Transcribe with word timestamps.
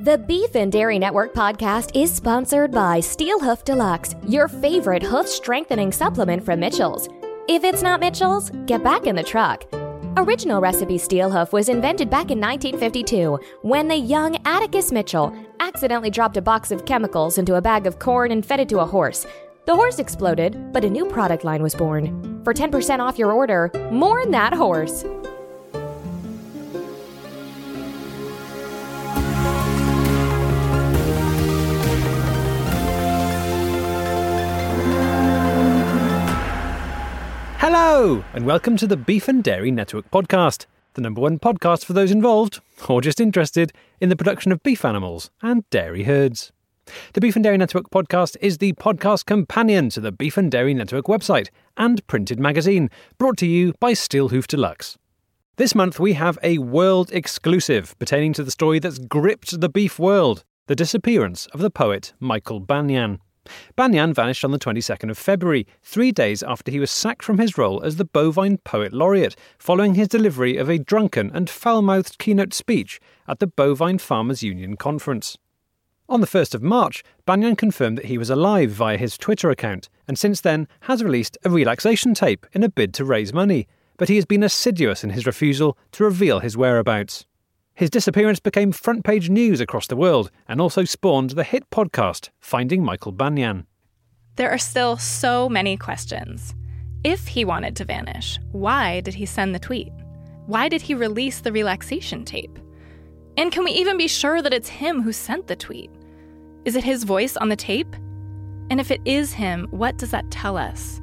The 0.00 0.16
Beef 0.16 0.54
and 0.54 0.70
Dairy 0.70 0.96
Network 0.96 1.34
podcast 1.34 1.90
is 1.92 2.14
sponsored 2.14 2.70
by 2.70 3.00
Steel 3.00 3.40
Hoof 3.40 3.64
Deluxe, 3.64 4.14
your 4.28 4.46
favorite 4.46 5.02
hoof 5.02 5.26
strengthening 5.26 5.90
supplement 5.90 6.44
from 6.44 6.60
Mitchell's. 6.60 7.08
If 7.48 7.64
it's 7.64 7.82
not 7.82 7.98
Mitchell's, 7.98 8.50
get 8.66 8.84
back 8.84 9.08
in 9.08 9.16
the 9.16 9.24
truck. 9.24 9.64
Original 10.16 10.60
recipe 10.60 10.98
steel 10.98 11.28
hoof 11.28 11.52
was 11.52 11.68
invented 11.68 12.08
back 12.10 12.30
in 12.30 12.40
1952 12.40 13.40
when 13.62 13.88
the 13.88 13.96
young 13.96 14.38
Atticus 14.46 14.92
Mitchell 14.92 15.34
accidentally 15.58 16.10
dropped 16.10 16.36
a 16.36 16.42
box 16.42 16.70
of 16.70 16.86
chemicals 16.86 17.36
into 17.36 17.56
a 17.56 17.60
bag 17.60 17.84
of 17.84 17.98
corn 17.98 18.30
and 18.30 18.46
fed 18.46 18.60
it 18.60 18.68
to 18.68 18.78
a 18.78 18.86
horse. 18.86 19.26
The 19.66 19.74
horse 19.74 19.98
exploded, 19.98 20.72
but 20.72 20.84
a 20.84 20.90
new 20.90 21.06
product 21.06 21.42
line 21.42 21.62
was 21.62 21.74
born. 21.74 22.40
For 22.44 22.54
10% 22.54 23.00
off 23.00 23.18
your 23.18 23.32
order, 23.32 23.68
mourn 23.90 24.30
that 24.30 24.54
horse. 24.54 25.04
Hello, 37.70 38.24
and 38.32 38.46
welcome 38.46 38.78
to 38.78 38.86
the 38.86 38.96
Beef 38.96 39.28
and 39.28 39.44
Dairy 39.44 39.70
Network 39.70 40.10
podcast, 40.10 40.64
the 40.94 41.02
number 41.02 41.20
one 41.20 41.38
podcast 41.38 41.84
for 41.84 41.92
those 41.92 42.10
involved, 42.10 42.60
or 42.88 43.02
just 43.02 43.20
interested, 43.20 43.74
in 44.00 44.08
the 44.08 44.16
production 44.16 44.52
of 44.52 44.62
beef 44.62 44.86
animals 44.86 45.30
and 45.42 45.68
dairy 45.68 46.04
herds. 46.04 46.50
The 47.12 47.20
Beef 47.20 47.36
and 47.36 47.42
Dairy 47.42 47.58
Network 47.58 47.90
podcast 47.90 48.38
is 48.40 48.56
the 48.56 48.72
podcast 48.72 49.26
companion 49.26 49.90
to 49.90 50.00
the 50.00 50.10
Beef 50.10 50.38
and 50.38 50.50
Dairy 50.50 50.72
Network 50.72 51.08
website 51.08 51.50
and 51.76 52.04
printed 52.06 52.40
magazine, 52.40 52.88
brought 53.18 53.36
to 53.36 53.46
you 53.46 53.74
by 53.78 53.92
Steelhoof 53.92 54.46
Deluxe. 54.46 54.96
This 55.56 55.74
month 55.74 56.00
we 56.00 56.14
have 56.14 56.38
a 56.42 56.56
world 56.56 57.10
exclusive 57.12 57.94
pertaining 57.98 58.32
to 58.32 58.44
the 58.44 58.50
story 58.50 58.78
that's 58.78 58.98
gripped 58.98 59.60
the 59.60 59.68
beef 59.68 59.98
world 59.98 60.42
the 60.68 60.74
disappearance 60.74 61.46
of 61.48 61.60
the 61.60 61.70
poet 61.70 62.14
Michael 62.18 62.60
Banyan. 62.60 63.20
Banyan 63.76 64.14
vanished 64.14 64.44
on 64.44 64.50
the 64.50 64.58
22nd 64.58 65.10
of 65.10 65.18
February, 65.18 65.66
three 65.82 66.12
days 66.12 66.42
after 66.42 66.70
he 66.70 66.80
was 66.80 66.90
sacked 66.90 67.22
from 67.22 67.38
his 67.38 67.58
role 67.58 67.82
as 67.82 67.96
the 67.96 68.04
Bovine 68.04 68.58
Poet 68.58 68.92
Laureate, 68.92 69.36
following 69.58 69.94
his 69.94 70.08
delivery 70.08 70.56
of 70.56 70.68
a 70.68 70.78
drunken 70.78 71.30
and 71.34 71.48
foul 71.48 71.82
mouthed 71.82 72.18
keynote 72.18 72.54
speech 72.54 73.00
at 73.26 73.38
the 73.38 73.46
Bovine 73.46 73.98
Farmers 73.98 74.42
Union 74.42 74.76
conference. 74.76 75.36
On 76.10 76.22
the 76.22 76.26
1st 76.26 76.54
of 76.54 76.62
March, 76.62 77.04
Banyan 77.26 77.54
confirmed 77.54 77.98
that 77.98 78.06
he 78.06 78.16
was 78.16 78.30
alive 78.30 78.70
via 78.70 78.96
his 78.96 79.18
Twitter 79.18 79.50
account, 79.50 79.90
and 80.06 80.18
since 80.18 80.40
then 80.40 80.66
has 80.82 81.04
released 81.04 81.36
a 81.44 81.50
relaxation 81.50 82.14
tape 82.14 82.46
in 82.54 82.62
a 82.62 82.68
bid 82.70 82.94
to 82.94 83.04
raise 83.04 83.34
money, 83.34 83.68
but 83.98 84.08
he 84.08 84.16
has 84.16 84.24
been 84.24 84.42
assiduous 84.42 85.04
in 85.04 85.10
his 85.10 85.26
refusal 85.26 85.76
to 85.92 86.04
reveal 86.04 86.40
his 86.40 86.56
whereabouts. 86.56 87.26
His 87.78 87.90
disappearance 87.90 88.40
became 88.40 88.72
front 88.72 89.04
page 89.04 89.30
news 89.30 89.60
across 89.60 89.86
the 89.86 89.94
world 89.94 90.32
and 90.48 90.60
also 90.60 90.82
spawned 90.82 91.30
the 91.30 91.44
hit 91.44 91.70
podcast 91.70 92.30
Finding 92.40 92.82
Michael 92.82 93.12
Banyan. 93.12 93.68
There 94.34 94.50
are 94.50 94.58
still 94.58 94.96
so 94.96 95.48
many 95.48 95.76
questions. 95.76 96.56
If 97.04 97.28
he 97.28 97.44
wanted 97.44 97.76
to 97.76 97.84
vanish, 97.84 98.40
why 98.50 98.98
did 99.02 99.14
he 99.14 99.26
send 99.26 99.54
the 99.54 99.60
tweet? 99.60 99.92
Why 100.46 100.68
did 100.68 100.82
he 100.82 100.94
release 100.94 101.38
the 101.38 101.52
relaxation 101.52 102.24
tape? 102.24 102.58
And 103.36 103.52
can 103.52 103.62
we 103.62 103.70
even 103.70 103.96
be 103.96 104.08
sure 104.08 104.42
that 104.42 104.52
it's 104.52 104.68
him 104.68 105.00
who 105.00 105.12
sent 105.12 105.46
the 105.46 105.54
tweet? 105.54 105.92
Is 106.64 106.74
it 106.74 106.82
his 106.82 107.04
voice 107.04 107.36
on 107.36 107.48
the 107.48 107.54
tape? 107.54 107.94
And 108.70 108.80
if 108.80 108.90
it 108.90 109.02
is 109.04 109.32
him, 109.32 109.68
what 109.70 109.98
does 109.98 110.10
that 110.10 110.28
tell 110.32 110.56
us? 110.56 111.00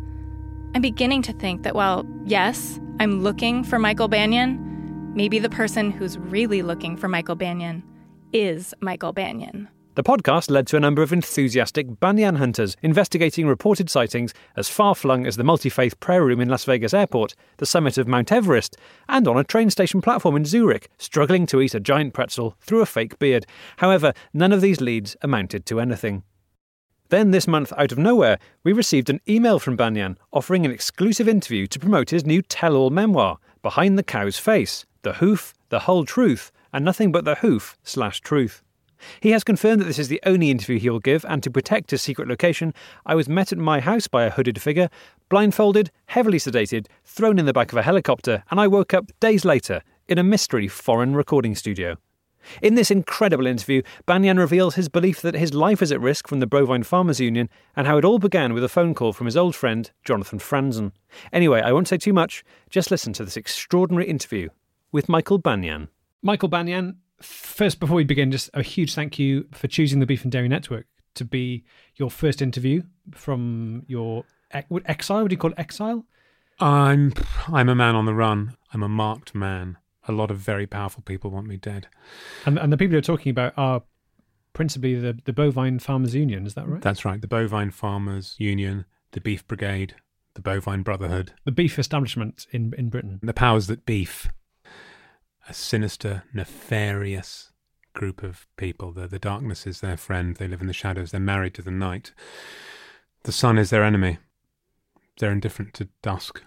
I'm 0.76 0.82
beginning 0.82 1.22
to 1.22 1.32
think 1.32 1.64
that, 1.64 1.74
while, 1.74 2.06
yes, 2.26 2.82
I'm 3.00 3.24
looking 3.24 3.64
for 3.64 3.80
Michael 3.80 4.10
Banyan, 4.10 4.75
maybe 5.16 5.40
the 5.40 5.50
person 5.50 5.90
who's 5.90 6.18
really 6.18 6.62
looking 6.62 6.98
for 6.98 7.08
Michael 7.08 7.36
Banyan 7.36 7.82
is 8.34 8.74
Michael 8.82 9.14
Banyan. 9.14 9.70
The 9.96 10.04
podcast 10.04 10.50
led 10.50 10.68
to 10.68 10.76
a 10.76 10.82
number 10.82 11.02
of 11.02 11.14
enthusiastic 11.14 12.02
Banyan 12.02 12.36
hunters 12.36 12.76
investigating 12.82 13.48
reported 13.48 13.90
sightings 13.90 14.34
as 14.58 14.68
far 14.68 14.94
flung 14.94 15.26
as 15.26 15.38
the 15.38 15.44
multi 15.46 15.70
faith 15.70 15.98
prayer 16.02 16.22
room 16.22 16.42
in 16.42 16.50
Las 16.50 16.66
Vegas 16.66 16.94
Airport, 16.94 17.34
the 17.58 17.66
summit 17.66 17.98
of 17.98 18.06
Mount 18.06 18.30
Everest, 18.30 18.76
and 19.08 19.26
on 19.26 19.38
a 19.38 19.44
train 19.46 19.70
station 19.70 20.02
platform 20.02 20.36
in 20.36 20.44
Zurich, 20.44 20.90
struggling 20.98 21.46
to 21.46 21.62
eat 21.62 21.74
a 21.74 21.80
giant 21.80 22.14
pretzel 22.14 22.58
through 22.60 22.82
a 22.82 22.86
fake 22.86 23.18
beard. 23.20 23.46
However, 23.78 24.12
none 24.34 24.52
of 24.52 24.60
these 24.60 24.82
leads 24.82 25.16
amounted 25.22 25.66
to 25.68 25.80
anything. 25.80 26.24
Then, 27.08 27.32
this 27.32 27.48
month, 27.48 27.72
out 27.78 27.94
of 27.94 27.98
nowhere, 27.98 28.38
we 28.66 28.74
received 28.74 29.10
an 29.10 29.22
email 29.30 29.60
from 29.60 29.78
Banyan 29.78 30.18
offering 30.34 30.66
an 30.66 30.72
exclusive 30.72 31.30
interview 31.30 31.68
to 31.68 31.80
promote 31.80 32.10
his 32.10 32.26
new 32.26 32.42
tell 32.42 32.76
all 32.76 32.90
memoir, 32.90 33.38
Behind 33.62 33.98
the 33.98 34.04
Cow's 34.04 34.38
Face 34.38 34.86
The 35.06 35.14
Hoof, 35.14 35.54
The 35.70 35.82
Whole 35.82 36.04
Truth, 36.04 36.52
and 36.74 36.84
Nothing 36.84 37.12
But 37.12 37.26
the 37.26 37.36
Hoof 37.36 37.78
slash 37.84 38.22
Truth. 38.22 38.64
He 39.20 39.30
has 39.30 39.44
confirmed 39.44 39.80
that 39.80 39.86
this 39.86 40.00
is 40.00 40.08
the 40.08 40.20
only 40.26 40.50
interview 40.50 40.80
he 40.80 40.90
will 40.90 41.00
give, 41.00 41.24
and 41.30 41.44
to 41.44 41.52
protect 41.52 41.92
his 41.92 42.02
secret 42.02 42.28
location, 42.28 42.74
I 43.06 43.14
was 43.14 43.30
met 43.30 43.52
at 43.52 43.60
my 43.60 43.82
house 43.82 44.08
by 44.08 44.24
a 44.24 44.32
hooded 44.32 44.60
figure, 44.60 44.90
blindfolded, 45.30 45.92
heavily 46.08 46.40
sedated, 46.40 46.88
thrown 47.04 47.38
in 47.38 47.46
the 47.46 47.54
back 47.54 47.72
of 47.72 47.78
a 47.78 47.84
helicopter, 47.84 48.44
and 48.50 48.60
I 48.60 48.66
woke 48.66 48.96
up 48.96 49.12
days 49.20 49.46
later 49.46 49.84
in 50.08 50.18
a 50.18 50.24
mystery 50.24 50.68
foreign 50.68 51.16
recording 51.16 51.54
studio. 51.54 51.98
In 52.64 52.74
this 52.74 52.90
incredible 52.90 53.46
interview, 53.46 53.84
Banyan 54.08 54.40
reveals 54.40 54.74
his 54.74 54.90
belief 54.90 55.22
that 55.22 55.36
his 55.36 55.54
life 55.54 55.84
is 55.84 55.92
at 55.92 56.02
risk 56.02 56.28
from 56.28 56.40
the 56.40 56.48
Bovine 56.48 56.82
Farmers 56.82 57.20
Union 57.20 57.48
and 57.76 57.86
how 57.86 58.00
it 58.00 58.06
all 58.06 58.18
began 58.18 58.56
with 58.56 58.64
a 58.64 58.70
phone 58.70 58.96
call 58.96 59.14
from 59.14 59.28
his 59.28 59.38
old 59.38 59.56
friend, 59.56 59.92
Jonathan 60.04 60.40
Franzen. 60.40 60.94
Anyway, 61.32 61.62
I 61.62 61.74
won't 61.74 61.88
say 61.88 61.98
too 61.98 62.14
much, 62.14 62.44
just 62.72 62.90
listen 62.90 63.14
to 63.14 63.24
this 63.24 63.38
extraordinary 63.38 64.08
interview 64.08 64.50
with 64.96 65.10
Michael 65.10 65.38
Banyan. 65.38 65.90
Michael 66.22 66.48
Banyan, 66.48 67.00
first, 67.22 67.82
before 67.82 67.98
we 67.98 68.06
begin, 68.06 68.32
just 68.32 68.50
a 68.54 68.64
huge 68.64 68.96
thank 68.96 69.20
you 69.20 69.46
for 69.52 69.68
choosing 69.68 70.00
the 70.00 70.06
Beef 70.06 70.24
and 70.24 70.32
Dairy 70.32 70.48
Network 70.48 70.88
to 71.16 71.26
be 71.26 71.66
your 71.96 72.10
first 72.10 72.42
interview 72.42 72.82
from 73.14 73.84
your 73.88 74.24
exile. 74.52 75.24
Would 75.24 75.32
you 75.34 75.38
call 75.38 75.52
it 75.52 75.60
exile? 75.60 76.06
I'm 76.60 77.14
I'm 77.48 77.68
a 77.68 77.76
man 77.76 77.96
on 77.96 78.06
the 78.06 78.14
run. 78.14 78.56
I'm 78.74 78.84
a 78.84 78.88
marked 78.88 79.36
man 79.36 79.78
a 80.08 80.12
lot 80.12 80.32
of 80.32 80.38
very 80.38 80.68
powerful 80.68 81.04
people 81.04 81.32
want 81.32 81.48
me 81.48 81.58
dead. 81.58 81.88
And 82.46 82.58
and 82.58 82.72
the 82.72 82.78
people 82.78 82.94
you're 82.94 83.02
talking 83.02 83.32
about 83.32 83.54
are 83.58 83.84
principally 84.54 84.96
the 84.96 85.18
the 85.26 85.34
bovine 85.34 85.80
farmers 85.80 86.16
union. 86.16 86.46
Is 86.46 86.54
that 86.54 86.68
right? 86.68 86.82
That's 86.82 87.04
right. 87.06 87.20
The 87.20 87.28
bovine 87.28 87.72
farmers 87.72 88.36
union, 88.38 88.86
the 89.12 89.22
beef 89.22 89.48
brigade, 89.48 89.96
the 90.36 90.42
bovine 90.42 90.84
brotherhood, 90.84 91.34
the 91.44 91.52
beef 91.52 91.78
establishment 91.80 92.48
in 92.52 92.74
in 92.78 92.90
Britain. 92.90 93.20
The 93.22 93.34
powers 93.34 93.68
that 93.68 93.86
beef. 93.86 94.30
A 95.48 95.54
sinister, 95.54 96.24
nefarious 96.34 97.52
group 97.94 98.24
of 98.24 98.48
people. 98.58 98.92
The 98.92 99.08
the 99.08 99.20
darkness 99.20 99.66
is 99.66 99.82
their 99.82 99.98
friend. 99.98 100.36
They 100.36 100.48
live 100.48 100.62
in 100.62 100.68
the 100.68 100.74
shadows. 100.74 101.12
They're 101.12 101.20
married 101.20 101.54
to 101.56 101.62
the 101.62 101.72
night. 101.72 102.14
The 103.24 103.32
sun 103.32 103.58
is 103.58 103.70
their 103.70 103.84
enemy. 103.84 104.18
They're 105.20 105.32
indifferent 105.32 105.74
to 105.76 105.90
dusk. 106.02 106.44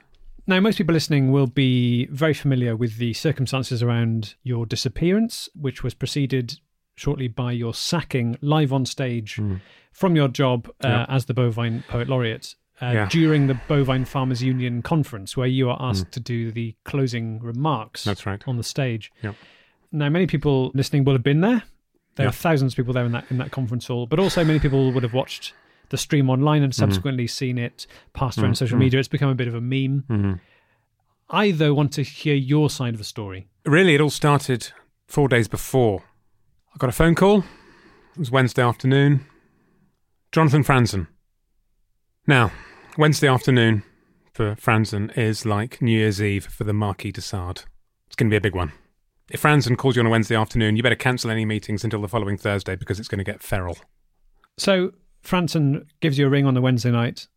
Now, 0.47 0.61
most 0.61 0.79
people 0.79 0.95
listening 0.95 1.31
will 1.31 1.47
be 1.47 2.07
very 2.07 2.33
familiar 2.33 2.75
with 2.75 2.97
the 2.97 3.13
circumstances 3.13 3.83
around 3.83 4.35
your 4.43 4.65
disappearance, 4.65 5.49
which 5.55 5.83
was 5.83 5.93
preceded 5.93 6.59
shortly 6.95 7.29
by 7.29 7.53
your 7.53 7.75
sacking 7.75 8.39
live 8.41 8.73
on 8.73 8.87
stage 8.87 9.37
mm. 9.37 9.61
from 9.93 10.17
your 10.17 10.29
job 10.29 10.69
uh, 10.83 10.89
yep. 10.89 11.07
as 11.11 11.27
the 11.27 11.35
Bovine 11.35 11.85
Poet 11.89 12.09
Laureate. 12.09 12.55
Uh, 12.81 12.91
yeah. 12.93 13.09
During 13.11 13.49
the 13.49 13.59
Bovine 13.67 14.05
Farmers 14.05 14.41
Union 14.41 14.83
conference, 14.83 15.37
where 15.37 15.49
you 15.49 15.69
are 15.69 15.77
asked 15.81 16.07
mm. 16.07 16.11
to 16.13 16.21
do 16.21 16.53
the 16.53 16.77
closing 16.85 17.41
remarks. 17.41 18.05
That's 18.05 18.25
right. 18.25 18.41
On 18.47 18.57
the 18.57 18.63
stage. 18.63 19.11
Yep. 19.23 19.35
Now, 19.91 20.09
many 20.09 20.29
people 20.29 20.71
listening 20.75 21.03
will 21.03 21.15
have 21.15 21.25
been 21.25 21.41
there. 21.41 21.65
There 22.15 22.27
are 22.27 22.33
thousands 22.33 22.73
of 22.73 22.77
people 22.77 22.93
there 22.93 23.05
in 23.05 23.13
that 23.13 23.25
in 23.31 23.39
that 23.39 23.53
conference 23.53 23.87
hall, 23.87 24.07
but 24.07 24.19
also 24.19 24.45
many 24.45 24.59
people 24.59 24.93
would 24.93 25.05
have 25.05 25.13
watched 25.13 25.55
the 25.91 25.97
stream 25.97 26.29
online 26.29 26.63
and 26.63 26.73
mm-hmm. 26.73 26.81
subsequently 26.81 27.25
mm-hmm. 27.25 27.29
seen 27.29 27.59
it 27.59 27.87
passed 28.13 28.39
around 28.39 28.51
mm-hmm. 28.51 28.55
social 28.55 28.79
media. 28.79 28.99
It's 28.99 29.09
become 29.09 29.31
a 29.31 29.35
bit 29.35 29.49
of 29.49 29.55
a 29.55 29.61
meme. 29.61 30.05
Mm-hmm. 30.09 30.33
I, 31.31 31.51
though, 31.53 31.75
want 31.75 31.93
to 31.93 32.03
hear 32.03 32.35
your 32.35 32.71
side 32.71 32.95
of 32.95 32.99
the 32.99 33.05
story. 33.05 33.49
Really, 33.65 33.95
it 33.95 34.01
all 34.01 34.11
started 34.11 34.71
four 35.07 35.29
days 35.29 35.47
before. 35.47 36.03
I 36.75 36.79
got 36.79 36.89
a 36.89 36.93
phone 36.93 37.15
call. 37.15 37.41
It 37.41 38.19
was 38.19 38.31
Wednesday 38.31 38.63
afternoon. 38.63 39.27
Jonathan 40.33 40.65
Franzen. 40.65 41.07
Now, 42.27 42.51
Wednesday 42.99 43.29
afternoon 43.29 43.85
for 44.33 44.57
Franzen 44.57 45.17
is 45.17 45.47
like 45.47 45.81
New 45.81 45.97
Year's 45.97 46.21
Eve 46.21 46.45
for 46.47 46.65
the 46.65 46.73
Marquis 46.73 47.13
de 47.13 47.21
Sade. 47.21 47.63
It's 48.09 48.17
going 48.17 48.29
to 48.29 48.33
be 48.33 48.37
a 48.37 48.41
big 48.41 48.57
one. 48.57 48.73
If 49.31 49.41
Franzen 49.41 49.79
calls 49.79 49.95
you 49.95 50.03
on 50.03 50.07
a 50.07 50.11
Wednesday 50.11 50.35
afternoon, 50.35 50.75
you 50.75 50.83
better 50.83 50.97
cancel 50.97 51.31
any 51.31 51.45
meetings 51.45 51.85
until 51.85 52.03
the 52.03 52.09
following 52.09 52.37
Thursday 52.37 52.75
because 52.75 52.99
it's 52.99 53.07
going 53.07 53.21
to 53.21 53.25
get 53.25 53.41
feral. 53.41 53.79
So, 54.57 54.95
Franzen 55.25 55.87
gives 56.01 56.19
you 56.19 56.27
a 56.27 56.29
ring 56.29 56.45
on 56.45 56.55
the 56.55 56.61
Wednesday 56.61 56.91
night, 56.91 57.29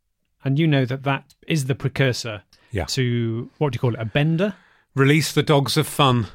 and 0.43 0.57
you 0.57 0.65
know 0.65 0.83
that 0.83 1.03
that 1.03 1.35
is 1.47 1.65
the 1.65 1.75
precursor 1.75 2.41
yeah. 2.71 2.85
to 2.85 3.51
what 3.59 3.71
do 3.71 3.75
you 3.75 3.81
call 3.81 3.93
it? 3.93 3.99
A 3.99 4.05
bender. 4.05 4.55
Release 4.95 5.31
the 5.31 5.43
dogs 5.43 5.77
of 5.77 5.85
fun 5.85 6.25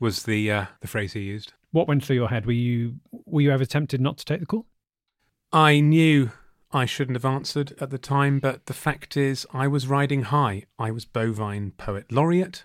was 0.00 0.22
the 0.22 0.50
uh, 0.50 0.66
the 0.80 0.88
phrase 0.88 1.12
he 1.12 1.20
used. 1.20 1.52
What 1.72 1.86
went 1.86 2.02
through 2.02 2.16
your 2.16 2.30
head? 2.30 2.46
Were 2.46 2.52
you 2.52 2.94
were 3.26 3.42
you 3.42 3.50
ever 3.50 3.66
tempted 3.66 4.00
not 4.00 4.16
to 4.16 4.24
take 4.24 4.40
the 4.40 4.46
call? 4.46 4.64
I 5.52 5.80
knew 5.80 6.30
I 6.74 6.86
shouldn't 6.86 7.14
have 7.14 7.24
answered 7.24 7.72
at 7.80 7.90
the 7.90 7.98
time, 7.98 8.40
but 8.40 8.66
the 8.66 8.74
fact 8.74 9.16
is, 9.16 9.46
I 9.54 9.68
was 9.68 9.86
riding 9.86 10.22
high. 10.22 10.64
I 10.76 10.90
was 10.90 11.04
bovine 11.04 11.70
poet 11.76 12.10
laureate. 12.10 12.64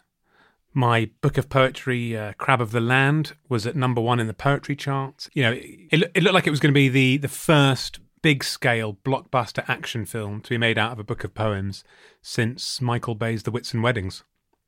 My 0.74 1.12
book 1.22 1.38
of 1.38 1.48
poetry, 1.48 2.18
uh, 2.18 2.34
Crab 2.34 2.60
of 2.60 2.72
the 2.72 2.82
Land, 2.82 3.34
was 3.50 3.68
at 3.68 3.76
number 3.76 4.02
one 4.02 4.20
in 4.20 4.26
the 4.26 4.34
poetry 4.34 4.76
charts. 4.76 5.30
You 5.34 5.44
know, 5.44 5.52
it, 5.54 6.12
it, 6.16 6.24
looked 6.24 6.34
like 6.34 6.48
it 6.48 6.52
was 6.52 6.60
going 6.60 6.74
to 6.74 6.78
be 6.78 6.90
the, 6.90 7.18
the 7.18 7.28
first 7.28 8.00
big 8.24 8.44
scale 8.44 8.98
blockbuster 9.06 9.64
action 9.70 10.08
film 10.08 10.42
to 10.42 10.50
be 10.50 10.58
made 10.58 10.80
out 10.80 10.92
of 10.92 11.00
a 11.00 11.04
book 11.04 11.24
of 11.24 11.36
poems 11.36 11.84
since 12.24 12.82
Michael 12.82 13.16
Bay's 13.16 13.44
The 13.44 13.52
Whitsun 13.52 13.84
Weddings. 13.84 14.24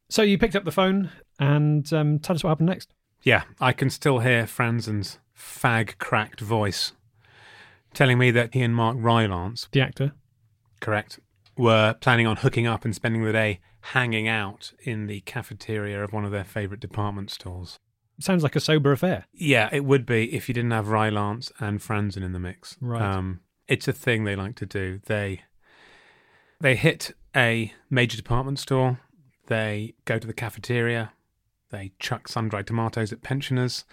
So 0.07 0.21
you 0.21 0.38
picked 0.38 0.55
up 0.55 0.65
the 0.65 0.71
phone 0.71 1.09
and 1.39 1.91
um, 1.91 2.19
tell 2.19 2.35
us 2.35 2.43
what 2.43 2.51
happened 2.51 2.69
next. 2.69 2.93
Yeah, 3.23 3.43
I 3.59 3.73
can 3.73 3.89
still 3.89 4.19
hear 4.19 4.43
Franzen's 4.43 5.17
fag 5.35 5.97
cracked 5.97 6.41
voice 6.41 6.93
telling 7.93 8.17
me 8.17 8.31
that 8.31 8.53
he 8.53 8.61
and 8.61 8.75
Mark 8.75 8.97
Rylance, 8.99 9.67
The 9.71 9.81
actor. 9.81 10.13
correct, 10.79 11.19
were 11.57 11.93
planning 11.99 12.27
on 12.27 12.38
hooking 12.38 12.67
up 12.67 12.85
and 12.85 12.95
spending 12.95 13.23
the 13.23 13.31
day 13.31 13.59
hanging 13.81 14.27
out 14.27 14.73
in 14.83 15.07
the 15.07 15.21
cafeteria 15.21 16.03
of 16.03 16.13
one 16.13 16.23
of 16.25 16.31
their 16.31 16.43
favourite 16.43 16.79
department 16.79 17.31
stores. 17.31 17.79
Sounds 18.19 18.43
like 18.43 18.55
a 18.55 18.59
sober 18.59 18.91
affair. 18.91 19.25
Yeah, 19.33 19.69
it 19.71 19.83
would 19.83 20.05
be 20.05 20.33
if 20.35 20.47
you 20.47 20.53
didn't 20.53 20.71
have 20.71 20.89
Rylance 20.89 21.51
and 21.59 21.79
Franzen 21.79 22.21
in 22.23 22.33
the 22.33 22.39
mix. 22.39 22.77
Right. 22.79 23.01
Um, 23.01 23.39
it's 23.67 23.88
a 23.88 23.93
thing 23.93 24.23
they 24.23 24.35
like 24.35 24.55
to 24.57 24.65
do. 24.65 24.99
They 25.07 25.41
they 26.59 26.75
hit 26.75 27.15
a 27.35 27.73
major 27.89 28.15
department 28.17 28.59
store. 28.59 28.99
They 29.47 29.95
go 30.05 30.19
to 30.19 30.27
the 30.27 30.33
cafeteria. 30.33 31.13
They 31.71 31.93
chuck 31.99 32.27
sun-dried 32.27 32.67
tomatoes 32.67 33.11
at 33.11 33.23
pensioners, 33.23 33.85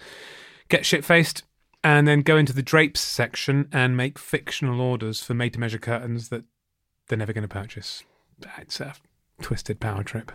get 0.68 0.84
shit-faced, 0.84 1.44
and 1.84 2.06
then 2.08 2.22
go 2.22 2.36
into 2.36 2.52
the 2.52 2.62
drapes 2.62 3.00
section 3.00 3.68
and 3.72 3.96
make 3.96 4.18
fictional 4.18 4.80
orders 4.80 5.22
for 5.22 5.34
made-to-measure 5.34 5.78
curtains 5.78 6.28
that 6.28 6.44
they're 7.08 7.18
never 7.18 7.32
going 7.32 7.42
to 7.42 7.48
purchase. 7.48 8.02
It's 8.58 8.80
a 8.80 8.94
twisted 9.40 9.80
power 9.80 10.02
trip. 10.02 10.32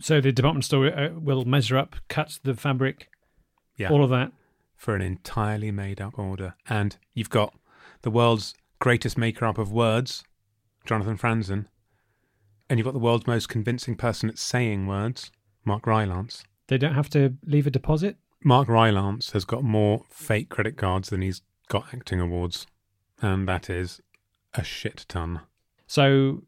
So 0.00 0.20
the 0.20 0.32
department 0.32 0.64
store 0.64 0.86
uh, 0.86 1.10
will 1.14 1.44
measure 1.44 1.76
up, 1.76 1.96
cut 2.08 2.38
the 2.42 2.54
fabric, 2.54 3.08
Yeah. 3.76 3.88
all 3.90 4.04
of 4.04 4.10
that. 4.10 4.32
for 4.76 4.94
an 4.94 5.02
entirely 5.02 5.70
made 5.70 6.00
up 6.00 6.18
order. 6.18 6.54
And 6.68 6.96
you've 7.12 7.28
got 7.30 7.54
the 8.02 8.10
world's 8.10 8.54
greatest 8.78 9.18
maker 9.18 9.44
up 9.44 9.58
of 9.58 9.70
words, 9.72 10.24
Jonathan 10.86 11.18
Franzen, 11.18 11.66
and 12.68 12.78
you've 12.78 12.86
got 12.86 12.94
the 12.94 12.98
world's 12.98 13.26
most 13.26 13.48
convincing 13.50 13.94
person 13.96 14.30
at 14.30 14.38
saying 14.38 14.86
words, 14.86 15.30
Mark 15.66 15.86
Rylance. 15.86 16.44
They 16.68 16.78
don't 16.78 16.94
have 16.94 17.10
to 17.10 17.34
leave 17.44 17.66
a 17.66 17.70
deposit. 17.70 18.16
Mark 18.42 18.68
Rylance 18.68 19.32
has 19.32 19.44
got 19.44 19.62
more 19.62 20.04
fake 20.08 20.48
credit 20.48 20.76
cards 20.76 21.10
than 21.10 21.22
he's 21.22 21.42
got 21.68 21.92
acting 21.92 22.20
awards, 22.20 22.66
and 23.20 23.46
that 23.48 23.68
is 23.68 24.00
a 24.54 24.64
shit 24.64 25.04
ton. 25.08 25.40
So 25.86 26.42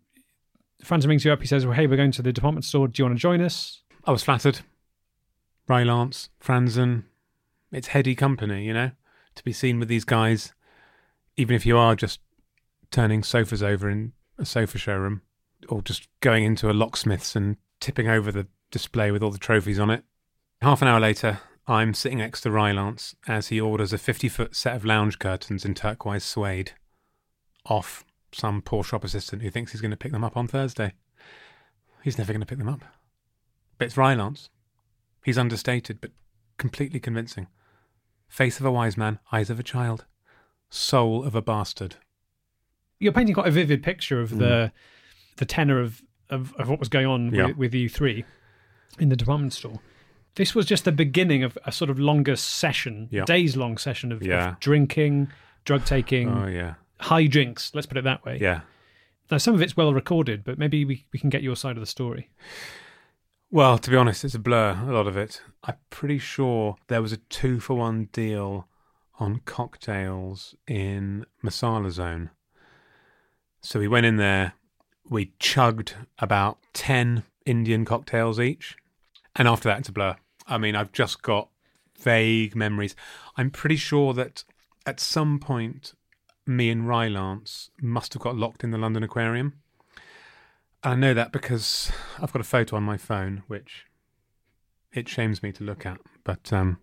Franz 0.82 1.06
rings 1.06 1.24
you 1.24 1.32
up. 1.32 1.40
He 1.40 1.46
says, 1.46 1.66
well, 1.66 1.74
hey, 1.74 1.86
we're 1.86 1.96
going 1.96 2.12
to 2.12 2.22
the 2.22 2.32
department 2.32 2.64
store. 2.64 2.88
Do 2.88 3.02
you 3.02 3.06
want 3.06 3.16
to 3.16 3.20
join 3.20 3.40
us? 3.40 3.82
I 4.04 4.10
was 4.10 4.22
flattered. 4.22 4.60
Rylance, 5.68 6.28
Franzen, 6.42 7.04
it's 7.70 7.88
heady 7.88 8.14
company, 8.14 8.64
you 8.64 8.74
know, 8.74 8.90
to 9.34 9.44
be 9.44 9.52
seen 9.52 9.78
with 9.78 9.88
these 9.88 10.04
guys, 10.04 10.52
even 11.36 11.54
if 11.54 11.64
you 11.64 11.78
are 11.78 11.94
just 11.94 12.20
turning 12.90 13.22
sofas 13.22 13.62
over 13.62 13.88
in 13.88 14.12
a 14.38 14.44
sofa 14.44 14.76
showroom 14.76 15.22
or 15.68 15.82
just 15.82 16.08
going 16.20 16.44
into 16.44 16.70
a 16.70 16.72
locksmith's 16.72 17.36
and 17.36 17.56
tipping 17.80 18.08
over 18.08 18.32
the 18.32 18.46
display 18.70 19.10
with 19.10 19.22
all 19.22 19.30
the 19.30 19.38
trophies 19.38 19.78
on 19.78 19.90
it. 19.90 20.04
Half 20.60 20.82
an 20.82 20.88
hour 20.88 21.00
later, 21.00 21.40
I'm 21.66 21.94
sitting 21.94 22.18
next 22.18 22.40
to 22.42 22.50
Rylance 22.50 23.14
as 23.28 23.48
he 23.48 23.60
orders 23.60 23.92
a 23.92 23.98
50 23.98 24.28
foot 24.28 24.56
set 24.56 24.74
of 24.74 24.84
lounge 24.84 25.18
curtains 25.18 25.64
in 25.64 25.74
turquoise 25.74 26.24
suede 26.24 26.72
off 27.66 28.04
some 28.32 28.62
poor 28.62 28.82
shop 28.82 29.04
assistant 29.04 29.42
who 29.42 29.50
thinks 29.50 29.72
he's 29.72 29.80
going 29.80 29.92
to 29.92 29.96
pick 29.96 30.12
them 30.12 30.24
up 30.24 30.36
on 30.36 30.48
Thursday. 30.48 30.92
He's 32.02 32.18
never 32.18 32.32
going 32.32 32.40
to 32.40 32.46
pick 32.46 32.58
them 32.58 32.68
up. 32.68 32.84
But 33.78 33.86
it's 33.86 33.96
Rylance. 33.96 34.50
He's 35.24 35.38
understated, 35.38 36.00
but 36.00 36.10
completely 36.58 36.98
convincing. 36.98 37.46
Face 38.28 38.58
of 38.58 38.66
a 38.66 38.72
wise 38.72 38.96
man, 38.96 39.20
eyes 39.30 39.50
of 39.50 39.60
a 39.60 39.62
child, 39.62 40.04
soul 40.70 41.22
of 41.24 41.34
a 41.34 41.42
bastard. 41.42 41.96
You're 42.98 43.12
painting 43.12 43.34
quite 43.34 43.46
a 43.48 43.52
vivid 43.52 43.82
picture 43.82 44.20
of 44.20 44.38
the 44.38 44.44
mm. 44.44 45.36
the 45.36 45.44
tenor 45.44 45.80
of, 45.80 46.02
of, 46.30 46.54
of 46.54 46.68
what 46.68 46.78
was 46.80 46.88
going 46.88 47.06
on 47.06 47.32
Yeah. 47.32 47.46
with, 47.48 47.56
with 47.56 47.74
you 47.74 47.88
three 47.88 48.24
in 48.98 49.10
the 49.10 49.16
department 49.16 49.52
store. 49.52 49.80
This 50.36 50.54
was 50.54 50.64
just 50.66 50.84
the 50.84 50.92
beginning 50.92 51.42
of 51.42 51.58
a 51.64 51.72
sort 51.72 51.90
of 51.90 51.98
longer 51.98 52.36
session, 52.36 53.08
Yeah. 53.10 53.24
days 53.24 53.56
long 53.56 53.76
session 53.78 54.12
of, 54.12 54.22
of 54.22 54.60
drinking, 54.60 55.28
drug 55.64 55.84
taking, 55.84 56.28
Oh, 56.28 56.46
yeah. 56.46 56.74
high 57.00 57.26
drinks. 57.26 57.70
Let's 57.74 57.86
put 57.86 57.98
it 57.98 58.04
that 58.04 58.24
way. 58.24 58.38
Yeah. 58.40 58.62
Now, 59.30 59.38
some 59.38 59.54
of 59.54 59.62
it's 59.62 59.76
well 59.76 59.92
recorded, 59.94 60.42
but 60.44 60.58
maybe 60.58 60.84
we, 60.84 61.06
we 61.12 61.18
can 61.18 61.30
get 61.30 61.42
your 61.42 61.56
side 61.56 61.76
of 61.76 61.80
the 61.80 61.86
story. 61.86 62.30
Well, 63.50 63.76
to 63.78 63.90
be 63.90 63.96
honest, 63.96 64.24
it's 64.24 64.34
a 64.34 64.38
blur, 64.38 64.78
a 64.86 64.92
lot 64.92 65.06
of 65.06 65.16
it. 65.16 65.42
I'm 65.64 65.76
pretty 65.90 66.18
sure 66.18 66.76
there 66.88 67.02
was 67.02 67.12
a 67.12 67.18
two 67.18 67.60
for 67.60 67.74
one 67.74 68.08
deal 68.12 68.66
on 69.20 69.40
cocktails 69.44 70.54
in 70.66 71.26
Masala 71.44 71.90
Zone. 71.90 72.30
So 73.60 73.78
we 73.78 73.88
went 73.88 74.06
in 74.06 74.16
there, 74.16 74.54
we 75.08 75.32
chugged 75.38 75.94
about 76.18 76.58
10 76.72 77.22
Indian 77.44 77.84
cocktails 77.84 78.40
each. 78.40 78.76
And 79.36 79.48
after 79.48 79.68
that, 79.68 79.80
it's 79.80 79.88
a 79.88 79.92
blur. 79.92 80.16
I 80.46 80.58
mean, 80.58 80.74
I've 80.76 80.92
just 80.92 81.22
got 81.22 81.48
vague 81.98 82.54
memories. 82.56 82.94
I'm 83.36 83.50
pretty 83.50 83.76
sure 83.76 84.12
that 84.14 84.44
at 84.86 85.00
some 85.00 85.38
point, 85.38 85.94
me 86.46 86.68
and 86.70 86.86
Rylance 86.88 87.70
must 87.80 88.12
have 88.14 88.22
got 88.22 88.36
locked 88.36 88.64
in 88.64 88.70
the 88.72 88.78
London 88.78 89.02
Aquarium. 89.02 89.54
I 90.82 90.96
know 90.96 91.14
that 91.14 91.30
because 91.32 91.92
I've 92.20 92.32
got 92.32 92.40
a 92.40 92.44
photo 92.44 92.76
on 92.76 92.82
my 92.82 92.96
phone, 92.96 93.44
which 93.46 93.86
it 94.92 95.08
shames 95.08 95.42
me 95.42 95.52
to 95.52 95.64
look 95.64 95.86
at. 95.86 95.98
But 96.24 96.52
um, 96.52 96.78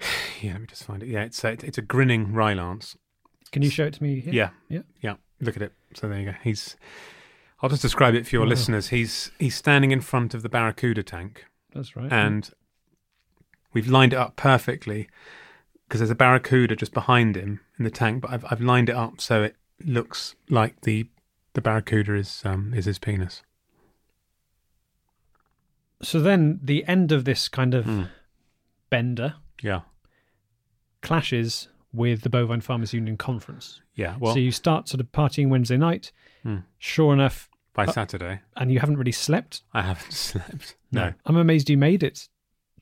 yeah, 0.40 0.52
let 0.52 0.60
me 0.60 0.66
just 0.68 0.84
find 0.84 1.02
it. 1.02 1.08
Yeah, 1.08 1.22
it's 1.22 1.42
a, 1.44 1.50
it's 1.64 1.78
a 1.78 1.82
grinning 1.82 2.32
Rylance. 2.32 2.96
Can 3.50 3.62
you 3.62 3.70
show 3.70 3.86
it 3.86 3.94
to 3.94 4.02
me 4.02 4.20
here? 4.20 4.32
Yeah, 4.32 4.50
Yeah. 4.68 4.82
yeah. 5.00 5.14
Look 5.40 5.56
at 5.56 5.62
it. 5.62 5.72
So 5.94 6.08
there 6.08 6.20
you 6.20 6.26
go. 6.26 6.34
He's. 6.44 6.76
I'll 7.60 7.68
just 7.70 7.82
describe 7.82 8.14
it 8.14 8.26
for 8.26 8.36
your 8.36 8.46
listeners. 8.46 8.88
He's 8.88 9.30
he's 9.38 9.54
standing 9.56 9.90
in 9.90 10.00
front 10.00 10.32
of 10.34 10.42
the 10.42 10.48
Barracuda 10.48 11.02
tank, 11.02 11.44
That's 11.74 11.96
right. 11.96 12.12
and 12.12 12.48
we've 13.72 13.88
lined 13.88 14.12
it 14.12 14.16
up 14.16 14.36
perfectly 14.36 15.08
because 15.86 16.00
there's 16.00 16.10
a 16.10 16.14
Barracuda 16.14 16.76
just 16.76 16.92
behind 16.94 17.36
him 17.36 17.60
in 17.78 17.84
the 17.84 17.90
tank. 17.90 18.22
But 18.22 18.30
I've 18.30 18.44
I've 18.50 18.60
lined 18.60 18.88
it 18.88 18.94
up 18.96 19.20
so 19.20 19.42
it 19.42 19.56
looks 19.84 20.34
like 20.48 20.82
the 20.82 21.08
the 21.54 21.60
Barracuda 21.60 22.14
is 22.14 22.42
um 22.44 22.72
is 22.74 22.84
his 22.84 22.98
penis. 23.00 23.42
So 26.02 26.20
then 26.20 26.60
the 26.62 26.84
end 26.86 27.10
of 27.12 27.24
this 27.24 27.48
kind 27.48 27.74
of 27.74 27.84
Hmm. 27.84 28.02
bender 28.90 29.34
Yeah, 29.62 29.80
clashes 31.02 31.68
with 31.92 32.22
the 32.22 32.28
Bovine 32.30 32.60
Farmers 32.60 32.92
Union 32.92 33.16
conference. 33.16 33.80
yeah. 33.96 34.16
Well, 34.20 34.34
so 34.34 34.38
you 34.38 34.52
start 34.52 34.88
sort 34.88 35.00
of 35.00 35.10
partying 35.10 35.48
Wednesday 35.48 35.76
night. 35.76 36.12
Hmm. 36.44 36.58
Sure 36.78 37.12
enough, 37.12 37.48
by 37.78 37.84
uh, 37.84 37.92
Saturday, 37.92 38.40
and 38.56 38.72
you 38.72 38.80
haven't 38.80 38.96
really 38.96 39.12
slept. 39.12 39.62
I 39.72 39.82
haven't 39.82 40.12
slept. 40.12 40.74
No. 40.90 41.14
I'm 41.24 41.36
amazed 41.36 41.70
you 41.70 41.78
made 41.78 42.02
it 42.02 42.28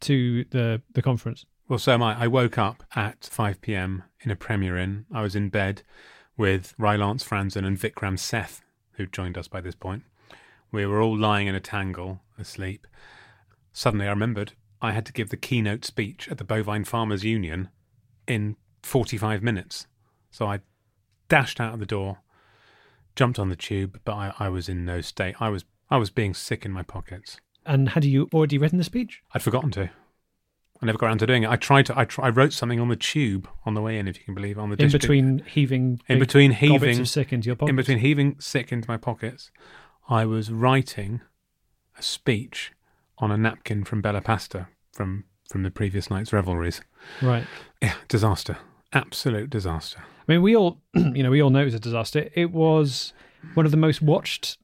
to 0.00 0.44
the 0.50 0.80
the 0.94 1.02
conference. 1.02 1.44
Well, 1.68 1.78
so 1.78 1.92
am 1.92 2.02
I. 2.02 2.24
I 2.24 2.26
woke 2.28 2.56
up 2.56 2.82
at 2.94 3.28
5 3.30 3.60
p.m. 3.60 4.04
in 4.20 4.30
a 4.30 4.36
Premier 4.36 4.78
Inn. 4.78 5.04
I 5.12 5.20
was 5.20 5.36
in 5.36 5.50
bed 5.50 5.82
with 6.36 6.74
Rylance 6.78 7.24
Franzen 7.24 7.66
and 7.66 7.76
Vikram 7.76 8.18
Seth, 8.18 8.62
who'd 8.92 9.12
joined 9.12 9.36
us 9.36 9.48
by 9.48 9.60
this 9.60 9.74
point. 9.74 10.04
We 10.72 10.86
were 10.86 11.02
all 11.02 11.16
lying 11.16 11.46
in 11.46 11.54
a 11.54 11.60
tangle, 11.60 12.20
asleep. 12.38 12.86
Suddenly, 13.72 14.06
I 14.06 14.10
remembered 14.10 14.52
I 14.80 14.92
had 14.92 15.04
to 15.06 15.12
give 15.12 15.28
the 15.28 15.36
keynote 15.36 15.84
speech 15.84 16.28
at 16.30 16.38
the 16.38 16.44
Bovine 16.44 16.84
Farmers 16.84 17.24
Union 17.24 17.68
in 18.26 18.56
45 18.82 19.42
minutes. 19.42 19.86
So 20.30 20.46
I 20.46 20.60
dashed 21.28 21.60
out 21.60 21.74
of 21.74 21.80
the 21.80 21.86
door, 21.86 22.18
jumped 23.16 23.38
on 23.38 23.48
the 23.48 23.56
tube, 23.56 24.00
but 24.04 24.12
I, 24.14 24.32
I 24.38 24.48
was 24.48 24.68
in 24.68 24.84
no 24.84 25.00
state. 25.00 25.34
I 25.40 25.48
was 25.48 25.64
I 25.90 25.96
was 25.96 26.10
being 26.10 26.34
sick 26.34 26.64
in 26.64 26.70
my 26.72 26.82
pockets. 26.82 27.38
And 27.64 27.90
had 27.90 28.04
you 28.04 28.28
already 28.32 28.58
written 28.58 28.78
the 28.78 28.84
speech? 28.84 29.22
I'd 29.34 29.42
forgotten 29.42 29.70
to. 29.72 29.90
I 30.82 30.86
never 30.86 30.98
got 30.98 31.06
around 31.06 31.18
to 31.18 31.26
doing 31.26 31.42
it. 31.42 31.48
I 31.50 31.56
tried 31.56 31.86
to. 31.86 31.98
I, 31.98 32.04
tr- 32.04 32.22
I 32.22 32.28
wrote 32.28 32.52
something 32.52 32.78
on 32.78 32.88
the 32.88 32.96
tube 32.96 33.48
on 33.64 33.74
the 33.74 33.80
way 33.80 33.98
in, 33.98 34.06
if 34.06 34.18
you 34.18 34.24
can 34.24 34.34
believe, 34.34 34.58
on 34.58 34.68
the 34.68 34.74
In 34.74 34.78
district. 34.84 35.02
between 35.02 35.42
heaving, 35.46 36.00
in 36.06 36.18
between 36.18 36.50
heaving, 36.52 37.04
sick 37.06 37.32
into 37.32 37.46
your 37.46 37.56
pockets. 37.56 37.70
in 37.70 37.76
between 37.76 37.98
heaving 37.98 38.36
sick 38.38 38.70
into 38.72 38.88
my 38.88 38.96
pockets, 38.98 39.50
I 40.08 40.26
was 40.26 40.50
writing 40.50 41.22
a 41.98 42.02
speech 42.02 42.72
on 43.18 43.30
a 43.32 43.38
napkin 43.38 43.84
from 43.84 44.02
Bella 44.02 44.20
Pasta 44.20 44.68
from 44.92 45.24
from 45.50 45.62
the 45.62 45.70
previous 45.70 46.10
night's 46.10 46.32
revelries. 46.32 46.82
right? 47.22 47.46
Yeah, 47.80 47.94
disaster, 48.08 48.58
absolute 48.92 49.50
disaster. 49.50 50.00
I 50.28 50.32
mean, 50.32 50.42
we 50.42 50.56
all, 50.56 50.80
you 50.94 51.22
know, 51.22 51.30
we 51.30 51.40
all 51.42 51.50
know 51.50 51.60
it 51.62 51.66
was 51.66 51.74
a 51.74 51.80
disaster. 51.80 52.28
It 52.34 52.50
was 52.52 53.12
one 53.54 53.66
of 53.66 53.72
the 53.72 53.78
most 53.78 54.02
watched 54.02 54.58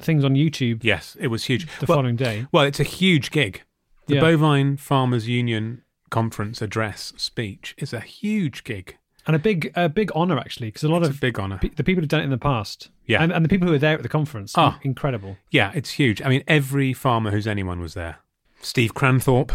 things 0.00 0.24
on 0.24 0.34
YouTube 0.34 0.82
Yes, 0.84 1.16
it 1.20 1.28
was 1.28 1.44
huge. 1.44 1.66
the 1.80 1.86
well, 1.88 1.98
following 1.98 2.16
day. 2.16 2.46
well, 2.52 2.64
it's 2.64 2.80
a 2.80 2.84
huge 2.84 3.30
gig. 3.30 3.62
The 4.06 4.16
Yeah. 4.16 4.20
Bovine 4.20 4.76
Farmers 4.76 5.26
Union 5.28 5.82
conference 6.10 6.60
address 6.62 7.12
speech 7.16 7.74
is 7.78 7.92
a 7.92 8.00
huge 8.00 8.62
gig. 8.64 8.96
and 9.28 9.34
a 9.34 9.38
big, 9.40 9.72
a 9.74 9.88
big 9.88 10.12
honor 10.14 10.38
actually, 10.38 10.68
because 10.68 10.84
a 10.84 10.88
lot 10.88 10.98
It's 10.98 11.08
a 11.08 11.10
of 11.10 11.20
big 11.20 11.36
honour. 11.40 11.58
pe- 11.58 11.70
the 11.70 11.82
people 11.82 12.00
who've 12.00 12.08
done 12.08 12.20
it 12.20 12.24
in 12.24 12.30
the 12.30 12.38
past, 12.38 12.90
Yeah. 13.06 13.20
and, 13.22 13.32
and 13.32 13.44
the 13.44 13.48
people 13.48 13.66
who 13.66 13.72
were 13.72 13.78
there 13.78 13.94
at 13.96 14.02
the 14.04 14.08
conference, 14.08 14.52
oh. 14.56 14.78
incredible. 14.82 15.36
Yeah, 15.50 15.72
it's 15.74 15.90
huge. 15.92 16.22
I 16.22 16.28
mean, 16.28 16.44
every 16.46 16.92
farmer 16.92 17.32
who's 17.32 17.46
anyone 17.48 17.80
was 17.80 17.94
there. 17.94 18.18
Steve 18.60 18.94
Cranthorpe, 18.94 19.50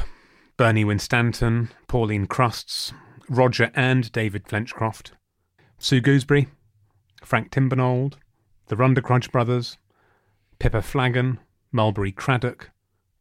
Bernie 0.57 0.83
Winstanton, 0.83 1.69
Pauline 1.87 2.25
Crusts, 2.27 2.91
Roger 3.31 3.71
and 3.73 4.11
David 4.11 4.43
Flenchcroft, 4.43 5.11
Sue 5.79 6.01
Gooseberry, 6.01 6.49
Frank 7.23 7.49
Timbernold, 7.49 8.15
the 8.67 8.75
Rundercrudge 8.75 9.31
brothers, 9.31 9.77
Pippa 10.59 10.81
Flagon, 10.81 11.39
Mulberry 11.71 12.11
Craddock, 12.11 12.71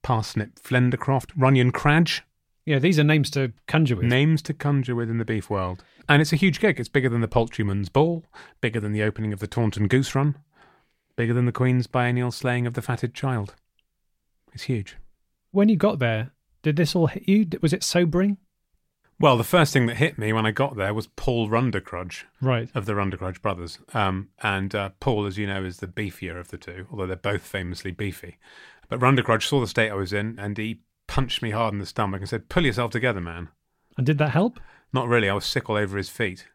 Parsnip 0.02 0.56
Flendercroft, 0.56 1.30
Runyon 1.36 1.70
Cradge. 1.70 2.22
Yeah, 2.66 2.80
these 2.80 2.98
are 2.98 3.04
names 3.04 3.30
to 3.30 3.52
conjure 3.68 3.96
with. 3.96 4.06
Names 4.06 4.42
to 4.42 4.52
conjure 4.52 4.96
with 4.96 5.10
in 5.10 5.18
the 5.18 5.24
beef 5.24 5.48
world. 5.48 5.84
And 6.08 6.20
it's 6.20 6.32
a 6.32 6.36
huge 6.36 6.58
gig. 6.58 6.80
It's 6.80 6.88
bigger 6.88 7.08
than 7.08 7.20
the 7.20 7.28
Poultryman's 7.28 7.88
Ball, 7.88 8.24
bigger 8.60 8.80
than 8.80 8.92
the 8.92 9.04
opening 9.04 9.32
of 9.32 9.38
the 9.38 9.46
Taunton 9.46 9.86
Goose 9.86 10.12
Run, 10.16 10.36
bigger 11.14 11.34
than 11.34 11.46
the 11.46 11.52
Queen's 11.52 11.86
biennial 11.86 12.32
slaying 12.32 12.66
of 12.66 12.74
the 12.74 12.82
fatted 12.82 13.14
child. 13.14 13.54
It's 14.52 14.64
huge. 14.64 14.96
When 15.52 15.68
you 15.68 15.76
got 15.76 16.00
there, 16.00 16.32
did 16.62 16.74
this 16.74 16.96
all 16.96 17.06
hit 17.06 17.28
you? 17.28 17.46
Was 17.62 17.72
it 17.72 17.84
sobering? 17.84 18.38
Well, 19.20 19.36
the 19.36 19.44
first 19.44 19.74
thing 19.74 19.84
that 19.86 19.98
hit 19.98 20.16
me 20.16 20.32
when 20.32 20.46
I 20.46 20.50
got 20.50 20.76
there 20.76 20.94
was 20.94 21.06
Paul 21.08 21.46
Rundercrudge 21.48 22.24
Right. 22.40 22.70
of 22.74 22.86
the 22.86 22.94
Rundercrudge 22.94 23.42
brothers. 23.42 23.78
Um, 23.92 24.30
and 24.42 24.74
uh, 24.74 24.90
Paul, 24.98 25.26
as 25.26 25.36
you 25.36 25.46
know, 25.46 25.62
is 25.62 25.76
the 25.76 25.86
beefier 25.86 26.40
of 26.40 26.48
the 26.48 26.56
two, 26.56 26.86
although 26.90 27.06
they're 27.06 27.16
both 27.16 27.42
famously 27.42 27.90
beefy. 27.90 28.38
But 28.88 28.98
Rundercrudge 29.00 29.46
saw 29.46 29.60
the 29.60 29.66
state 29.66 29.90
I 29.90 29.94
was 29.94 30.14
in 30.14 30.38
and 30.38 30.56
he 30.56 30.80
punched 31.06 31.42
me 31.42 31.50
hard 31.50 31.74
in 31.74 31.80
the 31.80 31.86
stomach 31.86 32.20
and 32.22 32.30
said, 32.30 32.48
Pull 32.48 32.64
yourself 32.64 32.92
together, 32.92 33.20
man. 33.20 33.48
And 33.98 34.06
did 34.06 34.16
that 34.18 34.30
help? 34.30 34.58
Not 34.90 35.06
really. 35.06 35.28
I 35.28 35.34
was 35.34 35.44
sick 35.44 35.68
all 35.68 35.76
over 35.76 35.98
his 35.98 36.08
feet. 36.08 36.48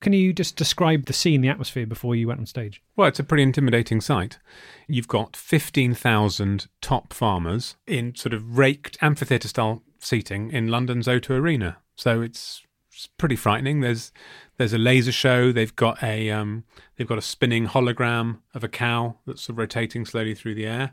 Can 0.00 0.12
you 0.12 0.32
just 0.32 0.54
describe 0.56 1.06
the 1.06 1.12
scene, 1.12 1.40
the 1.40 1.48
atmosphere 1.48 1.86
before 1.86 2.14
you 2.14 2.28
went 2.28 2.38
on 2.40 2.46
stage? 2.46 2.80
Well, 2.96 3.08
it's 3.08 3.18
a 3.20 3.24
pretty 3.24 3.42
intimidating 3.42 4.00
sight. 4.00 4.38
You've 4.86 5.08
got 5.08 5.36
15,000 5.36 6.68
top 6.80 7.12
farmers 7.12 7.74
in 7.88 8.14
sort 8.14 8.34
of 8.34 8.56
raked 8.58 8.96
amphitheatre 9.00 9.48
style 9.48 9.82
seating 10.02 10.50
in 10.50 10.68
London's 10.68 11.06
O2 11.06 11.30
Arena. 11.30 11.78
So 11.94 12.20
it's, 12.20 12.62
it's 12.92 13.08
pretty 13.18 13.36
frightening. 13.36 13.80
There's 13.80 14.12
there's 14.58 14.72
a 14.72 14.78
laser 14.78 15.12
show. 15.12 15.50
They've 15.50 15.74
got 15.74 16.02
a 16.02 16.30
um, 16.30 16.64
they've 16.96 17.06
got 17.06 17.18
a 17.18 17.22
spinning 17.22 17.66
hologram 17.66 18.38
of 18.54 18.62
a 18.62 18.68
cow 18.68 19.16
that's 19.26 19.42
sort 19.42 19.54
of 19.54 19.58
rotating 19.58 20.04
slowly 20.04 20.34
through 20.34 20.54
the 20.54 20.66
air. 20.66 20.92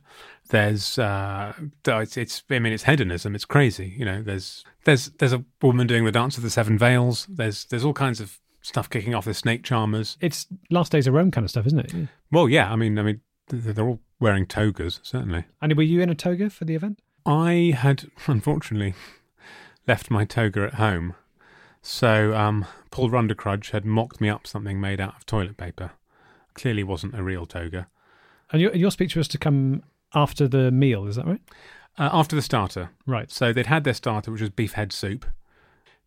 There's 0.49 0.97
uh, 0.97 1.53
it's, 1.85 2.17
it's 2.17 2.43
I 2.49 2.59
mean 2.59 2.73
it's 2.73 2.85
hedonism. 2.85 3.35
It's 3.35 3.45
crazy. 3.45 3.93
You 3.97 4.05
know, 4.05 4.21
there's 4.21 4.63
there's 4.85 5.09
there's 5.19 5.33
a 5.33 5.43
woman 5.61 5.87
doing 5.87 6.05
the 6.05 6.11
dance 6.11 6.37
of 6.37 6.43
the 6.43 6.49
seven 6.49 6.77
veils. 6.77 7.27
There's 7.29 7.65
there's 7.65 7.83
all 7.83 7.93
kinds 7.93 8.21
of 8.21 8.39
stuff 8.61 8.89
kicking 8.89 9.13
off. 9.13 9.25
There's 9.25 9.37
snake 9.37 9.63
charmers. 9.63 10.17
It's 10.21 10.47
last 10.69 10.91
days 10.91 11.07
of 11.07 11.13
Rome 11.13 11.31
kind 11.31 11.43
of 11.43 11.51
stuff, 11.51 11.67
isn't 11.67 11.79
it? 11.79 12.09
Well, 12.31 12.47
yeah. 12.47 12.71
I 12.71 12.75
mean, 12.75 12.97
I 12.97 13.03
mean, 13.03 13.21
they're 13.47 13.87
all 13.87 13.99
wearing 14.19 14.45
togas, 14.45 14.99
certainly. 15.03 15.45
And 15.61 15.75
were 15.75 15.83
you 15.83 16.01
in 16.01 16.09
a 16.09 16.15
toga 16.15 16.49
for 16.49 16.65
the 16.65 16.75
event? 16.75 17.01
I 17.25 17.73
had 17.77 18.09
unfortunately 18.27 18.93
left 19.88 20.09
my 20.11 20.25
toga 20.25 20.63
at 20.63 20.75
home, 20.75 21.15
so 21.81 22.35
um, 22.35 22.65
Paul 22.91 23.09
Rundercrudge 23.09 23.71
had 23.71 23.85
mocked 23.85 24.19
me 24.21 24.29
up 24.29 24.45
something 24.47 24.79
made 24.79 24.99
out 24.99 25.15
of 25.15 25.25
toilet 25.25 25.57
paper. 25.57 25.91
Clearly, 26.53 26.83
wasn't 26.83 27.15
a 27.17 27.23
real 27.23 27.45
toga. 27.45 27.88
And 28.51 28.61
your, 28.61 28.75
your 28.75 28.91
speech 28.91 29.15
was 29.15 29.27
to 29.29 29.38
come 29.38 29.83
after 30.13 30.47
the 30.47 30.71
meal, 30.71 31.07
is 31.07 31.15
that 31.15 31.25
right? 31.27 31.41
Uh, 31.97 32.09
after 32.11 32.35
the 32.35 32.41
starter, 32.41 32.89
Right. 33.05 33.29
so 33.31 33.51
they'd 33.53 33.67
had 33.67 33.83
their 33.83 33.93
starter, 33.93 34.31
which 34.31 34.41
was 34.41 34.49
beef 34.49 34.73
head 34.73 34.91
soup. 34.91 35.25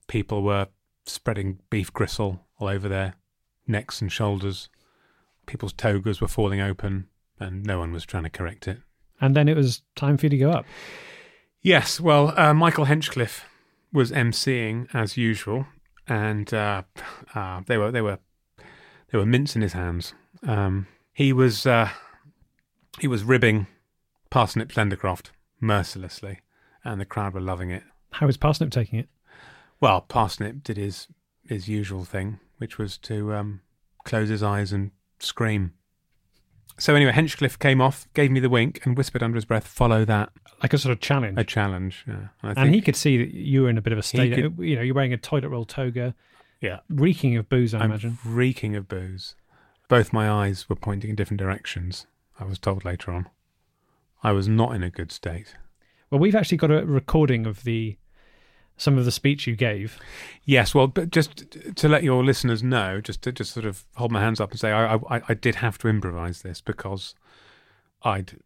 People 0.08 0.42
were 0.42 0.68
spreading 1.06 1.58
beef 1.70 1.92
gristle 1.92 2.40
all 2.58 2.68
over 2.68 2.88
their 2.88 3.14
necks 3.66 4.00
and 4.00 4.10
shoulders. 4.10 4.68
People's 5.46 5.72
togas 5.72 6.20
were 6.20 6.28
falling 6.28 6.60
open, 6.60 7.08
and 7.38 7.64
no 7.64 7.78
one 7.78 7.92
was 7.92 8.04
trying 8.04 8.24
to 8.24 8.30
correct 8.30 8.66
it. 8.68 8.78
And 9.22 9.34
then 9.34 9.48
it 9.48 9.56
was 9.56 9.82
time 9.96 10.18
for 10.18 10.26
you 10.26 10.30
to 10.30 10.36
go 10.36 10.50
up. 10.50 10.66
Yes, 11.62 12.00
well, 12.00 12.38
uh, 12.38 12.52
Michael 12.52 12.86
Henchcliffe 12.86 13.44
was 13.92 14.10
emceeing 14.10 14.88
as 14.92 15.16
usual, 15.16 15.66
and 16.08 16.52
uh, 16.52 16.82
uh, 17.34 17.62
they 17.66 17.78
were 17.78 17.92
they 17.92 18.02
were 18.02 18.18
they 19.10 19.18
were 19.18 19.24
mints 19.24 19.54
in 19.54 19.62
his 19.62 19.74
hands. 19.74 20.12
Um, 20.42 20.88
he 21.12 21.32
was 21.32 21.64
uh, 21.66 21.90
he 22.98 23.06
was 23.06 23.22
ribbing 23.22 23.68
Parsnip 24.28 24.72
Flendercroft 24.72 25.30
mercilessly, 25.60 26.40
and 26.84 27.00
the 27.00 27.04
crowd 27.04 27.32
were 27.32 27.40
loving 27.40 27.70
it. 27.70 27.84
How 28.10 28.26
was 28.26 28.36
Parsnip 28.36 28.70
taking 28.70 28.98
it? 28.98 29.08
Well, 29.80 30.00
Parsnip 30.00 30.64
did 30.64 30.76
his 30.76 31.06
his 31.46 31.68
usual 31.68 32.04
thing, 32.04 32.40
which 32.58 32.76
was 32.76 32.98
to 32.98 33.34
um, 33.34 33.60
close 34.04 34.28
his 34.30 34.42
eyes 34.42 34.72
and 34.72 34.90
scream. 35.20 35.74
So 36.82 36.96
anyway, 36.96 37.12
Henchcliffe 37.12 37.60
came 37.60 37.80
off, 37.80 38.08
gave 38.12 38.32
me 38.32 38.40
the 38.40 38.50
wink, 38.50 38.84
and 38.84 38.96
whispered 38.96 39.22
under 39.22 39.36
his 39.36 39.44
breath, 39.44 39.68
"Follow 39.68 40.04
that." 40.04 40.32
Like 40.64 40.72
a 40.72 40.78
sort 40.78 40.90
of 40.90 40.98
challenge. 40.98 41.38
A 41.38 41.44
challenge. 41.44 42.04
Yeah. 42.08 42.28
And 42.42 42.56
think- 42.56 42.74
he 42.74 42.80
could 42.80 42.96
see 42.96 43.16
that 43.18 43.32
you 43.32 43.62
were 43.62 43.70
in 43.70 43.78
a 43.78 43.80
bit 43.80 43.92
of 43.92 44.00
a 44.00 44.02
state. 44.02 44.34
could- 44.34 44.58
you 44.58 44.74
know, 44.74 44.82
you're 44.82 44.94
wearing 44.96 45.12
a 45.12 45.16
toilet 45.16 45.48
roll 45.48 45.64
toga, 45.64 46.12
yeah. 46.60 46.80
reeking 46.88 47.36
of 47.36 47.48
booze, 47.48 47.72
I 47.72 47.78
I'm 47.78 47.84
imagine. 47.84 48.18
reeking 48.24 48.74
of 48.74 48.88
booze. 48.88 49.36
Both 49.86 50.12
my 50.12 50.28
eyes 50.28 50.68
were 50.68 50.74
pointing 50.74 51.10
in 51.10 51.14
different 51.14 51.38
directions. 51.38 52.08
I 52.40 52.44
was 52.46 52.58
told 52.58 52.84
later 52.84 53.12
on. 53.12 53.28
I 54.24 54.32
was 54.32 54.48
not 54.48 54.74
in 54.74 54.82
a 54.82 54.90
good 54.90 55.12
state. 55.12 55.54
Well, 56.10 56.18
we've 56.18 56.34
actually 56.34 56.58
got 56.58 56.72
a 56.72 56.84
recording 56.84 57.46
of 57.46 57.62
the 57.62 57.96
some 58.76 58.98
of 58.98 59.04
the 59.04 59.12
speech 59.12 59.46
you 59.46 59.54
gave. 59.56 59.98
Yes, 60.44 60.74
well, 60.74 60.86
but 60.88 61.10
just 61.10 61.44
to 61.76 61.88
let 61.88 62.02
your 62.02 62.24
listeners 62.24 62.62
know, 62.62 63.00
just 63.00 63.22
to 63.22 63.32
just 63.32 63.52
sort 63.52 63.66
of 63.66 63.84
hold 63.96 64.10
my 64.10 64.20
hands 64.20 64.40
up 64.40 64.50
and 64.50 64.58
say, 64.58 64.72
I, 64.72 64.94
I, 64.96 65.22
I 65.28 65.34
did 65.34 65.56
have 65.56 65.78
to 65.78 65.88
improvise 65.88 66.42
this 66.42 66.60
because 66.60 67.14
I'd 68.02 68.38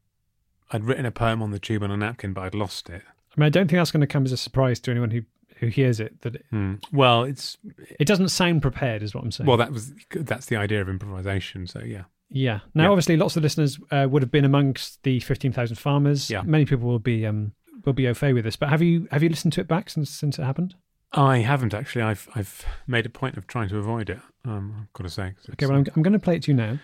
I'd 0.72 0.84
written 0.84 1.06
a 1.06 1.10
poem 1.12 1.42
on 1.42 1.52
the 1.52 1.58
tube 1.58 1.82
on 1.82 1.90
a 1.90 1.96
napkin, 1.96 2.32
but 2.32 2.42
I'd 2.42 2.54
lost 2.54 2.88
it. 2.90 3.02
I 3.36 3.40
mean, 3.40 3.46
I 3.46 3.50
don't 3.50 3.68
think 3.68 3.78
that's 3.78 3.90
going 3.92 4.00
to 4.00 4.06
come 4.06 4.24
as 4.24 4.32
a 4.32 4.36
surprise 4.36 4.80
to 4.80 4.90
anyone 4.90 5.10
who 5.10 5.22
who 5.58 5.68
hears 5.68 6.00
it. 6.00 6.20
That 6.22 6.34
it, 6.36 6.44
Hmm. 6.50 6.74
Well, 6.92 7.22
it's 7.22 7.56
it 7.98 8.06
doesn't 8.06 8.28
sound 8.28 8.62
prepared, 8.62 9.02
is 9.02 9.14
what 9.14 9.24
I'm 9.24 9.30
saying. 9.32 9.46
well 9.48 9.56
that 9.56 9.72
was 9.72 9.92
that's 10.14 10.46
the 10.46 10.56
idea 10.56 10.82
of 10.82 10.88
improvisation. 10.88 11.66
So 11.66 11.80
yeah, 11.80 12.04
yeah. 12.28 12.60
Now, 12.74 12.84
Yeah. 12.84 12.90
obviously, 12.90 13.16
lots 13.16 13.36
of 13.36 13.42
listeners 13.42 13.78
uh, 13.90 14.06
would 14.10 14.22
have 14.22 14.30
been 14.32 14.44
amongst 14.44 15.02
the 15.04 15.20
15,000 15.20 15.76
farmers. 15.76 16.28
Yeah. 16.28 16.42
Many 16.42 16.66
people 16.66 16.88
will 16.88 16.98
be 16.98 17.24
um 17.24 17.52
will 17.86 17.92
be 17.94 18.06
au 18.08 18.14
fait 18.14 18.32
with 18.34 18.44
this. 18.44 18.56
But 18.56 18.68
have 18.68 18.82
you 18.82 19.08
have 19.10 19.22
you 19.22 19.28
listened 19.30 19.52
to 19.54 19.60
it 19.62 19.68
back 19.68 19.88
since 19.88 20.10
since 20.10 20.38
it 20.38 20.42
happened? 20.44 20.74
I 21.12 21.38
haven't 21.38 21.72
actually. 21.72 22.02
I've 22.02 22.28
I've 22.34 22.66
made 22.86 23.06
a 23.06 23.10
point 23.10 23.36
of 23.36 23.46
trying 23.46 23.68
to 23.70 23.78
avoid 23.78 24.10
it. 24.10 24.18
Um, 24.44 24.74
I've 24.82 24.92
got 24.92 25.04
to 25.04 25.10
say. 25.10 25.34
Okay, 25.52 25.66
well, 25.66 25.76
I'm, 25.76 25.86
I'm 25.94 26.02
going 26.02 26.12
to 26.12 26.18
play 26.18 26.36
it 26.36 26.42
to 26.42 26.50
you 26.50 26.56
now. 26.56 26.78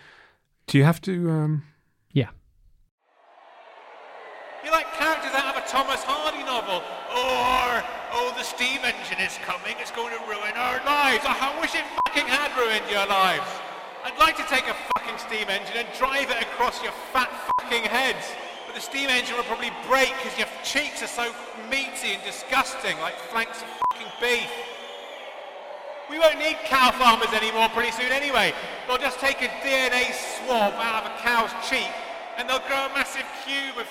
Do 0.68 0.78
you 0.78 0.84
have 0.84 1.00
to? 1.02 1.30
Um, 1.30 1.64
Yeah. 2.12 2.28
You're 4.64 4.72
like 4.72 4.86
characters 4.94 5.32
out 5.34 5.56
of 5.56 5.62
a 5.62 5.66
Thomas 5.66 6.04
Hardy 6.06 6.44
novel. 6.46 6.78
Or, 7.10 7.82
oh, 8.14 8.30
the 8.38 8.44
steam 8.46 8.78
engine 8.86 9.18
is 9.18 9.34
coming, 9.42 9.74
it's 9.82 9.90
going 9.90 10.14
to 10.14 10.22
ruin 10.30 10.54
our 10.54 10.78
lives. 10.86 11.26
Oh, 11.26 11.34
I 11.34 11.50
wish 11.60 11.74
it 11.74 11.82
fucking 12.06 12.30
had 12.30 12.54
ruined 12.54 12.86
your 12.86 13.04
lives. 13.10 13.50
I'd 14.06 14.16
like 14.22 14.36
to 14.38 14.46
take 14.46 14.70
a 14.70 14.76
fucking 14.94 15.18
steam 15.18 15.50
engine 15.50 15.82
and 15.82 15.88
drive 15.98 16.30
it 16.30 16.38
across 16.42 16.80
your 16.82 16.94
fat 17.10 17.30
fucking 17.58 17.82
heads. 17.90 18.30
But 18.72 18.80
the 18.80 18.88
steam 18.88 19.10
engine 19.10 19.36
will 19.36 19.44
probably 19.44 19.68
break 19.84 20.16
because 20.16 20.32
your 20.40 20.48
cheeks 20.64 21.04
are 21.04 21.12
so 21.12 21.28
meaty 21.68 22.16
and 22.16 22.24
disgusting, 22.24 22.96
like 23.04 23.12
flanks 23.28 23.60
of 23.60 23.68
fucking 23.68 24.08
beef. 24.16 24.48
We 26.08 26.18
won't 26.18 26.38
need 26.40 26.56
cow 26.64 26.88
farmers 26.96 27.28
anymore 27.36 27.68
pretty 27.76 27.92
soon 27.92 28.08
anyway. 28.08 28.56
They'll 28.88 28.96
just 28.96 29.20
take 29.20 29.44
a 29.44 29.52
DNA 29.60 30.16
swab 30.16 30.72
out 30.80 31.04
of 31.04 31.12
a 31.12 31.14
cow's 31.20 31.52
cheek 31.68 31.92
and 32.38 32.48
they'll 32.48 32.64
grow 32.64 32.88
a 32.88 32.92
massive 32.96 33.28
cube 33.44 33.76
of 33.76 33.84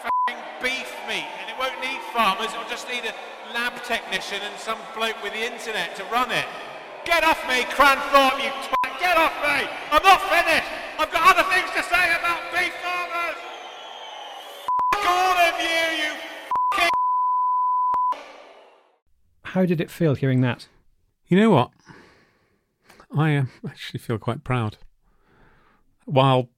fucking 0.00 0.40
beef 0.64 0.88
meat. 1.04 1.28
And 1.44 1.52
it 1.52 1.56
won't 1.60 1.76
need 1.84 2.00
farmers, 2.16 2.48
it'll 2.56 2.72
just 2.72 2.88
need 2.88 3.04
a 3.04 3.12
lab 3.52 3.84
technician 3.84 4.40
and 4.40 4.56
some 4.56 4.80
bloke 4.96 5.20
with 5.22 5.36
the 5.36 5.44
internet 5.44 5.94
to 5.96 6.04
run 6.08 6.32
it. 6.32 6.48
Get 7.04 7.22
off 7.22 7.44
me, 7.44 7.68
Cranthorpe, 7.68 8.40
you 8.40 8.48
twat! 8.48 8.96
Get 8.96 9.18
off 9.18 9.36
me! 9.44 9.68
I'm 9.92 10.02
not 10.02 10.24
finished! 10.32 10.72
I've 10.96 11.12
got 11.12 11.36
other 11.36 11.44
things 11.52 11.68
to 11.76 11.82
say 11.84 12.16
about 12.16 12.40
beef 12.48 12.72
farmers! 12.80 13.02
Fuck 15.52 15.60
all 15.60 15.90
of 15.90 15.98
you, 15.98 16.04
you 16.04 16.12
How 19.44 19.66
did 19.66 19.80
it 19.80 19.90
feel 19.90 20.14
hearing 20.14 20.40
that? 20.40 20.68
You 21.26 21.36
know 21.36 21.50
what? 21.50 21.70
I 23.16 23.36
uh, 23.36 23.44
actually 23.66 24.00
feel 24.00 24.18
quite 24.18 24.44
proud. 24.44 24.78
While 26.04 26.48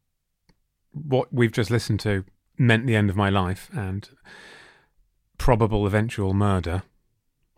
what 0.92 1.32
we've 1.32 1.52
just 1.52 1.70
listened 1.70 2.00
to 2.00 2.24
meant 2.56 2.86
the 2.86 2.96
end 2.96 3.10
of 3.10 3.16
my 3.16 3.28
life 3.28 3.68
and 3.74 4.08
probable 5.38 5.86
eventual 5.86 6.34
murder, 6.34 6.84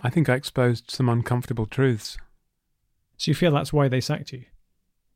I 0.00 0.10
think 0.10 0.28
I 0.28 0.34
exposed 0.34 0.90
some 0.90 1.08
uncomfortable 1.08 1.66
truths. 1.66 2.16
So 3.18 3.30
you 3.30 3.34
feel 3.34 3.52
that's 3.52 3.72
why 3.72 3.88
they 3.88 4.00
sacked 4.00 4.32
you? 4.32 4.44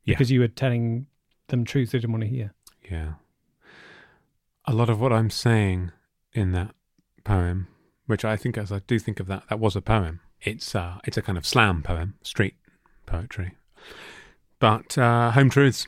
Yeah. 0.05 0.13
Because 0.13 0.31
you 0.31 0.39
were 0.39 0.47
telling 0.47 1.07
them 1.47 1.65
truths 1.65 1.91
they 1.91 1.99
didn't 1.99 2.13
want 2.13 2.23
to 2.23 2.29
hear. 2.29 2.53
Yeah. 2.89 3.13
A 4.65 4.73
lot 4.73 4.89
of 4.89 4.99
what 4.99 5.11
I'm 5.11 5.29
saying 5.29 5.91
in 6.33 6.51
that 6.53 6.73
poem, 7.23 7.67
which 8.05 8.25
I 8.25 8.37
think, 8.37 8.57
as 8.57 8.71
I 8.71 8.79
do 8.79 8.99
think 8.99 9.19
of 9.19 9.27
that, 9.27 9.43
that 9.49 9.59
was 9.59 9.75
a 9.75 9.81
poem. 9.81 10.21
It's 10.41 10.73
uh, 10.75 10.97
it's 11.03 11.17
a 11.17 11.21
kind 11.21 11.37
of 11.37 11.45
slam 11.45 11.83
poem, 11.83 12.15
street 12.23 12.55
poetry. 13.05 13.53
But 14.59 14.97
uh, 14.97 15.31
home 15.31 15.49
truths. 15.49 15.87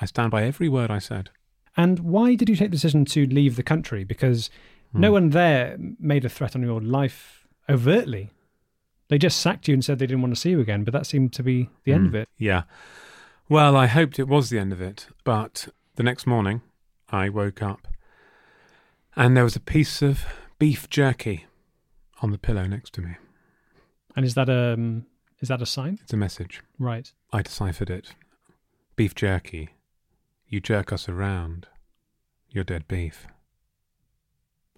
I 0.00 0.06
stand 0.06 0.30
by 0.30 0.44
every 0.44 0.68
word 0.68 0.90
I 0.90 1.00
said. 1.00 1.30
And 1.76 1.98
why 2.00 2.34
did 2.34 2.48
you 2.48 2.56
take 2.56 2.70
the 2.70 2.76
decision 2.76 3.04
to 3.06 3.26
leave 3.26 3.56
the 3.56 3.62
country? 3.62 4.04
Because 4.04 4.48
No 4.92 5.12
one 5.12 5.30
there 5.30 5.76
made 5.98 6.24
a 6.24 6.28
threat 6.28 6.54
on 6.56 6.62
your 6.62 6.80
life 6.80 7.46
overtly. 7.68 8.30
They 9.08 9.18
just 9.18 9.40
sacked 9.40 9.68
you 9.68 9.74
and 9.74 9.84
said 9.84 9.98
they 9.98 10.06
didn't 10.06 10.22
want 10.22 10.34
to 10.34 10.40
see 10.40 10.50
you 10.50 10.60
again, 10.60 10.84
but 10.84 10.92
that 10.92 11.06
seemed 11.06 11.32
to 11.34 11.42
be 11.42 11.68
the 11.84 11.92
end 11.92 12.06
of 12.06 12.14
it. 12.14 12.28
Yeah. 12.36 12.62
Well, 13.48 13.76
I 13.76 13.86
hoped 13.86 14.18
it 14.18 14.28
was 14.28 14.50
the 14.50 14.58
end 14.58 14.72
of 14.72 14.80
it, 14.80 15.08
but 15.24 15.68
the 15.96 16.02
next 16.02 16.26
morning 16.26 16.60
I 17.10 17.28
woke 17.28 17.62
up 17.62 17.88
and 19.16 19.36
there 19.36 19.44
was 19.44 19.56
a 19.56 19.60
piece 19.60 20.02
of 20.02 20.24
beef 20.58 20.88
jerky 20.88 21.46
on 22.22 22.30
the 22.30 22.38
pillow 22.38 22.66
next 22.66 22.92
to 22.94 23.00
me. 23.00 23.16
And 24.16 24.24
is 24.24 24.34
that 24.34 24.48
a 24.48 24.74
um, 24.74 25.06
is 25.40 25.48
that 25.48 25.62
a 25.62 25.66
sign? 25.66 25.98
It's 26.02 26.12
a 26.12 26.16
message. 26.16 26.62
Right. 26.78 27.12
I 27.32 27.42
deciphered 27.42 27.90
it. 27.90 28.14
Beef 28.96 29.14
jerky. 29.14 29.70
You 30.48 30.60
jerk 30.60 30.92
us 30.92 31.08
around. 31.08 31.66
You're 32.50 32.64
dead 32.64 32.88
beef. 32.88 33.26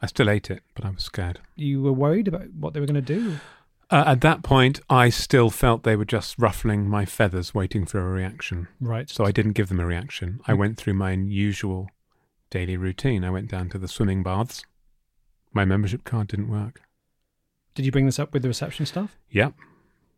I 0.03 0.07
still 0.07 0.29
ate 0.29 0.51
it, 0.51 0.63
but 0.75 0.85
I 0.85 0.91
was 0.91 1.05
scared. 1.05 1.41
You 1.57 1.83
were 1.83 1.93
worried 1.93 2.29
about 2.29 2.53
what 2.59 2.75
they 2.75 2.81
were 2.81 2.87
going 2.87 2.95
to 2.95 3.01
do. 3.01 3.37
Uh, 3.91 4.05
at 4.07 4.21
that 4.21 4.43
point, 4.43 4.81
I 4.89 5.09
still 5.09 5.51
felt 5.51 5.83
they 5.83 5.97
were 5.97 6.05
just 6.05 6.39
ruffling 6.39 6.89
my 6.89 7.05
feathers, 7.05 7.55
waiting 7.55 7.87
for 7.87 7.99
a 7.99 8.11
reaction. 8.11 8.69
Right. 8.81 9.11
So 9.11 9.25
I 9.25 9.33
didn't 9.33 9.53
give 9.53 9.69
them 9.69 9.81
a 9.81 9.87
reaction. 9.87 10.41
I 10.47 10.55
went 10.55 10.77
through 10.77 10.95
my 10.95 11.13
usual 11.13 11.89
daily 12.51 12.77
routine. 12.77 13.25
I 13.25 13.31
went 13.31 13.51
down 13.51 13.69
to 13.71 13.79
the 13.79 13.89
swimming 13.89 14.23
baths. 14.23 14.65
My 15.53 15.65
membership 15.65 16.05
card 16.05 16.29
didn't 16.29 16.51
work. 16.51 16.83
Did 17.75 17.87
you 17.87 17.93
bring 17.93 18.07
this 18.07 18.19
up 18.19 18.33
with 18.33 18.43
the 18.43 18.49
reception 18.49 18.87
staff? 18.87 19.17
Yep. 19.31 19.55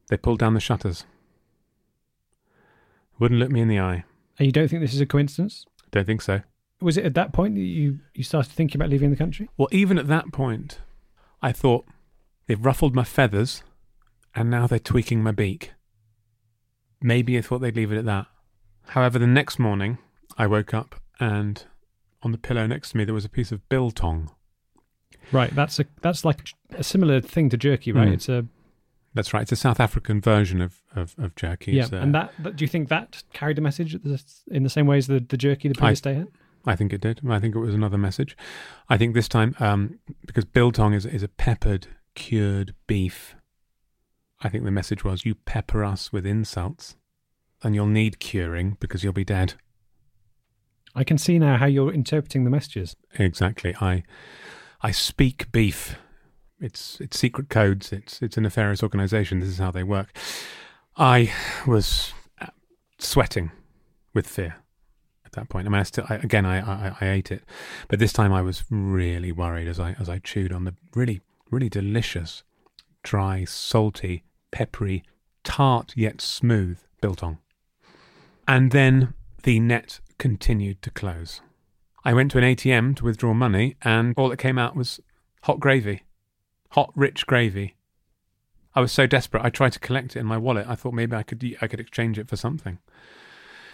They 0.09 0.17
pulled 0.17 0.39
down 0.39 0.55
the 0.55 0.61
shutters. 0.61 1.05
Wouldn't 3.19 3.41
look 3.41 3.51
me 3.51 3.61
in 3.61 3.69
the 3.69 3.79
eye. 3.79 4.05
And 4.39 4.47
you 4.47 4.53
don't 4.53 4.69
think 4.69 4.81
this 4.81 4.95
is 4.95 5.01
a 5.01 5.07
coincidence? 5.07 5.67
Don't 5.91 6.07
think 6.07 6.23
so. 6.23 6.41
Was 6.81 6.97
it 6.97 7.05
at 7.05 7.15
that 7.15 7.33
point 7.33 7.55
that 7.55 7.61
you, 7.61 8.01
you 8.15 8.25
started 8.25 8.51
thinking 8.51 8.81
about 8.81 8.91
leaving 8.91 9.11
the 9.11 9.17
country? 9.17 9.49
Well, 9.57 9.69
even 9.71 9.99
at 9.99 10.09
that 10.09 10.33
point, 10.33 10.81
I 11.41 11.53
thought 11.53 11.87
they've 12.47 12.65
ruffled 12.65 12.95
my 12.95 13.05
feathers 13.05 13.63
and 14.35 14.51
now 14.51 14.67
they're 14.67 14.79
tweaking 14.79 15.23
my 15.23 15.31
beak. 15.31 15.73
Maybe 17.01 17.37
I 17.37 17.43
thought 17.43 17.59
they'd 17.61 17.77
leave 17.77 17.93
it 17.93 17.99
at 17.99 18.05
that. 18.07 18.27
However, 18.89 19.19
the 19.19 19.27
next 19.27 19.59
morning, 19.59 19.99
I 20.37 20.47
woke 20.47 20.75
up 20.75 21.01
and 21.21 21.65
on 22.23 22.33
the 22.33 22.39
pillow 22.39 22.67
next 22.67 22.91
to 22.91 22.97
me 22.97 23.05
there 23.05 23.15
was 23.15 23.25
a 23.25 23.29
piece 23.29 23.53
of 23.53 23.69
biltong. 23.69 24.31
Right. 25.31 25.55
That's 25.55 25.79
a 25.81 25.87
that's 26.01 26.25
like 26.25 26.49
a 26.71 26.83
similar 26.85 27.21
thing 27.21 27.49
to 27.51 27.57
jerky, 27.57 27.93
right? 27.93 28.09
Mm. 28.09 28.15
It's 28.15 28.29
a 28.29 28.47
That's 29.15 29.33
right. 29.33 29.43
It's 29.43 29.53
a 29.53 29.57
South 29.57 29.81
African 29.81 30.21
version 30.21 30.61
of, 30.61 30.83
of, 30.95 31.15
of 31.19 31.35
jerky. 31.37 31.73
yeah. 31.73 31.87
And 31.93 32.15
that, 32.15 32.33
that 32.41 32.57
do 32.57 32.65
you 32.65 32.69
think 32.69 32.89
that 32.89 33.23
carried 33.33 33.59
a 33.59 33.61
message 33.61 33.95
in 34.51 34.63
the 34.63 34.71
same 34.71 34.87
way 34.87 34.99
as 34.99 35.07
the, 35.07 35.21
the 35.21 35.37
jerky 35.37 35.69
the 35.69 35.85
I- 35.85 35.95
day 35.95 36.15
had? 36.15 36.29
I 36.65 36.77
think 36.77 36.93
it 36.93 37.01
did. 37.01 37.21
I 37.29 37.41
think 37.41 37.57
it 37.57 37.59
was 37.59 37.75
another 37.75 37.99
message. 37.99 38.37
I 38.89 38.97
think 38.97 39.15
this 39.15 39.27
time, 39.27 39.57
um, 39.59 39.99
because 40.25 40.45
biltong 40.45 40.93
is, 40.95 41.05
is 41.05 41.25
a 41.25 41.29
peppered, 41.29 41.89
cured 42.15 42.73
beef, 42.87 43.35
I 44.43 44.49
think 44.49 44.63
the 44.65 44.71
message 44.71 45.03
was 45.03 45.25
you 45.25 45.35
pepper 45.35 45.83
us 45.83 46.13
with 46.13 46.25
insults 46.25 46.95
and 47.65 47.75
you'll 47.75 47.87
need 47.87 48.21
curing 48.21 48.77
because 48.79 49.03
you'll 49.03 49.13
be 49.13 49.25
dead. 49.25 49.55
I 50.95 51.05
can 51.05 51.19
see 51.19 51.39
now 51.39 51.57
how 51.57 51.67
you're 51.67 51.93
interpreting 51.93 52.45
the 52.45 52.51
messages. 52.51 52.97
Exactly. 53.19 53.75
I 53.81 54.05
I 54.83 54.91
speak 54.91 55.51
beef. 55.53 55.97
It's 56.61 57.01
it's 57.01 57.19
secret 57.19 57.49
codes. 57.49 57.93
It's 57.93 58.21
it's 58.23 58.37
a 58.37 58.41
nefarious 58.41 58.83
organization. 58.83 59.41
This 59.41 59.49
is 59.49 59.59
how 59.59 59.71
they 59.71 59.83
work. 59.83 60.17
I 60.97 61.33
was 61.67 62.13
uh, 62.41 62.49
sweating 62.99 63.51
with 64.15 64.27
fear 64.27 64.57
at 65.25 65.33
that 65.33 65.49
point. 65.49 65.67
I 65.67 65.71
mean, 65.71 65.81
I 65.81 65.85
still 65.85 66.05
I, 66.09 66.17
again 66.17 66.45
I, 66.45 66.59
I 66.59 66.97
I 67.01 67.09
ate 67.09 67.33
it, 67.33 67.43
but 67.89 67.99
this 67.99 68.13
time 68.13 68.33
I 68.33 68.43
was 68.43 68.65
really 68.71 69.33
worried 69.33 69.69
as 69.69 69.81
I 69.81 69.97
as 69.99 70.09
I 70.09 70.19
chewed 70.19 70.53
on 70.53 70.65
the 70.65 70.75
really 70.95 71.21
really 71.51 71.69
delicious, 71.69 72.43
dry, 73.03 73.45
salty, 73.45 74.25
peppery, 74.51 75.05
tart 75.45 75.93
yet 75.97 76.21
smooth 76.21 76.79
biltong. 77.01 77.39
And 78.47 78.73
then 78.73 79.15
the 79.43 79.61
net 79.61 80.01
continued 80.19 80.83
to 80.83 80.91
close. 80.91 81.41
I 82.05 82.15
went 82.15 82.31
to 82.33 82.39
an 82.39 82.45
ATM 82.45 82.97
to 82.97 83.05
withdraw 83.05 83.35
money, 83.35 83.77
and 83.83 84.15
all 84.17 84.29
that 84.29 84.39
came 84.39 84.59
out 84.59 84.75
was 84.75 85.01
hot 85.43 85.61
gravy. 85.61 86.03
Hot, 86.71 86.91
rich 86.95 87.27
gravy. 87.27 87.77
I 88.75 88.81
was 88.81 88.93
so 88.93 89.07
desperate, 89.07 89.45
I 89.45 89.51
tried 89.51 89.73
to 89.75 89.79
collect 89.79 90.17
it 90.17 90.21
in 90.21 90.27
my 90.27 90.39
wallet. 90.39 90.67
I 90.67 90.75
thought 90.75 90.95
maybe 90.95 91.15
I 91.15 91.23
could 91.23 91.45
I 91.61 91.67
could 91.67 91.81
exchange 91.81 92.19
it 92.19 92.29
for 92.29 92.37
something. 92.37 92.79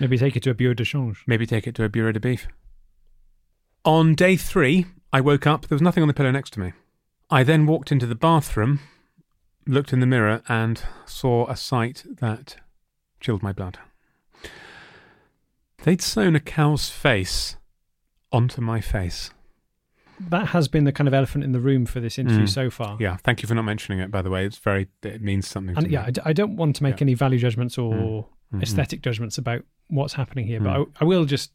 Maybe 0.00 0.18
take 0.18 0.36
it 0.36 0.42
to 0.44 0.50
a 0.50 0.54
bureau 0.54 0.74
de 0.74 0.84
change. 0.84 1.24
Maybe 1.26 1.46
take 1.46 1.66
it 1.66 1.74
to 1.76 1.84
a 1.84 1.88
bureau 1.88 2.12
de 2.12 2.20
beef. 2.20 2.48
On 3.84 4.14
day 4.14 4.36
three, 4.36 4.86
I 5.12 5.20
woke 5.20 5.46
up. 5.46 5.66
There 5.66 5.76
was 5.76 5.82
nothing 5.82 6.02
on 6.02 6.08
the 6.08 6.14
pillow 6.14 6.30
next 6.30 6.52
to 6.54 6.60
me. 6.60 6.72
I 7.30 7.42
then 7.42 7.66
walked 7.66 7.92
into 7.92 8.06
the 8.06 8.14
bathroom, 8.14 8.80
looked 9.66 9.92
in 9.92 10.00
the 10.00 10.06
mirror, 10.06 10.42
and 10.48 10.82
saw 11.06 11.46
a 11.48 11.56
sight 11.56 12.04
that 12.20 12.56
chilled 13.20 13.42
my 13.42 13.52
blood. 13.52 13.78
They'd 15.88 16.02
sewn 16.02 16.36
a 16.36 16.40
cow's 16.40 16.90
face 16.90 17.56
onto 18.30 18.60
my 18.60 18.78
face. 18.82 19.30
That 20.20 20.48
has 20.48 20.68
been 20.68 20.84
the 20.84 20.92
kind 20.92 21.08
of 21.08 21.14
elephant 21.14 21.44
in 21.44 21.52
the 21.52 21.60
room 21.60 21.86
for 21.86 21.98
this 21.98 22.18
interview 22.18 22.44
Mm. 22.44 22.48
so 22.50 22.68
far. 22.68 22.98
Yeah, 23.00 23.16
thank 23.16 23.40
you 23.40 23.46
for 23.48 23.54
not 23.54 23.62
mentioning 23.62 23.98
it. 24.00 24.10
By 24.10 24.20
the 24.20 24.28
way, 24.28 24.44
it's 24.44 24.58
very 24.58 24.88
it 25.02 25.22
means 25.22 25.48
something. 25.48 25.74
And 25.78 25.86
to 25.86 25.90
yeah, 25.90 26.04
me. 26.08 26.12
I, 26.26 26.34
don't 26.34 26.56
want 26.56 26.76
to 26.76 26.82
make 26.82 26.96
Yeah. 27.00 27.04
any 27.04 27.14
value 27.14 27.38
judgments 27.38 27.78
or 27.78 28.26
Mhm. 28.52 28.62
aesthetic 28.62 29.00
judgments 29.00 29.38
about 29.38 29.62
what's 29.86 30.12
happening 30.12 30.46
here, 30.46 30.60
but 30.60 30.76
Mm. 30.76 30.88
I, 31.00 31.04
I 31.04 31.04
will 31.06 31.24
just 31.24 31.52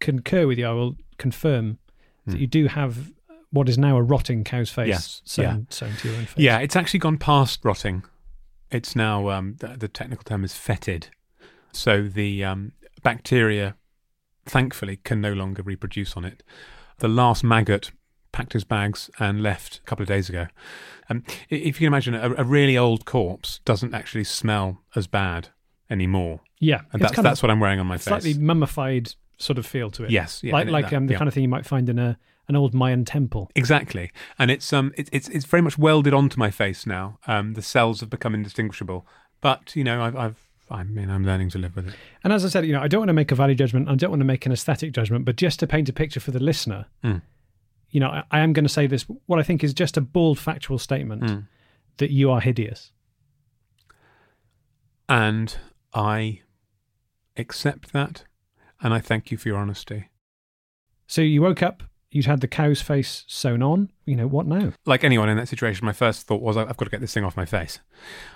concur 0.00 0.46
with 0.46 0.58
you. 0.58 0.66
I 0.66 0.72
will 0.72 0.98
confirm 1.16 1.78
that 2.26 2.36
Mm. 2.36 2.40
you 2.40 2.46
do 2.48 2.66
have 2.66 3.10
what 3.52 3.70
is 3.70 3.78
now 3.78 3.96
a 3.96 4.02
rotting 4.02 4.44
cow's 4.44 4.68
face 4.68 4.88
Yes, 4.88 5.22
sewn, 5.24 5.44
yeah. 5.44 5.56
sewn 5.70 5.96
to 5.96 6.08
your 6.08 6.18
own 6.18 6.26
face. 6.26 6.36
Yeah, 6.44 6.58
it's 6.58 6.76
actually 6.76 7.00
gone 7.00 7.16
past 7.16 7.64
rotting. 7.64 8.02
It's 8.70 8.94
now 8.94 9.30
um, 9.30 9.54
the, 9.60 9.68
the 9.78 9.88
technical 9.88 10.24
term 10.24 10.44
is 10.44 10.52
fetid. 10.52 11.08
So 11.72 12.02
the 12.06 12.44
um, 12.44 12.72
bacteria, 13.02 13.76
thankfully, 14.46 14.98
can 15.04 15.20
no 15.20 15.32
longer 15.32 15.62
reproduce 15.62 16.16
on 16.16 16.24
it. 16.24 16.42
The 16.98 17.08
last 17.08 17.42
maggot 17.42 17.92
packed 18.32 18.54
his 18.54 18.64
bags 18.64 19.10
and 19.18 19.42
left 19.42 19.78
a 19.78 19.82
couple 19.82 20.02
of 20.02 20.08
days 20.08 20.28
ago. 20.28 20.46
Um, 21.10 21.22
if 21.50 21.66
you 21.66 21.72
can 21.72 21.86
imagine, 21.86 22.14
a, 22.14 22.32
a 22.34 22.44
really 22.44 22.76
old 22.76 23.04
corpse 23.04 23.60
doesn't 23.64 23.94
actually 23.94 24.24
smell 24.24 24.82
as 24.96 25.06
bad 25.06 25.48
anymore, 25.90 26.40
yeah. 26.58 26.82
and 26.92 27.02
that's 27.02 27.20
that's 27.20 27.42
what 27.42 27.50
I'm 27.50 27.60
wearing 27.60 27.78
on 27.78 27.86
my 27.86 27.96
slightly 27.96 28.30
face. 28.30 28.34
Slightly 28.34 28.46
mummified 28.46 29.14
sort 29.36 29.58
of 29.58 29.66
feel 29.66 29.90
to 29.90 30.04
it. 30.04 30.10
Yes, 30.10 30.42
yeah, 30.42 30.52
like 30.52 30.68
like 30.68 30.90
that- 30.90 30.96
um, 30.96 31.06
the 31.06 31.12
yeah. 31.12 31.18
kind 31.18 31.28
of 31.28 31.34
thing 31.34 31.42
you 31.42 31.48
might 31.48 31.66
find 31.66 31.88
in 31.88 31.98
a 31.98 32.18
an 32.48 32.56
old 32.56 32.74
Mayan 32.74 33.04
temple. 33.04 33.50
Exactly, 33.54 34.10
and 34.38 34.50
it's 34.50 34.72
um 34.72 34.92
it, 34.96 35.08
it's 35.12 35.28
it's 35.28 35.44
very 35.44 35.62
much 35.62 35.76
welded 35.76 36.14
onto 36.14 36.38
my 36.38 36.50
face 36.50 36.86
now. 36.86 37.18
Um, 37.26 37.54
the 37.54 37.62
cells 37.62 38.00
have 38.00 38.10
become 38.10 38.34
indistinguishable, 38.34 39.06
but 39.40 39.76
you 39.76 39.84
know 39.84 40.02
I've 40.02 40.16
I've 40.16 40.48
I 40.72 40.82
mean 40.84 41.10
I'm 41.10 41.24
learning 41.24 41.50
to 41.50 41.58
live 41.58 41.76
with 41.76 41.88
it. 41.88 41.94
And 42.24 42.32
as 42.32 42.44
I 42.44 42.48
said, 42.48 42.66
you 42.66 42.72
know, 42.72 42.80
I 42.80 42.88
don't 42.88 43.00
want 43.00 43.08
to 43.08 43.12
make 43.14 43.30
a 43.32 43.34
value 43.34 43.54
judgment. 43.54 43.88
I 43.88 43.94
don't 43.94 44.10
want 44.10 44.20
to 44.20 44.24
make 44.26 44.46
an 44.46 44.52
aesthetic 44.52 44.92
judgment, 44.92 45.24
but 45.24 45.36
just 45.36 45.60
to 45.60 45.66
paint 45.66 45.88
a 45.88 45.92
picture 45.92 46.20
for 46.20 46.30
the 46.30 46.40
listener, 46.40 46.86
Mm. 47.04 47.22
you 47.90 48.00
know, 48.00 48.08
I, 48.08 48.24
I 48.30 48.40
am 48.40 48.52
going 48.52 48.64
to 48.64 48.68
say 48.72 48.86
this. 48.86 49.02
What 49.26 49.38
I 49.38 49.42
think 49.42 49.62
is 49.62 49.74
just 49.74 49.96
a 49.96 50.00
bald 50.00 50.38
factual 50.38 50.78
statement 50.78 51.22
Mm. 51.22 51.46
that 51.98 52.10
you 52.10 52.30
are 52.30 52.40
hideous. 52.40 52.92
And 55.08 55.56
I 55.92 56.40
accept 57.36 57.92
that, 57.92 58.24
and 58.80 58.94
I 58.94 59.00
thank 59.00 59.30
you 59.30 59.36
for 59.36 59.48
your 59.48 59.58
honesty. 59.58 60.08
So 61.06 61.20
you 61.20 61.42
woke 61.42 61.62
up, 61.62 61.82
you'd 62.10 62.26
had 62.26 62.40
the 62.40 62.48
cow's 62.48 62.80
face 62.80 63.24
sewn 63.26 63.62
on. 63.62 63.90
You 64.06 64.16
know 64.16 64.26
what 64.26 64.46
now? 64.46 64.72
Like 64.86 65.04
anyone 65.04 65.28
in 65.28 65.36
that 65.36 65.48
situation, 65.48 65.84
my 65.84 65.92
first 65.92 66.26
thought 66.26 66.40
was 66.40 66.56
I've 66.56 66.76
got 66.76 66.84
to 66.86 66.90
get 66.90 67.00
this 67.00 67.12
thing 67.12 67.24
off 67.24 67.36
my 67.36 67.44
face. 67.44 67.80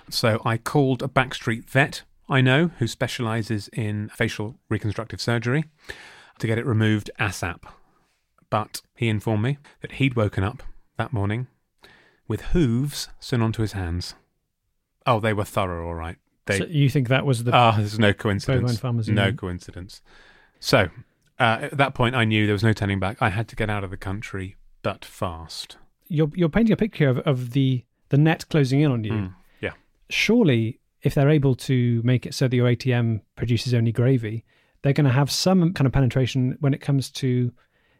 So 0.09 0.41
I 0.45 0.57
called 0.57 1.01
a 1.01 1.07
backstreet 1.07 1.63
vet 1.65 2.03
I 2.29 2.41
know 2.41 2.71
who 2.79 2.87
specialises 2.87 3.69
in 3.69 4.09
facial 4.09 4.55
reconstructive 4.69 5.21
surgery 5.21 5.65
to 6.39 6.47
get 6.47 6.57
it 6.57 6.65
removed 6.65 7.09
ASAP. 7.19 7.63
But 8.49 8.81
he 8.95 9.09
informed 9.09 9.43
me 9.43 9.57
that 9.81 9.93
he'd 9.93 10.15
woken 10.15 10.43
up 10.43 10.63
that 10.97 11.13
morning 11.13 11.47
with 12.27 12.41
hooves 12.41 13.09
sewn 13.19 13.41
onto 13.41 13.61
his 13.61 13.73
hands. 13.73 14.15
Oh, 15.05 15.19
they 15.19 15.33
were 15.33 15.45
thorough, 15.45 15.87
all 15.87 15.95
right. 15.95 16.17
They 16.45 16.59
so 16.59 16.65
you 16.65 16.89
think 16.89 17.09
that 17.09 17.25
was 17.25 17.43
the 17.43 17.53
Ah, 17.53 17.75
there's 17.77 17.99
no 17.99 18.13
coincidence. 18.13 18.81
No 19.07 19.33
coincidence. 19.33 20.01
So, 20.59 20.89
uh, 21.39 21.59
at 21.61 21.77
that 21.77 21.93
point, 21.93 22.15
I 22.15 22.25
knew 22.25 22.45
there 22.45 22.53
was 22.53 22.63
no 22.63 22.73
turning 22.73 22.99
back. 22.99 23.17
I 23.21 23.29
had 23.29 23.47
to 23.49 23.55
get 23.55 23.69
out 23.69 23.83
of 23.83 23.91
the 23.91 23.97
country, 23.97 24.55
but 24.81 25.05
fast. 25.05 25.77
you're 26.07 26.31
you're 26.33 26.49
painting 26.49 26.73
a 26.73 26.77
picture 26.77 27.09
of, 27.09 27.19
of 27.19 27.51
the 27.51 27.83
the 28.09 28.17
net 28.17 28.47
closing 28.49 28.81
in 28.81 28.91
on 28.91 29.03
you. 29.03 29.11
Mm, 29.11 29.35
yeah. 29.59 29.71
Surely, 30.09 30.79
if 31.03 31.13
they're 31.15 31.29
able 31.29 31.55
to 31.55 32.01
make 32.03 32.25
it 32.25 32.33
so 32.33 32.47
that 32.47 32.55
your 32.55 32.67
ATM 32.67 33.21
produces 33.35 33.73
only 33.73 33.91
gravy, 33.91 34.43
they're 34.81 34.93
going 34.93 35.05
to 35.05 35.11
have 35.11 35.29
some 35.31 35.73
kind 35.73 35.85
of 35.87 35.93
penetration 35.93 36.57
when 36.59 36.73
it 36.73 36.81
comes 36.81 37.09
to 37.11 37.51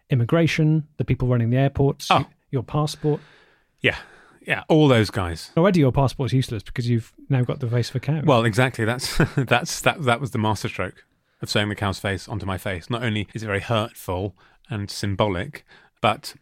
immigration, 0.10 0.88
the 0.98 1.06
people 1.06 1.28
running 1.28 1.50
the 1.50 1.58
airports, 1.58 2.08
Oh. 2.10 2.26
your 2.52 2.64
passport. 2.64 3.20
Yeah. 3.82 3.98
Yeah. 4.46 4.64
All 4.70 4.88
those 4.88 5.10
guys. 5.10 5.52
Already, 5.58 5.80
your 5.82 5.92
passport's 5.92 6.34
useless 6.34 6.64
because 6.64 6.90
you've 6.90 7.14
now 7.30 7.44
got 7.44 7.60
the 7.60 7.68
face 7.70 7.90
of 7.90 7.98
a 7.98 8.00
cow. 8.00 8.22
Well, 8.24 8.46
exactly. 8.46 8.86
That's 8.86 9.18
that's 9.36 9.82
that. 9.82 10.04
That 10.04 10.22
was 10.22 10.32
the 10.32 10.38
masterstroke 10.38 11.04
of 11.42 11.50
sewing 11.50 11.70
the 11.70 11.76
cow's 11.76 12.00
face 12.00 12.28
onto 12.28 12.46
my 12.46 12.58
face. 12.58 12.90
Not 12.90 13.04
only 13.04 13.28
is 13.34 13.44
it 13.44 13.48
very 13.48 13.60
hurtful 13.60 14.36
and 14.70 14.90
symbolic, 14.90 15.66
but 16.02 16.34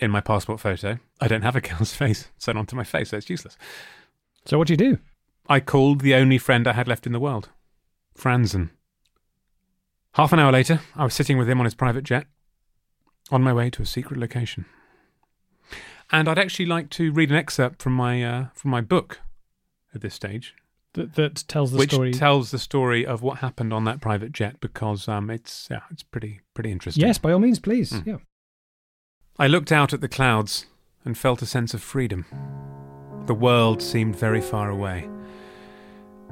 in 0.00 0.10
my 0.10 0.20
passport 0.20 0.58
photo. 0.60 0.98
I 1.20 1.28
don't 1.28 1.42
have 1.42 1.54
a 1.56 1.60
cow's 1.60 1.94
face 1.96 2.28
sewn 2.38 2.56
onto 2.56 2.74
my 2.74 2.84
face, 2.84 3.10
so 3.10 3.16
it's 3.18 3.30
useless. 3.30 3.56
So 4.46 4.58
what 4.58 4.66
do 4.66 4.72
you 4.72 4.76
do? 4.76 4.98
I 5.48 5.60
called 5.60 6.00
the 6.00 6.14
only 6.14 6.38
friend 6.38 6.66
I 6.66 6.72
had 6.72 6.88
left 6.88 7.06
in 7.06 7.12
the 7.12 7.20
world, 7.20 7.50
Franzen. 8.18 8.70
Half 10.12 10.32
an 10.32 10.38
hour 10.38 10.52
later, 10.52 10.80
I 10.96 11.04
was 11.04 11.14
sitting 11.14 11.36
with 11.38 11.48
him 11.48 11.58
on 11.58 11.64
his 11.64 11.74
private 11.74 12.04
jet, 12.04 12.26
on 13.30 13.42
my 13.42 13.52
way 13.52 13.68
to 13.70 13.82
a 13.82 13.86
secret 13.86 14.18
location. 14.18 14.64
And 16.12 16.28
I'd 16.28 16.38
actually 16.38 16.66
like 16.66 16.88
to 16.90 17.12
read 17.12 17.30
an 17.30 17.36
excerpt 17.36 17.82
from 17.82 17.94
my 17.94 18.22
uh, 18.22 18.46
from 18.54 18.70
my 18.70 18.80
book 18.80 19.20
at 19.94 20.00
this 20.02 20.14
stage, 20.14 20.54
That, 20.92 21.14
that 21.14 21.44
tells 21.48 21.72
the 21.72 21.78
which 21.78 21.92
story. 21.92 22.12
tells 22.12 22.50
the 22.50 22.58
story 22.58 23.04
of 23.06 23.22
what 23.22 23.38
happened 23.38 23.72
on 23.72 23.84
that 23.84 24.00
private 24.00 24.32
jet 24.32 24.60
because 24.60 25.08
um, 25.08 25.30
it's 25.30 25.66
yeah, 25.70 25.80
it's 25.90 26.02
pretty 26.02 26.40
pretty 26.54 26.70
interesting. 26.70 27.04
yes, 27.04 27.18
by 27.18 27.32
all 27.32 27.38
means, 27.38 27.58
please. 27.58 27.90
Mm. 27.90 28.06
Yeah. 28.06 28.16
I 29.38 29.46
looked 29.48 29.72
out 29.72 29.92
at 29.92 30.00
the 30.00 30.08
clouds 30.08 30.66
and 31.04 31.18
felt 31.18 31.42
a 31.42 31.46
sense 31.46 31.74
of 31.74 31.82
freedom. 31.82 32.24
The 33.26 33.34
world 33.34 33.82
seemed 33.82 34.14
very 34.16 34.40
far 34.40 34.70
away. 34.70 35.08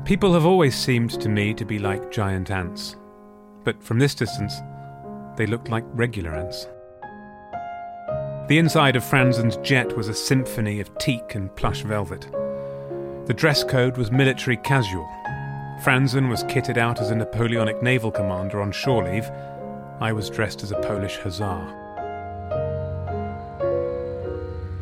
People 0.05 0.35
have 0.35 0.45
always 0.45 0.75
seemed 0.75 1.13
to 1.21 1.29
me 1.29 1.55
to 1.55 1.65
be 1.65 1.79
like 1.79 2.11
giant 2.11 2.51
ants, 2.51 2.97
but 3.63 3.81
from 3.81 4.01
this 4.01 4.17
distance, 4.17 4.61
they 5.37 5.47
looked 5.47 5.69
like 5.69 5.85
regular 5.93 6.35
ants. 6.35 6.67
The 8.49 8.59
inside 8.59 8.97
of 8.97 9.05
Franzen's 9.05 9.59
jet 9.59 9.97
was 9.97 10.09
a 10.09 10.15
symphony 10.15 10.81
of 10.81 10.97
teak 10.99 11.37
and 11.37 11.55
plush 11.55 11.83
velvet. 11.83 12.23
The 13.27 13.35
dress 13.35 13.63
code 13.63 13.97
was 13.97 14.11
military 14.11 14.57
casual. 14.57 15.07
Franzen 15.85 16.29
was 16.29 16.43
kitted 16.45 16.77
out 16.77 17.01
as 17.01 17.11
a 17.11 17.15
Napoleonic 17.15 17.81
naval 17.81 18.11
commander 18.11 18.61
on 18.61 18.73
shore 18.73 19.05
leave. 19.05 19.31
I 20.01 20.13
was 20.13 20.29
dressed 20.29 20.65
as 20.65 20.73
a 20.73 20.81
Polish 20.81 21.19
hussar. 21.19 21.79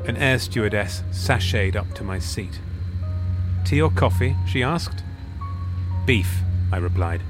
An 0.08 0.16
air 0.16 0.38
stewardess 0.38 1.02
sashayed 1.12 1.76
up 1.76 1.92
to 1.92 2.04
my 2.04 2.18
seat. 2.18 2.58
Tea 3.66 3.82
or 3.82 3.90
coffee? 3.90 4.34
she 4.46 4.62
asked. 4.62 5.04
Beef, 6.06 6.40
I 6.72 6.78
replied. 6.78 7.22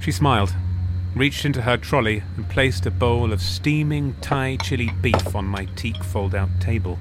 She 0.00 0.12
smiled, 0.12 0.54
reached 1.14 1.44
into 1.44 1.62
her 1.62 1.76
trolley, 1.76 2.22
and 2.36 2.48
placed 2.48 2.86
a 2.86 2.90
bowl 2.90 3.32
of 3.32 3.42
steaming 3.42 4.14
Thai 4.20 4.56
chili 4.56 4.90
beef 5.00 5.34
on 5.34 5.44
my 5.44 5.66
teak 5.76 6.02
fold 6.02 6.34
out 6.34 6.48
table. 6.60 6.98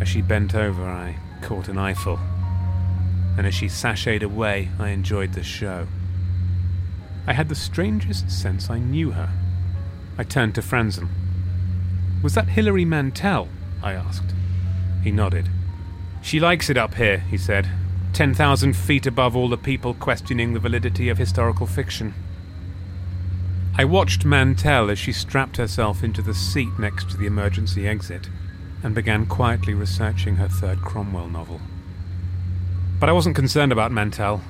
As 0.00 0.08
she 0.08 0.22
bent 0.22 0.54
over, 0.54 0.84
I 0.84 1.16
caught 1.42 1.68
an 1.68 1.78
eyeful, 1.78 2.18
and 3.36 3.46
as 3.46 3.54
she 3.54 3.66
sashayed 3.66 4.22
away, 4.22 4.70
I 4.78 4.90
enjoyed 4.90 5.32
the 5.32 5.42
show. 5.42 5.86
I 7.26 7.32
had 7.32 7.48
the 7.48 7.54
strangest 7.54 8.30
sense 8.30 8.70
I 8.70 8.78
knew 8.78 9.12
her. 9.12 9.30
I 10.18 10.24
turned 10.24 10.54
to 10.56 10.62
Franzen. 10.62 11.08
Was 12.22 12.34
that 12.34 12.48
Hilary 12.48 12.84
Mantel? 12.84 13.48
I 13.82 13.92
asked. 13.92 14.34
He 15.02 15.10
nodded. 15.10 15.48
She 16.22 16.40
likes 16.40 16.70
it 16.70 16.76
up 16.76 16.94
here, 16.94 17.18
he 17.18 17.36
said. 17.36 17.68
10,000 18.14 18.74
feet 18.74 19.06
above 19.06 19.34
all 19.34 19.48
the 19.48 19.56
people 19.56 19.92
questioning 19.92 20.52
the 20.54 20.60
validity 20.60 21.08
of 21.08 21.18
historical 21.18 21.66
fiction. 21.66 22.14
I 23.76 23.84
watched 23.84 24.24
Mantel 24.24 24.88
as 24.88 25.00
she 25.00 25.12
strapped 25.12 25.56
herself 25.56 26.04
into 26.04 26.22
the 26.22 26.32
seat 26.32 26.78
next 26.78 27.10
to 27.10 27.16
the 27.16 27.26
emergency 27.26 27.88
exit 27.88 28.28
and 28.84 28.94
began 28.94 29.26
quietly 29.26 29.74
researching 29.74 30.36
her 30.36 30.46
third 30.46 30.80
Cromwell 30.80 31.28
novel. 31.28 31.60
But 33.00 33.08
I 33.08 33.12
wasn't 33.12 33.34
concerned 33.34 33.72
about 33.72 33.90
Mantel. 33.90 34.42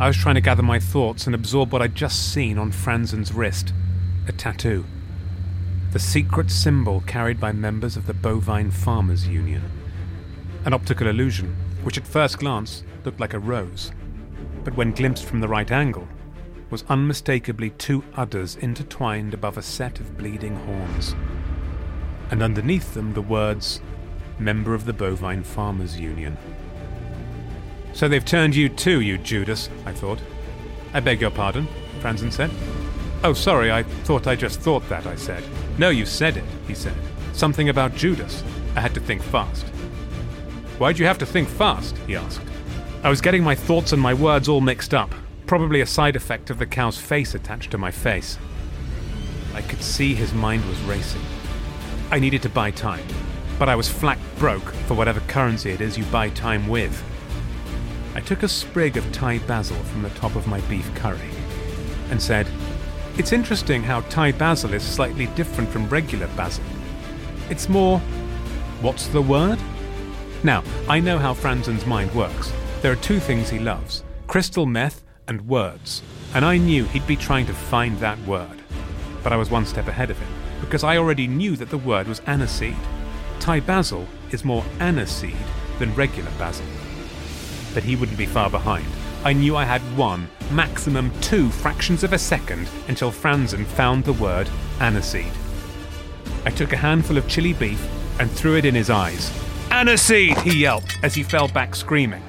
I 0.00 0.08
was 0.08 0.16
trying 0.16 0.34
to 0.34 0.40
gather 0.40 0.64
my 0.64 0.80
thoughts 0.80 1.26
and 1.26 1.36
absorb 1.36 1.72
what 1.72 1.82
I'd 1.82 1.94
just 1.94 2.32
seen 2.32 2.58
on 2.58 2.72
Franzen's 2.72 3.32
wrist 3.32 3.72
a 4.26 4.32
tattoo. 4.32 4.84
The 5.92 6.00
secret 6.00 6.50
symbol 6.50 7.00
carried 7.06 7.38
by 7.38 7.52
members 7.52 7.96
of 7.96 8.06
the 8.06 8.14
Bovine 8.14 8.72
Farmers 8.72 9.28
Union. 9.28 9.70
An 10.64 10.72
optical 10.72 11.06
illusion, 11.06 11.56
which 11.82 11.98
at 11.98 12.06
first 12.06 12.38
glance 12.38 12.84
looked 13.04 13.20
like 13.20 13.34
a 13.34 13.38
rose, 13.38 13.92
but 14.64 14.76
when 14.76 14.92
glimpsed 14.92 15.24
from 15.24 15.40
the 15.40 15.48
right 15.48 15.70
angle, 15.70 16.06
was 16.70 16.84
unmistakably 16.88 17.70
two 17.70 18.02
udders 18.14 18.56
intertwined 18.56 19.34
above 19.34 19.58
a 19.58 19.62
set 19.62 20.00
of 20.00 20.16
bleeding 20.16 20.56
horns. 20.56 21.14
And 22.30 22.42
underneath 22.42 22.94
them 22.94 23.12
the 23.12 23.20
words, 23.20 23.82
Member 24.38 24.74
of 24.74 24.86
the 24.86 24.92
Bovine 24.92 25.42
Farmers 25.42 26.00
Union. 26.00 26.38
So 27.92 28.08
they've 28.08 28.24
turned 28.24 28.56
you 28.56 28.68
too, 28.70 29.00
you 29.00 29.18
Judas, 29.18 29.68
I 29.84 29.92
thought. 29.92 30.18
I 30.94 31.00
beg 31.00 31.20
your 31.20 31.30
pardon, 31.30 31.68
Franzen 32.00 32.32
said. 32.32 32.50
Oh, 33.22 33.34
sorry, 33.34 33.70
I 33.70 33.82
thought 33.82 34.26
I 34.26 34.34
just 34.34 34.60
thought 34.60 34.88
that, 34.88 35.06
I 35.06 35.14
said. 35.14 35.44
No, 35.78 35.90
you 35.90 36.06
said 36.06 36.38
it, 36.38 36.44
he 36.66 36.74
said. 36.74 36.96
Something 37.34 37.68
about 37.68 37.94
Judas. 37.94 38.42
I 38.74 38.80
had 38.80 38.94
to 38.94 39.00
think 39.00 39.22
fast. 39.22 39.66
Why'd 40.82 40.98
you 40.98 41.06
have 41.06 41.18
to 41.18 41.26
think 41.26 41.48
fast? 41.48 41.96
he 42.08 42.16
asked. 42.16 42.40
I 43.04 43.08
was 43.08 43.20
getting 43.20 43.44
my 43.44 43.54
thoughts 43.54 43.92
and 43.92 44.02
my 44.02 44.14
words 44.14 44.48
all 44.48 44.60
mixed 44.60 44.92
up, 44.92 45.14
probably 45.46 45.80
a 45.80 45.86
side 45.86 46.16
effect 46.16 46.50
of 46.50 46.58
the 46.58 46.66
cow's 46.66 46.98
face 46.98 47.36
attached 47.36 47.70
to 47.70 47.78
my 47.78 47.92
face. 47.92 48.36
I 49.54 49.62
could 49.62 49.80
see 49.80 50.12
his 50.12 50.34
mind 50.34 50.64
was 50.64 50.80
racing. 50.80 51.22
I 52.10 52.18
needed 52.18 52.42
to 52.42 52.48
buy 52.48 52.72
time, 52.72 53.06
but 53.60 53.68
I 53.68 53.76
was 53.76 53.88
flat 53.88 54.18
broke 54.38 54.74
for 54.88 54.94
whatever 54.94 55.20
currency 55.28 55.70
it 55.70 55.80
is 55.80 55.96
you 55.96 56.04
buy 56.06 56.30
time 56.30 56.66
with. 56.66 57.00
I 58.16 58.20
took 58.20 58.42
a 58.42 58.48
sprig 58.48 58.96
of 58.96 59.12
Thai 59.12 59.38
basil 59.38 59.76
from 59.76 60.02
the 60.02 60.10
top 60.10 60.34
of 60.34 60.48
my 60.48 60.60
beef 60.62 60.92
curry 60.96 61.30
and 62.10 62.20
said, 62.20 62.48
It's 63.18 63.30
interesting 63.30 63.84
how 63.84 64.00
Thai 64.00 64.32
basil 64.32 64.74
is 64.74 64.82
slightly 64.82 65.26
different 65.36 65.70
from 65.70 65.88
regular 65.88 66.26
basil. 66.36 66.64
It's 67.50 67.68
more. 67.68 68.00
What's 68.80 69.06
the 69.06 69.22
word? 69.22 69.60
Now, 70.44 70.64
I 70.88 70.98
know 70.98 71.18
how 71.18 71.34
Franzen's 71.34 71.86
mind 71.86 72.12
works. 72.16 72.52
There 72.80 72.90
are 72.90 72.96
two 72.96 73.20
things 73.20 73.48
he 73.48 73.60
loves 73.60 74.02
crystal 74.26 74.66
meth 74.66 75.04
and 75.28 75.46
words, 75.46 76.02
and 76.34 76.44
I 76.44 76.56
knew 76.56 76.84
he'd 76.84 77.06
be 77.06 77.16
trying 77.16 77.46
to 77.46 77.52
find 77.52 77.96
that 77.98 78.18
word. 78.26 78.60
But 79.22 79.32
I 79.32 79.36
was 79.36 79.50
one 79.50 79.66
step 79.66 79.86
ahead 79.86 80.10
of 80.10 80.18
him, 80.18 80.28
because 80.60 80.82
I 80.82 80.96
already 80.96 81.28
knew 81.28 81.54
that 81.56 81.70
the 81.70 81.78
word 81.78 82.08
was 82.08 82.20
aniseed. 82.20 82.76
Thai 83.38 83.60
basil 83.60 84.06
is 84.32 84.44
more 84.44 84.64
aniseed 84.80 85.36
than 85.78 85.94
regular 85.94 86.30
basil. 86.38 86.66
But 87.72 87.84
he 87.84 87.94
wouldn't 87.94 88.18
be 88.18 88.26
far 88.26 88.50
behind. 88.50 88.86
I 89.24 89.34
knew 89.34 89.54
I 89.54 89.64
had 89.64 89.82
one, 89.96 90.28
maximum 90.50 91.12
two 91.20 91.50
fractions 91.50 92.02
of 92.02 92.12
a 92.12 92.18
second 92.18 92.68
until 92.88 93.12
Franzen 93.12 93.64
found 93.64 94.04
the 94.04 94.12
word 94.12 94.48
aniseed. 94.78 95.32
I 96.44 96.50
took 96.50 96.72
a 96.72 96.76
handful 96.76 97.16
of 97.16 97.28
chili 97.28 97.52
beef 97.52 97.80
and 98.18 98.28
threw 98.28 98.56
it 98.56 98.64
in 98.64 98.74
his 98.74 98.90
eyes. 98.90 99.30
Aniseed! 99.72 100.38
he 100.42 100.60
yelped 100.60 100.98
as 101.02 101.14
he 101.14 101.22
fell 101.22 101.48
back 101.48 101.74
screaming. 101.74 102.22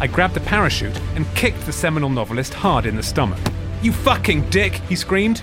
I 0.00 0.08
grabbed 0.08 0.34
the 0.34 0.40
parachute 0.40 0.98
and 1.14 1.24
kicked 1.36 1.64
the 1.64 1.72
seminal 1.72 2.10
novelist 2.10 2.52
hard 2.52 2.84
in 2.84 2.96
the 2.96 3.02
stomach. 3.02 3.38
You 3.80 3.92
fucking 3.92 4.50
dick! 4.50 4.74
he 4.88 4.96
screamed. 4.96 5.38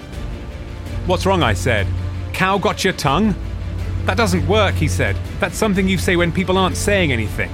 What's 1.06 1.26
wrong? 1.26 1.42
I 1.42 1.54
said. 1.54 1.88
Cow 2.34 2.58
got 2.58 2.84
your 2.84 2.92
tongue? 2.92 3.34
That 4.04 4.18
doesn't 4.18 4.46
work, 4.46 4.76
he 4.76 4.90
said. 4.90 5.16
That's 5.40 5.58
something 5.58 5.88
you 5.88 5.98
say 5.98 6.18
when 6.18 6.34
people 6.34 6.58
aren't 6.58 6.76
saying 6.76 7.14
anything. 7.14 7.50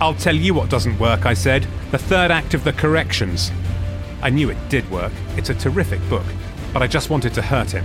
I'll 0.00 0.14
tell 0.14 0.34
you 0.34 0.54
what 0.54 0.70
doesn't 0.70 0.98
work, 0.98 1.26
I 1.26 1.34
said. 1.34 1.66
The 1.90 1.98
third 1.98 2.30
act 2.30 2.54
of 2.54 2.64
The 2.64 2.72
Corrections. 2.72 3.52
I 4.22 4.30
knew 4.30 4.48
it 4.48 4.68
did 4.70 4.90
work. 4.90 5.12
It's 5.36 5.50
a 5.50 5.54
terrific 5.54 6.00
book. 6.08 6.24
But 6.72 6.82
I 6.82 6.86
just 6.86 7.10
wanted 7.10 7.34
to 7.34 7.42
hurt 7.42 7.72
him. 7.72 7.84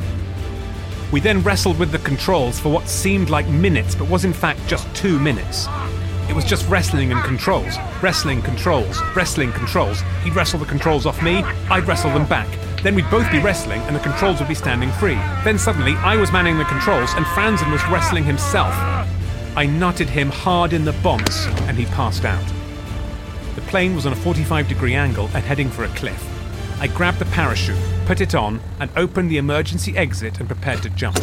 We 1.12 1.20
then 1.20 1.44
wrestled 1.44 1.78
with 1.78 1.92
the 1.92 2.00
controls 2.00 2.58
for 2.58 2.70
what 2.70 2.88
seemed 2.88 3.30
like 3.30 3.46
minutes, 3.50 3.96
but 3.96 4.10
was 4.10 4.24
in 4.24 4.32
fact 4.32 4.66
just 4.66 4.94
two 4.96 5.20
minutes. 5.20 5.68
It 6.30 6.34
was 6.34 6.46
just 6.46 6.66
wrestling 6.70 7.12
and 7.12 7.22
controls, 7.22 7.76
wrestling, 8.02 8.42
controls, 8.42 8.98
wrestling, 9.14 9.52
controls. 9.52 10.02
He'd 10.24 10.36
wrestle 10.36 10.60
the 10.60 10.66
controls 10.66 11.06
off 11.06 11.22
me, 11.22 11.44
I'd 11.70 11.86
wrestle 11.86 12.12
them 12.12 12.26
back. 12.28 12.48
Then 12.82 12.96
we'd 12.96 13.10
both 13.12 13.30
be 13.30 13.40
wrestling 13.40 13.82
and 13.82 13.96
the 13.96 14.00
controls 14.00 14.40
would 14.40 14.48
be 14.48 14.56
standing 14.56 14.90
free. 14.92 15.16
Then 15.44 15.60
suddenly 15.60 15.96
I 15.96 16.16
was 16.16 16.32
manning 16.32 16.58
the 16.58 16.64
controls 16.64 17.14
and 17.16 17.26
Franzen 17.26 17.70
was 17.74 17.86
wrestling 17.90 18.24
himself. 18.24 18.74
I 19.58 19.68
nutted 19.68 20.08
him 20.08 20.30
hard 20.30 20.72
in 20.72 20.86
the 20.86 20.94
bonds 21.04 21.46
and 21.68 21.78
he 21.78 21.88
passed 21.88 22.24
out. 22.24 22.46
The 23.56 23.62
plane 23.64 23.96
was 23.96 24.06
on 24.06 24.14
a 24.14 24.16
45 24.16 24.70
degree 24.70 24.96
angle 24.96 25.30
and 25.34 25.44
heading 25.44 25.70
for 25.70 25.84
a 25.84 25.90
cliff. 25.90 26.26
I 26.80 26.88
grabbed 26.88 27.20
the 27.20 27.26
parachute, 27.26 27.78
put 28.12 28.20
it 28.20 28.36
on, 28.36 28.60
and 28.82 28.92
opened 28.98 29.32
the 29.32 29.38
emergency 29.38 29.96
exit 29.96 30.38
and 30.42 30.50
prepared 30.50 30.84
to 30.84 30.90
jump. 30.90 31.16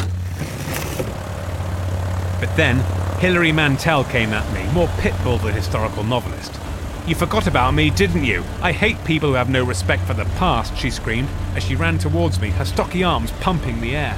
But 2.39 2.51
then, 2.57 2.79
Hilary 3.19 3.51
Mantel 3.51 4.03
came 4.05 4.33
at 4.33 4.51
me, 4.55 4.73
more 4.73 4.87
pitbull 4.97 5.39
than 5.39 5.53
historical 5.53 6.03
novelist. 6.03 6.59
You 7.05 7.13
forgot 7.13 7.45
about 7.45 7.75
me, 7.75 7.91
didn't 7.91 8.23
you? 8.23 8.43
I 8.63 8.71
hate 8.71 9.05
people 9.05 9.29
who 9.29 9.35
have 9.35 9.51
no 9.51 9.63
respect 9.63 10.01
for 10.05 10.15
the 10.15 10.25
past, 10.39 10.75
she 10.75 10.89
screamed 10.89 11.29
as 11.53 11.63
she 11.63 11.75
ran 11.75 11.99
towards 11.99 12.41
me, 12.41 12.49
her 12.49 12.65
stocky 12.65 13.03
arms 13.03 13.31
pumping 13.33 13.81
the 13.81 13.95
air. 13.95 14.17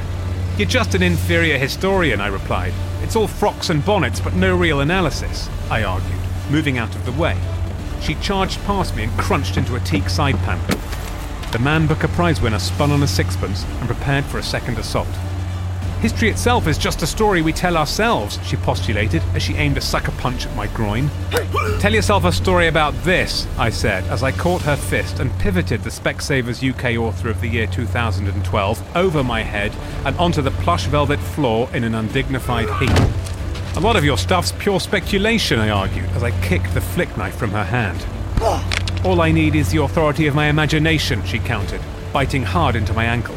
You're 0.57 0.65
just 0.65 0.95
an 0.95 1.03
inferior 1.03 1.57
historian, 1.57 2.21
I 2.21 2.27
replied. 2.27 2.73
It's 3.01 3.17
all 3.17 3.27
frocks 3.27 3.69
and 3.69 3.83
bonnets, 3.83 4.21
but 4.21 4.33
no 4.33 4.55
real 4.55 4.79
analysis, 4.79 5.49
I 5.69 5.83
argued, 5.83 6.21
moving 6.49 6.77
out 6.77 6.95
of 6.95 7.05
the 7.05 7.21
way. 7.21 7.37
She 8.01 8.15
charged 8.15 8.61
past 8.61 8.95
me 8.95 9.03
and 9.03 9.19
crunched 9.19 9.57
into 9.57 9.75
a 9.75 9.81
teak 9.81 10.07
side 10.07 10.37
panel. 10.45 10.79
The 11.51 11.59
Man 11.59 11.85
Booker 11.85 12.07
Prize 12.07 12.39
winner 12.39 12.59
spun 12.59 12.91
on 12.91 13.03
a 13.03 13.07
sixpence 13.07 13.65
and 13.65 13.85
prepared 13.85 14.23
for 14.23 14.37
a 14.37 14.43
second 14.43 14.77
assault. 14.77 15.09
History 15.99 16.29
itself 16.29 16.65
is 16.65 16.77
just 16.77 17.01
a 17.01 17.07
story 17.07 17.41
we 17.41 17.51
tell 17.51 17.75
ourselves, 17.75 18.39
she 18.47 18.55
postulated 18.55 19.21
as 19.35 19.43
she 19.43 19.55
aimed 19.55 19.75
a 19.75 19.81
sucker 19.81 20.13
punch 20.13 20.45
at 20.45 20.55
my 20.55 20.67
groin. 20.67 21.09
Tell 21.81 21.93
yourself 21.93 22.23
a 22.23 22.31
story 22.31 22.67
about 22.67 22.93
this, 23.03 23.47
I 23.57 23.69
said 23.69 24.05
as 24.05 24.23
I 24.23 24.31
caught 24.31 24.61
her 24.61 24.77
fist 24.77 25.19
and 25.19 25.29
pivoted 25.39 25.83
the 25.83 25.89
Specsavers 25.89 26.63
UK 26.63 26.97
Author 26.97 27.29
of 27.29 27.41
the 27.41 27.49
Year 27.49 27.67
2012 27.67 28.95
over 28.95 29.21
my 29.21 29.43
head 29.43 29.75
and 30.05 30.15
onto 30.15 30.41
the 30.41 30.51
plush 30.51 30.85
velvet 30.85 31.19
floor 31.19 31.69
in 31.73 31.83
an 31.83 31.95
undignified 31.95 32.69
heap. 32.79 33.75
A 33.75 33.79
lot 33.81 33.97
of 33.97 34.05
your 34.05 34.17
stuff's 34.17 34.53
pure 34.53 34.79
speculation, 34.79 35.59
I 35.59 35.69
argued 35.69 36.09
as 36.11 36.23
I 36.23 36.31
kicked 36.41 36.73
the 36.73 36.81
flick 36.81 37.17
knife 37.17 37.35
from 37.35 37.51
her 37.51 37.65
hand. 37.65 38.05
All 39.03 39.19
I 39.19 39.31
need 39.31 39.55
is 39.55 39.71
the 39.71 39.81
authority 39.81 40.27
of 40.27 40.35
my 40.35 40.45
imagination, 40.45 41.25
she 41.25 41.39
countered, 41.39 41.81
biting 42.13 42.43
hard 42.43 42.75
into 42.75 42.93
my 42.93 43.05
ankle. 43.05 43.35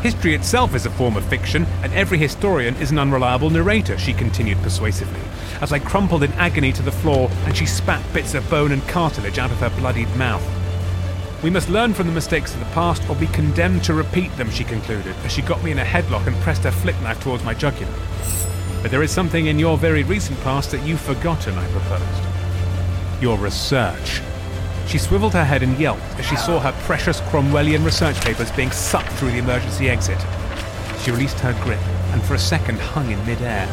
History 0.00 0.34
itself 0.34 0.74
is 0.74 0.86
a 0.86 0.90
form 0.90 1.18
of 1.18 1.26
fiction, 1.26 1.66
and 1.82 1.92
every 1.92 2.16
historian 2.16 2.74
is 2.76 2.90
an 2.90 2.98
unreliable 2.98 3.50
narrator, 3.50 3.98
she 3.98 4.14
continued 4.14 4.56
persuasively, 4.62 5.20
as 5.60 5.72
I 5.74 5.78
crumpled 5.78 6.22
in 6.22 6.32
agony 6.32 6.72
to 6.72 6.82
the 6.82 6.90
floor 6.90 7.28
and 7.44 7.54
she 7.54 7.66
spat 7.66 8.02
bits 8.14 8.32
of 8.32 8.48
bone 8.48 8.72
and 8.72 8.82
cartilage 8.88 9.38
out 9.38 9.50
of 9.50 9.58
her 9.58 9.68
bloodied 9.78 10.08
mouth. 10.16 10.42
We 11.42 11.50
must 11.50 11.68
learn 11.68 11.92
from 11.92 12.06
the 12.06 12.14
mistakes 12.14 12.54
of 12.54 12.60
the 12.60 12.66
past 12.72 13.06
or 13.10 13.14
be 13.14 13.26
condemned 13.26 13.84
to 13.84 13.92
repeat 13.92 14.34
them, 14.38 14.50
she 14.50 14.64
concluded, 14.64 15.14
as 15.22 15.32
she 15.32 15.42
got 15.42 15.62
me 15.62 15.70
in 15.70 15.80
a 15.80 15.84
headlock 15.84 16.26
and 16.26 16.36
pressed 16.36 16.64
her 16.64 16.70
flick 16.70 16.98
knife 17.02 17.20
towards 17.20 17.44
my 17.44 17.52
jugular. 17.52 17.92
But 18.80 18.90
there 18.90 19.02
is 19.02 19.10
something 19.10 19.48
in 19.48 19.58
your 19.58 19.76
very 19.76 20.02
recent 20.02 20.40
past 20.40 20.70
that 20.70 20.86
you've 20.86 21.02
forgotten, 21.02 21.58
I 21.58 21.70
proposed. 21.72 23.22
Your 23.22 23.36
research. 23.36 24.22
She 24.86 24.98
swiveled 24.98 25.32
her 25.32 25.44
head 25.44 25.62
and 25.62 25.78
yelped 25.78 26.02
as 26.18 26.26
she 26.26 26.36
saw 26.36 26.60
her 26.60 26.72
precious 26.84 27.20
Cromwellian 27.22 27.84
research 27.84 28.20
papers 28.20 28.52
being 28.52 28.70
sucked 28.70 29.12
through 29.12 29.30
the 29.30 29.38
emergency 29.38 29.88
exit. 29.88 30.18
She 31.02 31.10
released 31.10 31.40
her 31.40 31.52
grip 31.64 31.80
and 32.12 32.22
for 32.22 32.34
a 32.34 32.38
second 32.38 32.78
hung 32.78 33.10
in 33.10 33.26
midair. 33.26 33.66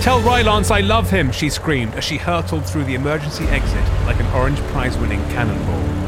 Tell 0.00 0.20
Rylance 0.20 0.70
I 0.70 0.80
love 0.80 1.10
him, 1.10 1.32
she 1.32 1.50
screamed 1.50 1.94
as 1.94 2.04
she 2.04 2.16
hurtled 2.16 2.64
through 2.64 2.84
the 2.84 2.94
emergency 2.94 3.44
exit 3.46 3.84
like 4.06 4.20
an 4.20 4.26
orange 4.28 4.58
prize 4.72 4.96
winning 4.98 5.20
cannonball. 5.30 5.98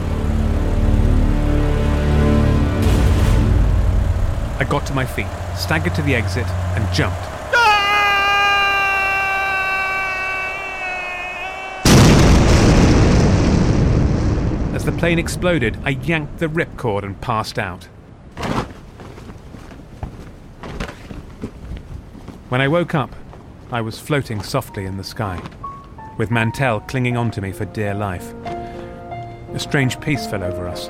I 4.59 4.65
got 4.65 4.87
to 4.87 4.95
my 4.95 5.07
feet, 5.07 5.27
staggered 5.57 5.95
to 5.97 6.03
the 6.03 6.15
exit, 6.15 6.47
and 6.47 6.95
jumped. 6.95 7.40
The 14.91 14.99
plane 14.99 15.21
exploded, 15.21 15.79
I 15.85 15.91
yanked 15.91 16.39
the 16.39 16.49
ripcord 16.49 17.05
and 17.05 17.19
passed 17.21 17.61
out. 17.61 17.85
When 22.49 22.61
I 22.61 22.67
woke 22.67 22.97
up, 22.97 23.15
I 23.71 23.83
was 23.83 24.01
floating 24.01 24.43
softly 24.43 24.87
in 24.87 24.97
the 24.97 25.05
sky, 25.05 25.41
with 26.19 26.33
Mantel 26.33 26.81
clinging 26.81 27.17
onto 27.17 27.41
me 27.41 27.53
for 27.53 27.67
dear 27.67 27.95
life. 27.95 28.35
A 29.55 29.59
strange 29.61 30.01
peace 30.01 30.27
fell 30.27 30.43
over 30.43 30.67
us, 30.67 30.89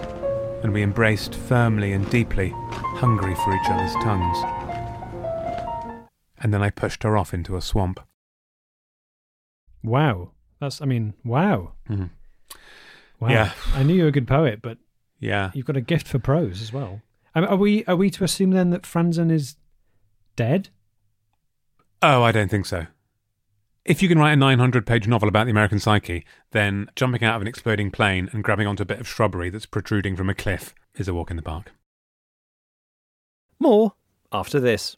and 0.62 0.72
we 0.72 0.82
embraced 0.82 1.34
firmly 1.34 1.92
and 1.92 2.08
deeply, 2.08 2.54
hungry 2.70 3.34
for 3.34 3.54
each 3.54 3.68
other's 3.68 3.92
tongues. 4.02 4.38
And 6.38 6.54
then 6.54 6.62
I 6.62 6.70
pushed 6.70 7.02
her 7.02 7.18
off 7.18 7.34
into 7.34 7.54
a 7.54 7.60
swamp. 7.60 8.00
Wow. 9.84 10.30
That's, 10.58 10.80
I 10.80 10.86
mean, 10.86 11.12
wow. 11.22 11.72
Mhm. 11.88 12.08
Wow. 13.20 13.28
Yeah. 13.28 13.52
I 13.74 13.82
knew 13.82 13.94
you 13.94 14.02
were 14.02 14.08
a 14.08 14.12
good 14.12 14.26
poet, 14.28 14.60
but 14.62 14.78
Yeah. 15.18 15.50
you've 15.54 15.66
got 15.66 15.76
a 15.76 15.80
gift 15.82 16.08
for 16.08 16.18
prose 16.18 16.60
as 16.62 16.72
well. 16.72 17.02
I 17.34 17.40
mean, 17.40 17.48
are 17.50 17.56
we 17.56 17.84
are 17.84 17.96
we 17.96 18.10
to 18.10 18.24
assume 18.24 18.50
then 18.50 18.70
that 18.70 18.82
Franzen 18.82 19.30
is 19.30 19.56
dead? 20.36 20.70
Oh, 22.02 22.22
I 22.22 22.32
don't 22.32 22.50
think 22.50 22.66
so. 22.66 22.86
If 23.84 24.02
you 24.02 24.08
can 24.08 24.18
write 24.18 24.32
a 24.32 24.36
900 24.36 24.86
page 24.86 25.06
novel 25.06 25.28
about 25.28 25.44
the 25.44 25.50
American 25.50 25.78
psyche, 25.78 26.24
then 26.52 26.90
jumping 26.96 27.22
out 27.24 27.36
of 27.36 27.42
an 27.42 27.48
exploding 27.48 27.90
plane 27.90 28.28
and 28.32 28.42
grabbing 28.44 28.66
onto 28.66 28.82
a 28.82 28.86
bit 28.86 29.00
of 29.00 29.08
shrubbery 29.08 29.50
that's 29.50 29.66
protruding 29.66 30.16
from 30.16 30.28
a 30.30 30.34
cliff 30.34 30.74
is 30.96 31.08
a 31.08 31.14
walk 31.14 31.30
in 31.30 31.36
the 31.36 31.42
park. 31.42 31.72
More 33.58 33.94
after 34.32 34.60
this. 34.60 34.96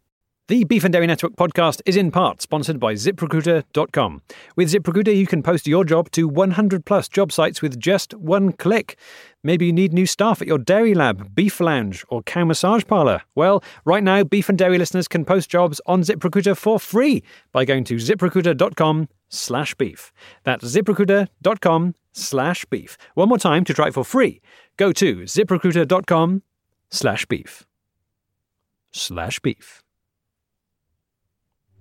The 0.48 0.64
Beef 0.64 0.82
and 0.82 0.92
Dairy 0.92 1.06
Network 1.06 1.36
podcast 1.36 1.82
is 1.86 1.96
in 1.96 2.10
part 2.10 2.42
sponsored 2.42 2.80
by 2.80 2.94
ZipRecruiter.com. 2.94 4.22
With 4.56 4.72
ZipRecruiter, 4.72 5.16
you 5.16 5.24
can 5.24 5.40
post 5.40 5.68
your 5.68 5.84
job 5.84 6.10
to 6.10 6.26
100 6.26 6.84
plus 6.84 7.08
job 7.08 7.30
sites 7.30 7.62
with 7.62 7.78
just 7.78 8.12
one 8.14 8.50
click. 8.50 8.96
Maybe 9.44 9.66
you 9.66 9.72
need 9.72 9.92
new 9.92 10.04
staff 10.04 10.42
at 10.42 10.48
your 10.48 10.58
dairy 10.58 10.94
lab, 10.94 11.32
beef 11.36 11.60
lounge, 11.60 12.04
or 12.08 12.24
cow 12.24 12.44
massage 12.44 12.84
parlour. 12.84 13.22
Well, 13.36 13.62
right 13.84 14.02
now, 14.02 14.24
beef 14.24 14.48
and 14.48 14.58
dairy 14.58 14.78
listeners 14.78 15.06
can 15.06 15.24
post 15.24 15.48
jobs 15.48 15.80
on 15.86 16.02
ZipRecruiter 16.02 16.56
for 16.56 16.80
free 16.80 17.22
by 17.52 17.64
going 17.64 17.84
to 17.84 17.94
ZipRecruiter.com 17.94 19.08
slash 19.28 19.74
beef. 19.76 20.12
That's 20.42 20.64
ZipRecruiter.com 20.64 21.94
slash 22.10 22.64
beef. 22.64 22.98
One 23.14 23.28
more 23.28 23.38
time 23.38 23.62
to 23.64 23.72
try 23.72 23.88
it 23.88 23.94
for 23.94 24.04
free. 24.04 24.40
Go 24.76 24.90
to 24.90 25.18
ZipRecruiter.com 25.18 26.42
slash 26.90 27.26
beef. 27.26 27.64
Slash 28.90 29.38
beef 29.38 29.82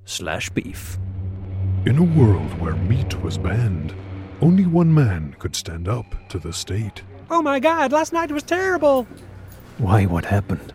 slash 0.06 0.50
beef. 0.50 0.98
In 1.86 1.98
a 1.98 2.04
world 2.04 2.60
where 2.60 2.76
meat 2.76 3.22
was 3.22 3.38
banned, 3.38 3.94
only 4.42 4.66
one 4.66 4.94
man 4.94 5.36
could 5.40 5.56
stand 5.56 5.88
up 5.88 6.06
to 6.30 6.40
the 6.40 6.54
state. 6.54 7.02
Oh 7.30 7.42
my 7.42 7.60
god, 7.60 7.92
last 7.92 8.14
night 8.14 8.32
was 8.32 8.44
terrible! 8.44 9.08
Why? 9.78 10.06
What 10.06 10.26
happened? 10.26 10.74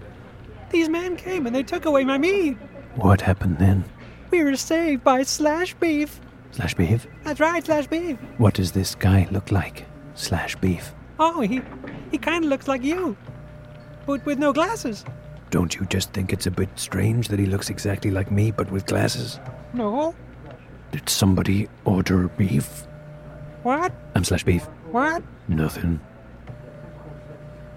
These 0.71 0.89
men 0.89 1.17
came 1.17 1.47
and 1.47 1.55
they 1.55 1.63
took 1.63 1.85
away 1.85 2.05
my 2.05 2.19
meat! 2.19 2.57
What 2.97 3.21
happened 3.21 3.59
then? 3.59 3.85
We 4.31 4.43
were 4.43 4.57
saved 4.57 5.05
by 5.05 5.23
Slash 5.23 5.75
Beef! 5.75 6.21
Slash 6.53 6.75
beef? 6.75 7.07
That's 7.23 7.39
right, 7.41 7.65
Slash 7.65 7.87
Beef! 7.87 8.17
What 8.39 8.55
does 8.55 8.73
this 8.73 8.95
guy 8.95 9.29
look 9.31 9.53
like? 9.53 9.87
Slash 10.15 10.57
beef. 10.57 10.95
Oh, 11.19 11.41
he, 11.43 11.61
he 12.11 12.19
kinda 12.19 12.49
looks 12.49 12.67
like 12.67 12.83
you, 12.83 13.17
but 14.07 14.25
with 14.25 14.39
no 14.39 14.53
glasses. 14.53 15.05
Don't 15.51 15.75
you 15.75 15.87
just 15.87 16.13
think 16.13 16.33
it's 16.33 16.47
a 16.47 16.51
bit 16.51 16.69
strange 16.77 17.29
that 17.29 17.39
he 17.39 17.47
looks 17.47 17.71
exactly 17.71 18.11
like 18.11 18.31
me 18.31 18.51
but 18.51 18.71
with 18.71 18.87
glasses? 18.87 19.39
No? 19.73 20.15
Did 20.93 21.09
somebody 21.09 21.69
order 21.85 22.29
beef? 22.29 22.87
What? 23.63 23.93
I'm 24.15 24.25
slash 24.25 24.45
beef. 24.45 24.65
What? 24.91 25.23
Nothing. 25.49 26.01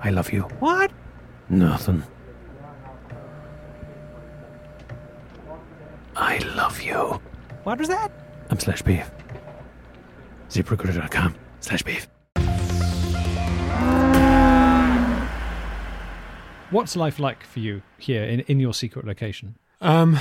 I 0.01 0.10
love 0.12 0.32
you. 0.32 0.41
What? 0.60 0.91
Nothing. 1.49 2.03
I 6.15 6.38
love 6.55 6.82
you. 6.82 7.19
What 7.63 7.79
was 7.79 7.88
that? 7.88 8.12
I'm 8.49 8.60
slash 8.60 8.82
beef. 8.82 9.10
ZipRecruiter.com 10.49 11.36
slash 11.60 11.84
beef. 11.84 12.08
What's 16.71 16.95
life 16.95 17.17
like 17.17 17.43
for 17.43 17.60
you 17.60 17.82
here 17.97 18.23
in, 18.23 18.41
in 18.41 18.60
your 18.60 18.75
secret 18.75 19.03
location? 19.03 19.58
Um, 19.82 20.19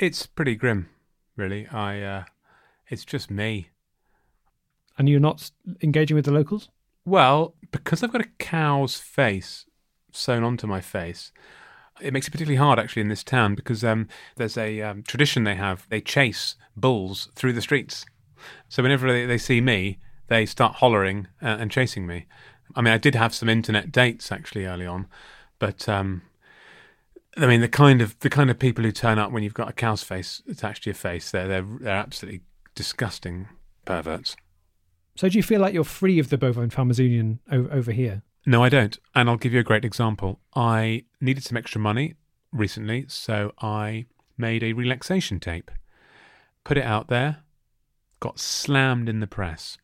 it's 0.00 0.26
pretty 0.26 0.56
grim, 0.56 0.88
really. 1.36 1.68
I, 1.68 2.00
uh, 2.02 2.24
it's 2.88 3.04
just 3.04 3.30
me. 3.30 3.68
And 4.98 5.08
you're 5.08 5.20
not 5.20 5.52
engaging 5.82 6.16
with 6.16 6.24
the 6.24 6.32
locals? 6.32 6.68
Well, 7.04 7.54
because 7.70 8.02
I've 8.02 8.10
got 8.10 8.22
a 8.22 8.30
cow's 8.38 8.98
face 8.98 9.66
sewn 10.10 10.42
onto 10.42 10.66
my 10.66 10.80
face, 10.80 11.30
it 12.00 12.12
makes 12.12 12.26
it 12.26 12.32
particularly 12.32 12.56
hard 12.56 12.80
actually 12.80 13.02
in 13.02 13.08
this 13.08 13.22
town 13.22 13.54
because 13.54 13.84
um, 13.84 14.08
there's 14.34 14.58
a 14.58 14.80
um, 14.80 15.04
tradition 15.04 15.44
they 15.44 15.54
have. 15.54 15.86
They 15.90 16.00
chase 16.00 16.56
bulls 16.76 17.28
through 17.36 17.52
the 17.52 17.62
streets. 17.62 18.04
So 18.68 18.82
whenever 18.82 19.12
they, 19.12 19.26
they 19.26 19.38
see 19.38 19.60
me, 19.60 20.00
they 20.26 20.44
start 20.44 20.76
hollering 20.76 21.28
uh, 21.40 21.56
and 21.60 21.70
chasing 21.70 22.04
me. 22.04 22.26
I 22.74 22.80
mean, 22.80 22.92
I 22.92 22.98
did 22.98 23.14
have 23.14 23.32
some 23.32 23.48
internet 23.48 23.92
dates 23.92 24.32
actually 24.32 24.66
early 24.66 24.86
on, 24.86 25.06
but 25.58 25.88
um, 25.88 26.22
I 27.36 27.46
mean, 27.46 27.60
the 27.60 27.68
kind 27.68 28.00
of 28.00 28.18
the 28.20 28.30
kind 28.30 28.50
of 28.50 28.58
people 28.58 28.84
who 28.84 28.92
turn 28.92 29.18
up 29.18 29.32
when 29.32 29.42
you've 29.42 29.54
got 29.54 29.68
a 29.68 29.72
cow's 29.72 30.02
face 30.02 30.42
attached 30.48 30.84
to 30.84 30.90
your 30.90 30.94
face, 30.94 31.30
they're 31.30 31.48
they're, 31.48 31.66
they're 31.80 31.96
absolutely 31.96 32.42
disgusting 32.74 33.48
perverts. 33.84 34.36
So 35.16 35.28
do 35.28 35.38
you 35.38 35.42
feel 35.42 35.60
like 35.60 35.74
you're 35.74 35.84
free 35.84 36.18
of 36.18 36.28
the 36.28 36.38
Bovine 36.38 36.70
Farmers 36.70 36.98
Union 36.98 37.38
o- 37.50 37.68
over 37.68 37.92
here? 37.92 38.22
No, 38.46 38.62
I 38.62 38.68
don't. 38.68 38.98
And 39.14 39.30
I'll 39.30 39.36
give 39.36 39.52
you 39.52 39.60
a 39.60 39.64
great 39.64 39.84
example. 39.84 40.40
I 40.54 41.04
needed 41.20 41.44
some 41.44 41.56
extra 41.56 41.80
money 41.80 42.14
recently, 42.52 43.06
so 43.08 43.52
I 43.60 44.06
made 44.36 44.62
a 44.62 44.72
relaxation 44.72 45.40
tape, 45.40 45.70
put 46.64 46.76
it 46.76 46.84
out 46.84 47.08
there, 47.08 47.38
got 48.20 48.38
slammed 48.38 49.08
in 49.08 49.20
the 49.20 49.26
press. 49.26 49.78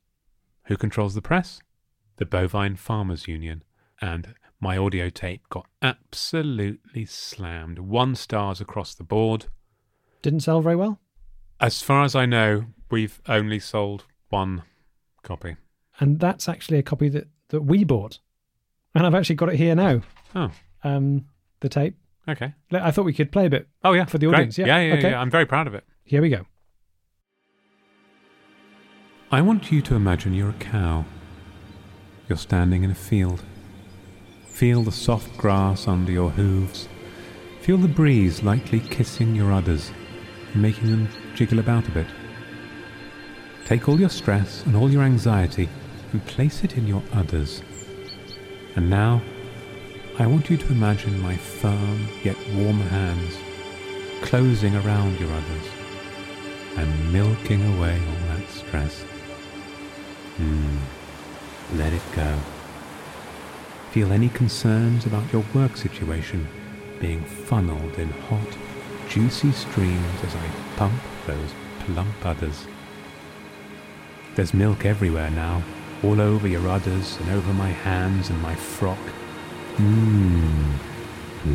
Who 0.64 0.76
controls 0.76 1.14
the 1.14 1.22
press? 1.22 1.60
The 2.16 2.26
Bovine 2.26 2.76
Farmers 2.76 3.28
Union. 3.28 3.62
And 4.00 4.34
my 4.60 4.76
audio 4.76 5.08
tape 5.08 5.48
got 5.48 5.66
absolutely 5.82 7.06
slammed. 7.06 7.78
One 7.78 8.14
stars 8.14 8.60
across 8.60 8.94
the 8.94 9.04
board. 9.04 9.46
Didn't 10.22 10.40
sell 10.40 10.60
very 10.60 10.76
well? 10.76 11.00
As 11.60 11.80
far 11.82 12.04
as 12.04 12.14
I 12.14 12.26
know, 12.26 12.66
we've 12.90 13.20
only 13.28 13.58
sold 13.58 14.04
one 14.28 14.62
copy. 15.22 15.56
And 15.98 16.20
that's 16.20 16.48
actually 16.48 16.78
a 16.78 16.82
copy 16.82 17.08
that, 17.08 17.28
that 17.48 17.62
we 17.62 17.84
bought. 17.84 18.18
And 18.94 19.06
I've 19.06 19.14
actually 19.14 19.36
got 19.36 19.48
it 19.50 19.56
here 19.56 19.74
now. 19.74 20.02
Oh, 20.34 20.50
Um, 20.84 21.26
the 21.60 21.68
tape. 21.68 21.96
Okay. 22.28 22.54
I 22.72 22.90
thought 22.90 23.04
we 23.04 23.12
could 23.12 23.32
play 23.32 23.46
a 23.46 23.50
bit. 23.50 23.68
Oh 23.82 23.92
yeah, 23.92 24.04
For 24.04 24.18
the 24.18 24.26
Great. 24.26 24.36
audience, 24.36 24.58
yeah. 24.58 24.66
yeah, 24.66 24.80
yeah, 24.80 24.94
Okay. 24.94 25.10
yeah. 25.10 25.20
I'm 25.20 25.30
very 25.30 25.46
proud 25.46 25.66
of 25.66 25.74
it. 25.74 25.84
Here 26.04 26.20
we 26.22 26.28
go. 26.28 26.46
I 29.32 29.40
want 29.40 29.70
you 29.70 29.80
to 29.82 29.94
imagine 29.94 30.34
you're 30.34 30.50
a 30.50 30.54
cow. 30.54 31.04
You're 32.28 32.38
standing 32.38 32.82
in 32.84 32.90
a 32.90 32.94
field. 32.94 33.42
Feel 34.60 34.82
the 34.82 34.92
soft 34.92 35.38
grass 35.38 35.88
under 35.88 36.12
your 36.12 36.28
hooves. 36.28 36.86
Feel 37.62 37.78
the 37.78 37.88
breeze 37.88 38.42
lightly 38.42 38.78
kissing 38.78 39.34
your 39.34 39.50
udders 39.54 39.90
making 40.54 40.90
them 40.90 41.08
jiggle 41.34 41.60
about 41.60 41.88
a 41.88 41.90
bit. 41.90 42.06
Take 43.64 43.88
all 43.88 43.98
your 43.98 44.10
stress 44.10 44.62
and 44.66 44.76
all 44.76 44.90
your 44.90 45.00
anxiety 45.00 45.70
and 46.12 46.22
place 46.26 46.62
it 46.62 46.76
in 46.76 46.86
your 46.86 47.02
udders. 47.10 47.62
And 48.76 48.90
now, 48.90 49.22
I 50.18 50.26
want 50.26 50.50
you 50.50 50.58
to 50.58 50.72
imagine 50.72 51.18
my 51.22 51.38
firm 51.38 52.06
yet 52.22 52.36
warm 52.52 52.80
hands 52.80 53.38
closing 54.20 54.76
around 54.76 55.18
your 55.18 55.32
udders 55.32 55.68
and 56.76 57.12
milking 57.14 57.62
away 57.78 57.98
all 57.98 58.36
that 58.36 58.50
stress. 58.50 59.00
Hmm. 60.36 60.76
Let 61.78 61.94
it 61.94 62.02
go. 62.14 62.38
Feel 63.90 64.12
any 64.12 64.28
concerns 64.28 65.04
about 65.04 65.32
your 65.32 65.44
work 65.52 65.76
situation 65.76 66.46
being 67.00 67.24
funneled 67.24 67.98
in 67.98 68.08
hot, 68.08 68.56
juicy 69.08 69.50
streams 69.50 70.24
as 70.24 70.36
I 70.36 70.48
pump 70.76 71.00
those 71.26 71.50
plump 71.80 72.24
udders. 72.24 72.66
There's 74.36 74.54
milk 74.54 74.84
everywhere 74.84 75.30
now, 75.30 75.64
all 76.04 76.20
over 76.20 76.46
your 76.46 76.68
udders 76.68 77.16
and 77.16 77.30
over 77.30 77.52
my 77.52 77.70
hands 77.70 78.30
and 78.30 78.40
my 78.40 78.54
frock. 78.54 78.98
Mmm. 79.76 80.74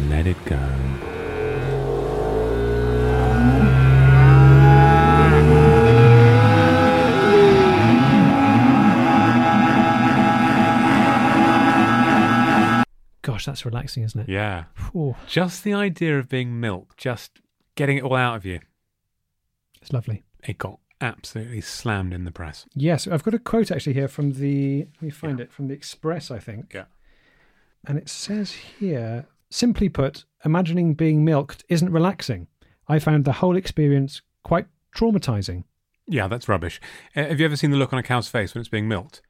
Let 0.09 0.27
it 0.27 0.43
go. 0.45 1.14
That's 13.55 13.65
relaxing, 13.65 14.03
isn't 14.03 14.19
it? 14.19 14.29
Yeah. 14.29 14.65
Just 15.27 15.63
the 15.63 15.73
idea 15.73 16.19
of 16.19 16.27
being 16.27 16.59
milked, 16.59 16.97
just 16.97 17.39
getting 17.75 17.95
it 17.97 18.03
all 18.03 18.15
out 18.15 18.35
of 18.35 18.45
you. 18.45 18.59
it's 19.81 19.93
lovely. 19.93 20.25
It 20.45 20.57
got 20.57 20.79
absolutely 20.99 21.61
slammed 21.61 22.13
in 22.13 22.25
the 22.25 22.31
press. 22.31 22.65
Yes, 22.75 23.07
I've 23.07 23.23
got 23.23 23.33
a 23.33 23.39
quote 23.39 23.71
actually 23.71 23.93
here 23.93 24.09
from 24.09 24.33
the. 24.33 24.79
Let 24.95 25.01
me 25.01 25.09
find 25.09 25.39
it 25.39 25.53
from 25.53 25.69
the 25.69 25.73
Express, 25.73 26.31
I 26.31 26.39
think. 26.39 26.73
Yeah. 26.73 26.85
And 27.87 27.97
it 27.97 28.09
says 28.09 28.51
here, 28.51 29.25
simply 29.49 29.87
put, 29.87 30.25
imagining 30.43 30.93
being 30.93 31.23
milked 31.23 31.63
isn't 31.69 31.91
relaxing. 31.91 32.47
I 32.89 32.99
found 32.99 33.23
the 33.23 33.31
whole 33.31 33.55
experience 33.55 34.21
quite 34.43 34.67
traumatizing. 34.93 35.63
Yeah, 36.07 36.27
that's 36.27 36.49
rubbish. 36.49 36.81
Uh, 37.15 37.23
have 37.23 37.39
you 37.39 37.45
ever 37.45 37.55
seen 37.55 37.71
the 37.71 37.77
look 37.77 37.93
on 37.93 37.99
a 37.99 38.03
cow's 38.03 38.27
face 38.27 38.53
when 38.53 38.59
it's 38.59 38.69
being 38.69 38.89
milked? 38.89 39.21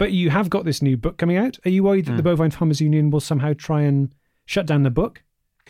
But 0.00 0.12
you 0.12 0.30
have 0.30 0.48
got 0.48 0.64
this 0.64 0.80
new 0.80 0.96
book 0.96 1.18
coming 1.18 1.36
out. 1.36 1.58
Are 1.66 1.68
you 1.68 1.82
worried 1.82 2.06
that 2.06 2.12
the 2.12 2.22
Hmm. 2.22 2.28
Bovine 2.28 2.50
Farmers 2.50 2.80
Union 2.80 3.10
will 3.10 3.20
somehow 3.20 3.52
try 3.52 3.82
and 3.82 4.14
shut 4.46 4.64
down 4.64 4.82
the 4.82 4.90
book? 4.90 5.22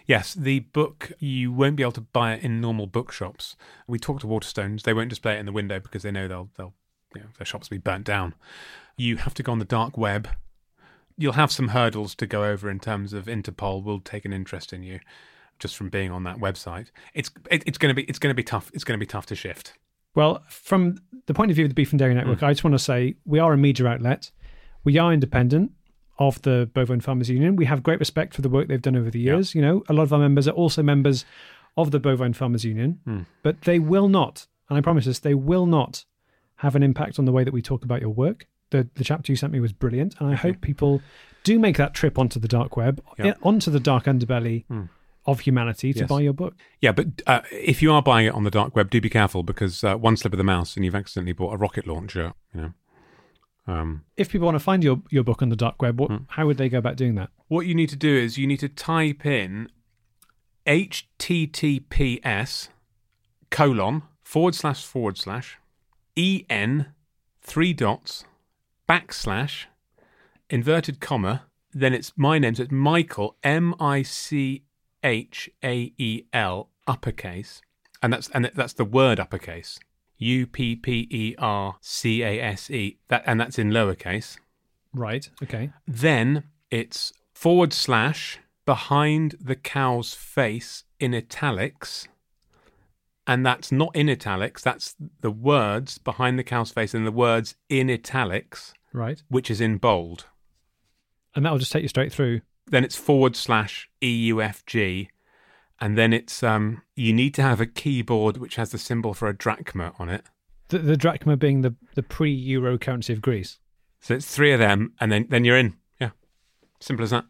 Yes, 0.06 0.34
the 0.34 0.60
book, 0.60 1.10
you 1.18 1.50
won't 1.50 1.74
be 1.74 1.82
able 1.82 1.90
to 1.92 2.00
buy 2.00 2.34
it 2.34 2.44
in 2.44 2.60
normal 2.60 2.86
bookshops. 2.86 3.56
We 3.88 3.98
talked 3.98 4.20
to 4.20 4.28
Waterstones. 4.28 4.82
They 4.82 4.94
won't 4.94 5.08
display 5.08 5.34
it 5.34 5.40
in 5.40 5.46
the 5.46 5.52
window 5.52 5.80
because 5.80 6.04
they 6.04 6.12
know 6.12 6.28
they'll, 6.28 6.48
they'll 6.56 6.74
you 7.12 7.22
know, 7.22 7.26
their 7.38 7.44
shops 7.44 7.68
will 7.68 7.78
be 7.78 7.80
burnt 7.80 8.04
down. 8.04 8.36
You 8.96 9.16
have 9.16 9.34
to 9.34 9.42
go 9.42 9.50
on 9.50 9.58
the 9.58 9.64
dark 9.64 9.98
web. 9.98 10.28
You'll 11.18 11.32
have 11.32 11.50
some 11.50 11.68
hurdles 11.68 12.14
to 12.14 12.24
go 12.24 12.44
over 12.44 12.70
in 12.70 12.78
terms 12.78 13.12
of 13.12 13.24
Interpol 13.24 13.82
will 13.82 13.98
take 13.98 14.24
an 14.24 14.32
interest 14.32 14.72
in 14.72 14.84
you 14.84 15.00
just 15.58 15.76
from 15.76 15.88
being 15.88 16.12
on 16.12 16.22
that 16.22 16.38
website. 16.38 16.92
It's 17.14 17.32
it, 17.50 17.64
it's 17.66 17.78
going 17.78 17.90
to 17.90 17.94
be 17.94 18.04
it's 18.04 18.20
going 18.20 18.30
to 18.30 18.36
be 18.36 18.44
tough. 18.44 18.70
It's 18.74 18.84
going 18.84 18.96
to 18.96 19.04
be 19.04 19.10
tough 19.10 19.26
to 19.26 19.34
shift. 19.34 19.74
Well, 20.14 20.42
from 20.48 20.96
the 21.26 21.34
point 21.34 21.50
of 21.50 21.54
view 21.54 21.64
of 21.64 21.70
the 21.70 21.74
Beef 21.74 21.92
and 21.92 21.98
Dairy 21.98 22.14
Network, 22.14 22.40
hmm. 22.40 22.44
I 22.44 22.52
just 22.52 22.64
want 22.64 22.74
to 22.74 22.78
say 22.78 23.14
we 23.24 23.38
are 23.38 23.52
a 23.52 23.56
media 23.56 23.86
outlet. 23.86 24.30
We 24.84 24.98
are 24.98 25.12
independent 25.12 25.72
of 26.18 26.40
the 26.42 26.68
Bovine 26.74 27.00
Farmers 27.00 27.30
Union. 27.30 27.56
We 27.56 27.64
have 27.64 27.82
great 27.82 27.98
respect 27.98 28.34
for 28.34 28.42
the 28.42 28.48
work 28.48 28.68
they've 28.68 28.82
done 28.82 28.96
over 28.96 29.10
the 29.10 29.20
years. 29.20 29.54
You 29.54 29.62
know, 29.62 29.82
a 29.88 29.92
lot 29.92 30.02
of 30.02 30.12
our 30.12 30.18
members 30.18 30.48
are 30.48 30.52
also 30.52 30.82
members 30.82 31.24
of 31.76 31.90
the 31.90 32.00
Bovine 32.00 32.34
Farmers 32.34 32.64
Union, 32.64 33.00
hmm. 33.04 33.20
but 33.42 33.62
they 33.62 33.78
will 33.78 34.08
not, 34.08 34.46
and 34.68 34.76
I 34.76 34.80
promise 34.80 35.04
this, 35.04 35.20
they 35.20 35.34
will 35.34 35.66
not 35.66 36.04
have 36.56 36.76
an 36.76 36.82
impact 36.82 37.18
on 37.18 37.24
the 37.24 37.32
way 37.32 37.44
that 37.44 37.54
we 37.54 37.62
talk 37.62 37.84
about 37.84 38.00
your 38.00 38.10
work. 38.10 38.46
The, 38.70 38.88
the 38.94 39.04
chapter 39.04 39.32
you 39.32 39.36
sent 39.36 39.52
me 39.52 39.60
was 39.60 39.72
brilliant, 39.72 40.14
and 40.20 40.28
I 40.28 40.34
hope 40.34 40.60
people 40.60 41.00
do 41.42 41.58
make 41.58 41.76
that 41.78 41.94
trip 41.94 42.18
onto 42.18 42.38
the 42.38 42.48
dark 42.48 42.76
web, 42.76 43.02
Yeah. 43.18 43.34
onto 43.42 43.70
the 43.70 43.80
dark 43.80 44.04
underbelly 44.04 44.66
hmm. 44.66 44.84
Of 45.26 45.40
humanity 45.40 45.92
to 45.92 46.00
Yes. 46.00 46.08
buy 46.08 46.20
your 46.20 46.32
book. 46.32 46.54
Yeah, 46.80 46.92
but 46.92 47.06
uh, 47.26 47.40
if 47.52 47.82
you 47.82 47.92
are 47.92 48.02
buying 48.02 48.26
it 48.26 48.34
on 48.34 48.44
the 48.44 48.50
dark 48.50 48.74
web, 48.74 48.90
do 48.90 49.00
be 49.00 49.10
careful 49.10 49.42
because 49.42 49.84
uh, 49.84 49.96
one 49.96 50.16
slip 50.16 50.32
of 50.32 50.38
the 50.38 50.44
mouse 50.44 50.76
and 50.76 50.84
you've 50.84 50.94
accidentally 50.94 51.32
bought 51.32 51.52
a 51.52 51.56
rocket 51.56 51.86
launcher. 51.86 52.32
You 52.54 52.60
know. 52.60 52.72
Um, 53.66 54.04
If 54.16 54.30
people 54.30 54.46
want 54.46 54.54
to 54.56 54.60
find 54.60 54.82
your, 54.82 55.02
your 55.10 55.22
book 55.22 55.42
on 55.42 55.50
the 55.50 55.56
dark 55.56 55.82
web, 55.82 56.00
what, 56.00 56.10
how 56.28 56.46
would 56.46 56.56
they 56.56 56.68
go 56.68 56.78
about 56.78 56.96
doing 56.96 57.14
that? 57.16 57.30
what 57.48 57.66
you 57.66 57.74
need 57.74 57.88
to 57.88 57.96
do 57.96 58.14
is 58.16 58.38
you 58.38 58.46
need 58.46 58.60
to 58.60 58.68
type 58.68 59.26
in 59.26 59.68
https 60.66 62.68
colon 63.50 64.02
forward 64.22 64.54
slash 64.54 64.84
forward 64.84 65.18
slash 65.18 65.58
en 66.16 66.86
three 67.42 67.72
dots 67.72 68.24
backslash 68.88 69.64
inverted 70.48 71.00
comma 71.00 71.42
then 71.72 71.92
it's 71.92 72.12
my 72.16 72.38
name 72.38 72.54
so 72.54 72.62
it's 72.62 72.72
michael 72.72 73.36
m-i-c-h-a-e-l 75.02 76.68
uppercase 76.86 77.62
and 78.02 78.12
that's 78.12 78.28
and 78.30 78.50
that's 78.54 78.72
the 78.74 78.84
word 78.84 79.18
uppercase 79.20 79.78
u-p-p-e-r-c-a-s-e 80.18 81.38
that 83.08 83.22
and 83.26 83.40
that's 83.40 83.58
in 83.58 83.70
lowercase 83.70 84.36
Right. 84.92 85.30
Okay. 85.42 85.70
then 85.86 86.44
it's 86.70 87.12
forward 87.32 87.72
slash 87.72 88.38
behind 88.66 89.36
the 89.40 89.54
cow's 89.56 90.14
face 90.14 90.82
in 90.98 91.14
italics. 91.14 92.06
And 93.26 93.46
that's 93.46 93.70
not 93.70 93.94
in 93.94 94.08
italics, 94.10 94.62
that's 94.62 94.96
the 95.20 95.30
words 95.30 95.98
behind 95.98 96.38
the 96.40 96.44
cow's 96.44 96.72
face 96.72 96.92
and 96.92 97.06
the 97.06 97.12
words 97.12 97.54
in 97.68 97.88
italics, 97.88 98.74
Right. 98.92 99.22
which 99.28 99.48
is 99.50 99.60
in 99.60 99.78
bold. 99.78 100.26
And 101.36 101.46
that 101.46 101.52
will 101.52 101.58
just 101.60 101.70
take 101.70 101.82
you 101.82 101.88
straight 101.88 102.12
through. 102.12 102.40
Then 102.70 102.84
it's 102.84 102.96
forward 102.96 103.36
slash 103.36 103.90
EUFG. 104.00 105.08
And 105.80 105.98
then 105.98 106.12
it's 106.12 106.42
um 106.42 106.82
you 106.94 107.12
need 107.12 107.34
to 107.34 107.42
have 107.42 107.60
a 107.60 107.66
keyboard 107.66 108.36
which 108.36 108.56
has 108.56 108.70
the 108.70 108.78
symbol 108.78 109.14
for 109.14 109.28
a 109.28 109.36
drachma 109.36 109.92
on 109.98 110.08
it. 110.08 110.24
The, 110.68 110.78
the 110.78 110.96
drachma 110.96 111.36
being 111.36 111.62
the, 111.62 111.74
the 111.94 112.02
pre 112.02 112.32
euro 112.32 112.78
currency 112.78 113.12
of 113.12 113.20
Greece. 113.20 113.58
So 114.00 114.14
it's 114.14 114.34
three 114.34 114.52
of 114.52 114.60
them 114.60 114.92
and 115.00 115.10
then, 115.10 115.26
then 115.28 115.44
you're 115.44 115.58
in. 115.58 115.76
Yeah. 116.00 116.10
Simple 116.80 117.04
as 117.04 117.10
that. 117.10 117.24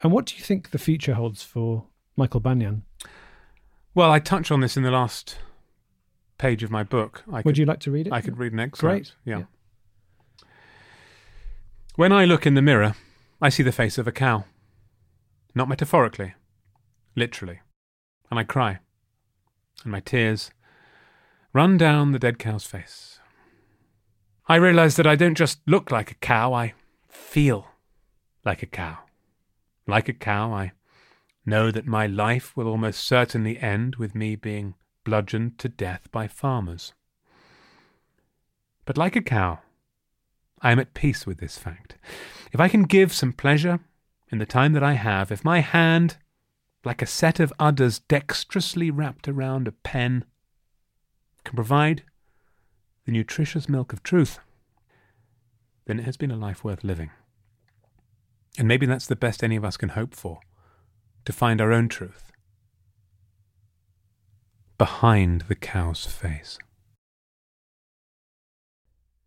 And 0.00 0.12
what 0.12 0.26
do 0.26 0.36
you 0.36 0.42
think 0.42 0.70
the 0.70 0.78
future 0.78 1.14
holds 1.14 1.42
for 1.42 1.86
Michael 2.16 2.40
Banyan? 2.40 2.84
Well, 3.94 4.10
I 4.10 4.20
touch 4.20 4.50
on 4.50 4.60
this 4.60 4.76
in 4.76 4.84
the 4.84 4.90
last 4.90 5.38
page 6.38 6.62
of 6.62 6.70
my 6.70 6.82
book. 6.82 7.22
I 7.28 7.36
Would 7.36 7.44
could, 7.44 7.58
you 7.58 7.66
like 7.66 7.80
to 7.80 7.90
read 7.90 8.06
it? 8.06 8.12
I 8.12 8.20
could 8.20 8.38
read 8.38 8.52
an 8.52 8.60
excerpt. 8.60 8.80
Great. 8.80 9.14
Yeah. 9.24 9.38
Yeah. 9.38 9.44
When 11.96 12.10
I 12.10 12.24
look 12.24 12.46
in 12.46 12.54
the 12.54 12.62
mirror, 12.62 12.94
I 13.40 13.48
see 13.48 13.62
the 13.62 13.72
face 13.72 13.98
of 13.98 14.06
a 14.06 14.12
cow. 14.12 14.44
Not 15.54 15.68
metaphorically, 15.68 16.34
literally. 17.14 17.60
And 18.30 18.38
I 18.38 18.44
cry. 18.44 18.78
And 19.82 19.92
my 19.92 20.00
tears 20.00 20.50
run 21.52 21.76
down 21.76 22.12
the 22.12 22.18
dead 22.18 22.38
cow's 22.38 22.64
face. 22.64 23.20
I 24.48 24.56
realize 24.56 24.96
that 24.96 25.06
I 25.06 25.16
don't 25.16 25.36
just 25.36 25.60
look 25.66 25.90
like 25.90 26.10
a 26.10 26.16
cow, 26.16 26.52
I 26.52 26.74
feel 27.08 27.66
like 28.44 28.62
a 28.62 28.66
cow. 28.66 28.98
Like 29.86 30.08
a 30.08 30.14
cow, 30.14 30.52
I 30.52 30.72
know 31.44 31.70
that 31.70 31.86
my 31.86 32.06
life 32.06 32.56
will 32.56 32.68
almost 32.68 33.04
certainly 33.04 33.58
end 33.58 33.96
with 33.96 34.14
me 34.14 34.36
being 34.36 34.74
bludgeoned 35.04 35.58
to 35.58 35.68
death 35.68 36.10
by 36.10 36.28
farmers. 36.28 36.92
But 38.84 38.96
like 38.96 39.16
a 39.16 39.22
cow, 39.22 39.60
I 40.60 40.72
am 40.72 40.78
at 40.78 40.94
peace 40.94 41.26
with 41.26 41.38
this 41.38 41.58
fact. 41.58 41.96
If 42.52 42.60
I 42.60 42.68
can 42.68 42.84
give 42.84 43.12
some 43.12 43.32
pleasure 43.32 43.80
in 44.32 44.38
the 44.38 44.46
time 44.46 44.72
that 44.72 44.82
I 44.82 44.94
have, 44.94 45.30
if 45.30 45.44
my 45.44 45.60
hand, 45.60 46.16
like 46.84 47.02
a 47.02 47.06
set 47.06 47.38
of 47.38 47.52
udders 47.58 47.98
dexterously 48.00 48.90
wrapped 48.90 49.28
around 49.28 49.68
a 49.68 49.72
pen, 49.72 50.24
can 51.44 51.54
provide 51.54 52.02
the 53.04 53.12
nutritious 53.12 53.68
milk 53.68 53.92
of 53.92 54.02
truth, 54.02 54.38
then 55.84 56.00
it 56.00 56.04
has 56.04 56.16
been 56.16 56.30
a 56.30 56.36
life 56.36 56.64
worth 56.64 56.82
living. 56.82 57.10
And 58.58 58.66
maybe 58.66 58.86
that's 58.86 59.06
the 59.06 59.16
best 59.16 59.44
any 59.44 59.56
of 59.56 59.64
us 59.64 59.76
can 59.76 59.90
hope 59.90 60.14
for 60.14 60.40
to 61.26 61.32
find 61.32 61.60
our 61.60 61.72
own 61.72 61.88
truth 61.88 62.32
behind 64.78 65.42
the 65.42 65.54
cow's 65.54 66.06
face. 66.06 66.58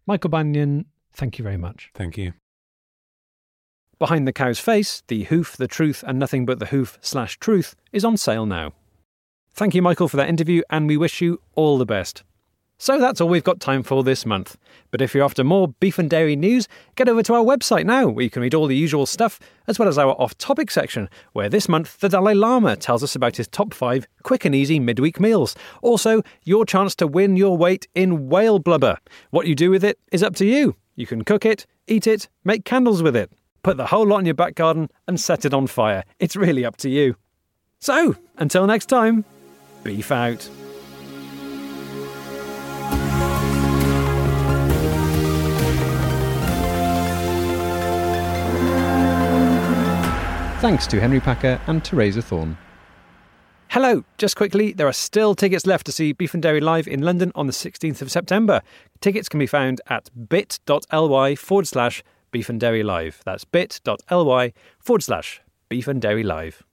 Michael 0.08 0.30
Banyan, 0.30 0.86
thank 1.14 1.38
you 1.38 1.44
very 1.44 1.58
much. 1.58 1.92
Thank 1.94 2.18
you. 2.18 2.34
Behind 3.98 4.28
the 4.28 4.34
Cow's 4.34 4.60
Face, 4.60 5.04
The 5.08 5.24
Hoof, 5.24 5.56
The 5.56 5.70
Truth, 5.70 6.04
and 6.06 6.20
Nothing 6.20 6.46
But 6.46 6.60
the 6.60 6.66
Hoof 6.66 6.98
slash 7.00 7.40
Truth 7.40 7.78
is 7.94 8.04
on 8.04 8.18
sale 8.18 8.46
now. 8.46 8.74
Thank 9.54 9.74
you, 9.74 9.82
Michael, 9.82 10.10
for 10.10 10.18
that 10.18 10.28
interview, 10.28 10.64
and 10.70 10.86
we 10.86 10.98
wish 10.98 11.22
you 11.22 11.40
all 11.56 11.78
the 11.78 11.86
best. 11.86 12.24
So 12.78 13.00
that's 13.00 13.22
all 13.22 13.30
we've 13.30 13.42
got 13.42 13.62
time 13.62 13.84
for 13.84 14.04
this 14.04 14.26
month. 14.26 14.58
But 14.92 15.00
if 15.00 15.16
you're 15.16 15.24
after 15.24 15.46
more 15.46 15.70
beef 15.70 15.98
and 15.98 16.10
dairy 16.10 16.36
news, 16.36 16.68
get 16.96 17.08
over 17.08 17.24
to 17.24 17.36
our 17.36 17.44
website 17.44 17.86
now, 17.86 18.10
where 18.10 18.26
you 18.26 18.30
can 18.30 18.42
read 18.42 18.54
all 18.54 18.68
the 18.68 18.76
usual 18.76 19.06
stuff, 19.06 19.40
as 19.66 19.80
well 19.80 19.88
as 19.88 19.98
our 19.98 20.12
off 20.22 20.38
topic 20.38 20.70
section, 20.70 21.10
where 21.32 21.48
this 21.48 21.70
month 21.70 21.98
the 22.02 22.10
Dalai 22.10 22.34
Lama 22.34 22.76
tells 22.76 23.02
us 23.02 23.16
about 23.16 23.38
his 23.38 23.48
top 23.48 23.74
five 23.74 24.08
quick 24.24 24.44
and 24.44 24.54
easy 24.54 24.78
midweek 24.78 25.22
meals. 25.22 25.56
Also, 25.82 26.22
your 26.44 26.66
chance 26.66 26.96
to 26.96 27.08
win 27.08 27.38
your 27.38 27.56
weight 27.56 27.88
in 27.96 28.28
whale 28.28 28.60
blubber. 28.60 28.98
What 29.30 29.48
you 29.48 29.56
do 29.56 29.72
with 29.72 29.86
it 29.86 29.98
is 30.12 30.22
up 30.22 30.36
to 30.36 30.46
you. 30.46 30.76
You 30.98 31.08
can 31.08 31.24
cook 31.24 31.46
it, 31.46 31.66
eat 31.88 32.08
it, 32.08 32.28
make 32.44 32.66
candles 32.66 33.02
with 33.02 33.16
it, 33.16 33.32
put 33.66 33.78
the 33.78 33.88
whole 33.88 34.06
lot 34.06 34.20
in 34.20 34.26
your 34.26 34.36
back 34.36 34.54
garden, 34.54 34.88
and 35.08 35.20
set 35.20 35.44
it 35.44 35.52
on 35.52 35.66
fire. 35.66 36.04
It's 36.20 36.36
really 36.36 36.64
up 36.64 36.78
to 36.78 36.88
you. 36.88 37.16
So, 37.80 38.16
until 38.38 38.68
next 38.68 38.86
time, 38.86 39.26
beef 39.84 40.12
out. 40.12 40.48
Thanks 50.62 50.86
to 50.86 51.02
Henry 51.02 51.20
Paker 51.20 51.60
and 51.66 51.84
Theresa 51.84 52.22
Thorn. 52.22 52.60
Hello, 53.70 54.04
just 54.20 54.36
quickly, 54.36 54.74
there 54.74 54.88
are 54.88 54.94
still 54.94 55.34
tickets 55.34 55.66
left 55.66 55.88
to 55.88 55.92
see 55.92 56.14
Beef 56.14 56.36
and 56.36 56.44
Dairy 56.44 56.62
live 56.62 56.88
in 56.88 57.02
London 57.02 57.32
on 57.34 57.48
the 57.48 57.52
16th 57.52 58.04
of 58.04 58.12
September. 58.12 58.62
Tickets 59.02 59.28
can 59.28 59.40
be 59.40 59.48
found 59.48 59.82
at 59.88 60.12
bit.ly 60.30 61.36
forward 61.36 61.68
slash 61.68 62.04
beef 62.36 62.50
and 62.50 62.60
dairy 62.60 62.84
live. 62.84 63.22
That's 63.24 63.46
bit.ly 63.46 64.52
forward 64.80 65.04
slash 65.04 65.42
beef 65.70 65.88
and 65.88 66.02
dairy 66.02 66.24
live. 66.24 66.64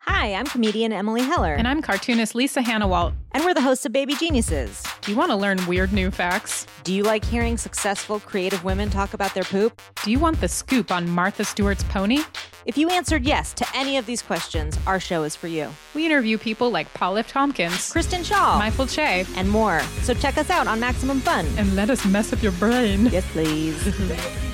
Hi, 0.00 0.34
I'm 0.34 0.46
comedian 0.46 0.92
Emily 0.92 1.22
Heller. 1.22 1.54
And 1.54 1.68
I'm 1.68 1.80
cartoonist 1.80 2.34
Lisa 2.34 2.60
Hanawalt. 2.60 3.14
And 3.30 3.44
we're 3.44 3.54
the 3.54 3.60
hosts 3.60 3.86
of 3.86 3.92
Baby 3.92 4.16
Geniuses. 4.16 4.82
Do 5.02 5.12
you 5.12 5.16
want 5.16 5.30
to 5.30 5.36
learn 5.36 5.64
weird 5.68 5.92
new 5.92 6.10
facts? 6.10 6.66
Do 6.82 6.92
you 6.92 7.04
like 7.04 7.24
hearing 7.24 7.56
successful, 7.56 8.18
creative 8.18 8.64
women 8.64 8.90
talk 8.90 9.14
about 9.14 9.32
their 9.32 9.44
poop? 9.44 9.80
Do 10.02 10.10
you 10.10 10.18
want 10.18 10.40
the 10.40 10.48
scoop 10.48 10.90
on 10.90 11.08
Martha 11.08 11.44
Stewart's 11.44 11.84
pony? 11.84 12.18
If 12.64 12.76
you 12.76 12.90
answered 12.90 13.24
yes 13.24 13.52
to 13.54 13.66
any 13.76 13.98
of 13.98 14.06
these 14.06 14.22
questions, 14.22 14.76
our 14.88 14.98
show 14.98 15.22
is 15.22 15.36
for 15.36 15.46
you. 15.46 15.72
We 15.94 16.04
interview 16.04 16.36
people 16.36 16.70
like 16.70 16.92
Paul 16.94 17.16
F. 17.16 17.28
Tompkins, 17.28 17.92
Kristen 17.92 18.22
Schaal, 18.22 18.58
Michael 18.58 18.88
Che, 18.88 19.24
and 19.36 19.48
more. 19.48 19.80
So 20.02 20.14
check 20.14 20.36
us 20.36 20.50
out 20.50 20.66
on 20.66 20.80
Maximum 20.80 21.20
Fun. 21.20 21.46
And 21.58 21.76
let 21.76 21.90
us 21.90 22.04
mess 22.04 22.32
up 22.32 22.42
your 22.42 22.52
brain. 22.52 23.06
Yes, 23.06 23.24
please. 23.30 24.42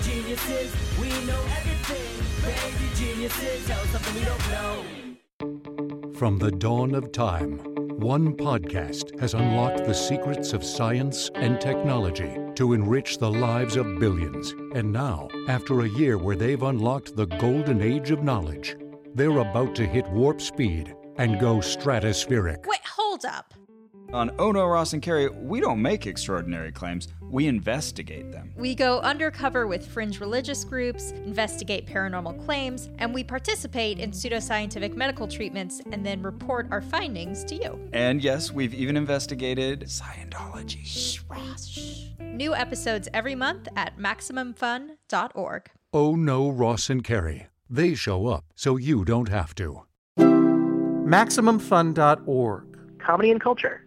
From 6.15 6.39
the 6.39 6.53
dawn 6.53 6.95
of 6.95 7.11
time, 7.11 7.59
one 7.99 8.37
podcast 8.37 9.19
has 9.21 9.35
unlocked 9.35 9.85
the 9.85 9.95
secrets 9.95 10.53
of 10.53 10.63
science 10.63 11.31
and 11.35 11.61
technology 11.61 12.39
to 12.55 12.75
enrich 12.75 13.19
the 13.19 13.31
lives 13.31 13.77
of 13.77 13.99
billions. 13.99 14.53
And 14.75 14.93
now, 14.93 15.29
after 15.49 15.81
a 15.81 15.89
year 15.89 16.19
where 16.19 16.37
they've 16.37 16.63
unlocked 16.63 17.17
the 17.17 17.27
golden 17.27 17.83
age 17.83 18.11
of 18.11 18.23
knowledge, 18.23 18.77
they're 19.15 19.39
about 19.39 19.75
to 19.77 19.87
hit 19.87 20.09
warp 20.11 20.41
speed 20.41 20.95
and 21.17 21.41
go 21.41 21.57
stratospheric. 21.57 22.67
Wait, 22.67 22.87
hold 22.87 23.25
up. 23.25 23.55
On 24.13 24.31
Oh 24.39 24.53
No, 24.53 24.67
Ross, 24.67 24.93
and 24.93 25.01
Carrie, 25.01 25.31
we 25.31 25.59
don't 25.61 25.81
make 25.81 26.07
extraordinary 26.07 26.71
claims, 26.71 27.09
we 27.31 27.47
investigate 27.47 28.31
them. 28.31 28.53
We 28.57 28.75
go 28.75 29.01
undercover 29.01 29.67
with 29.67 29.87
fringe 29.87 30.21
religious 30.21 30.65
groups, 30.65 31.13
investigate 31.13 31.87
paranormal 31.87 32.45
claims, 32.45 32.91
and 32.99 33.15
we 33.15 33.25
participate 33.25 33.99
in 33.99 34.11
pseudoscientific 34.11 34.95
medical 34.95 35.27
treatments 35.27 35.81
and 35.93 36.05
then 36.05 36.21
report 36.23 36.67
our 36.71 36.83
findings 36.83 37.43
to 37.45 37.55
you. 37.55 37.81
And 37.95 38.23
yes, 38.23 38.53
we've 38.53 38.75
even 38.75 38.99
investigated 38.99 39.85
Scientology. 39.85 40.85
Shh, 40.85 41.23
Ross, 41.29 41.67
shh. 41.69 42.09
New 42.21 42.55
episodes 42.55 43.09
every 43.15 43.35
month 43.35 43.67
at 43.77 43.99
MaximumFun.org. 43.99 45.71
Oh 45.95 46.15
no, 46.17 46.51
Ross 46.51 46.91
and 46.91 47.03
Carrie. 47.03 47.47
They 47.71 47.95
show 47.95 48.27
up 48.27 48.45
so 48.55 48.77
you 48.77 49.07
don't 49.07 49.31
have 49.31 49.55
to. 49.55 49.85
MaximumFun.org. 50.19 52.65
Comedy 52.99 53.31
and 53.31 53.41
culture. 53.41 53.87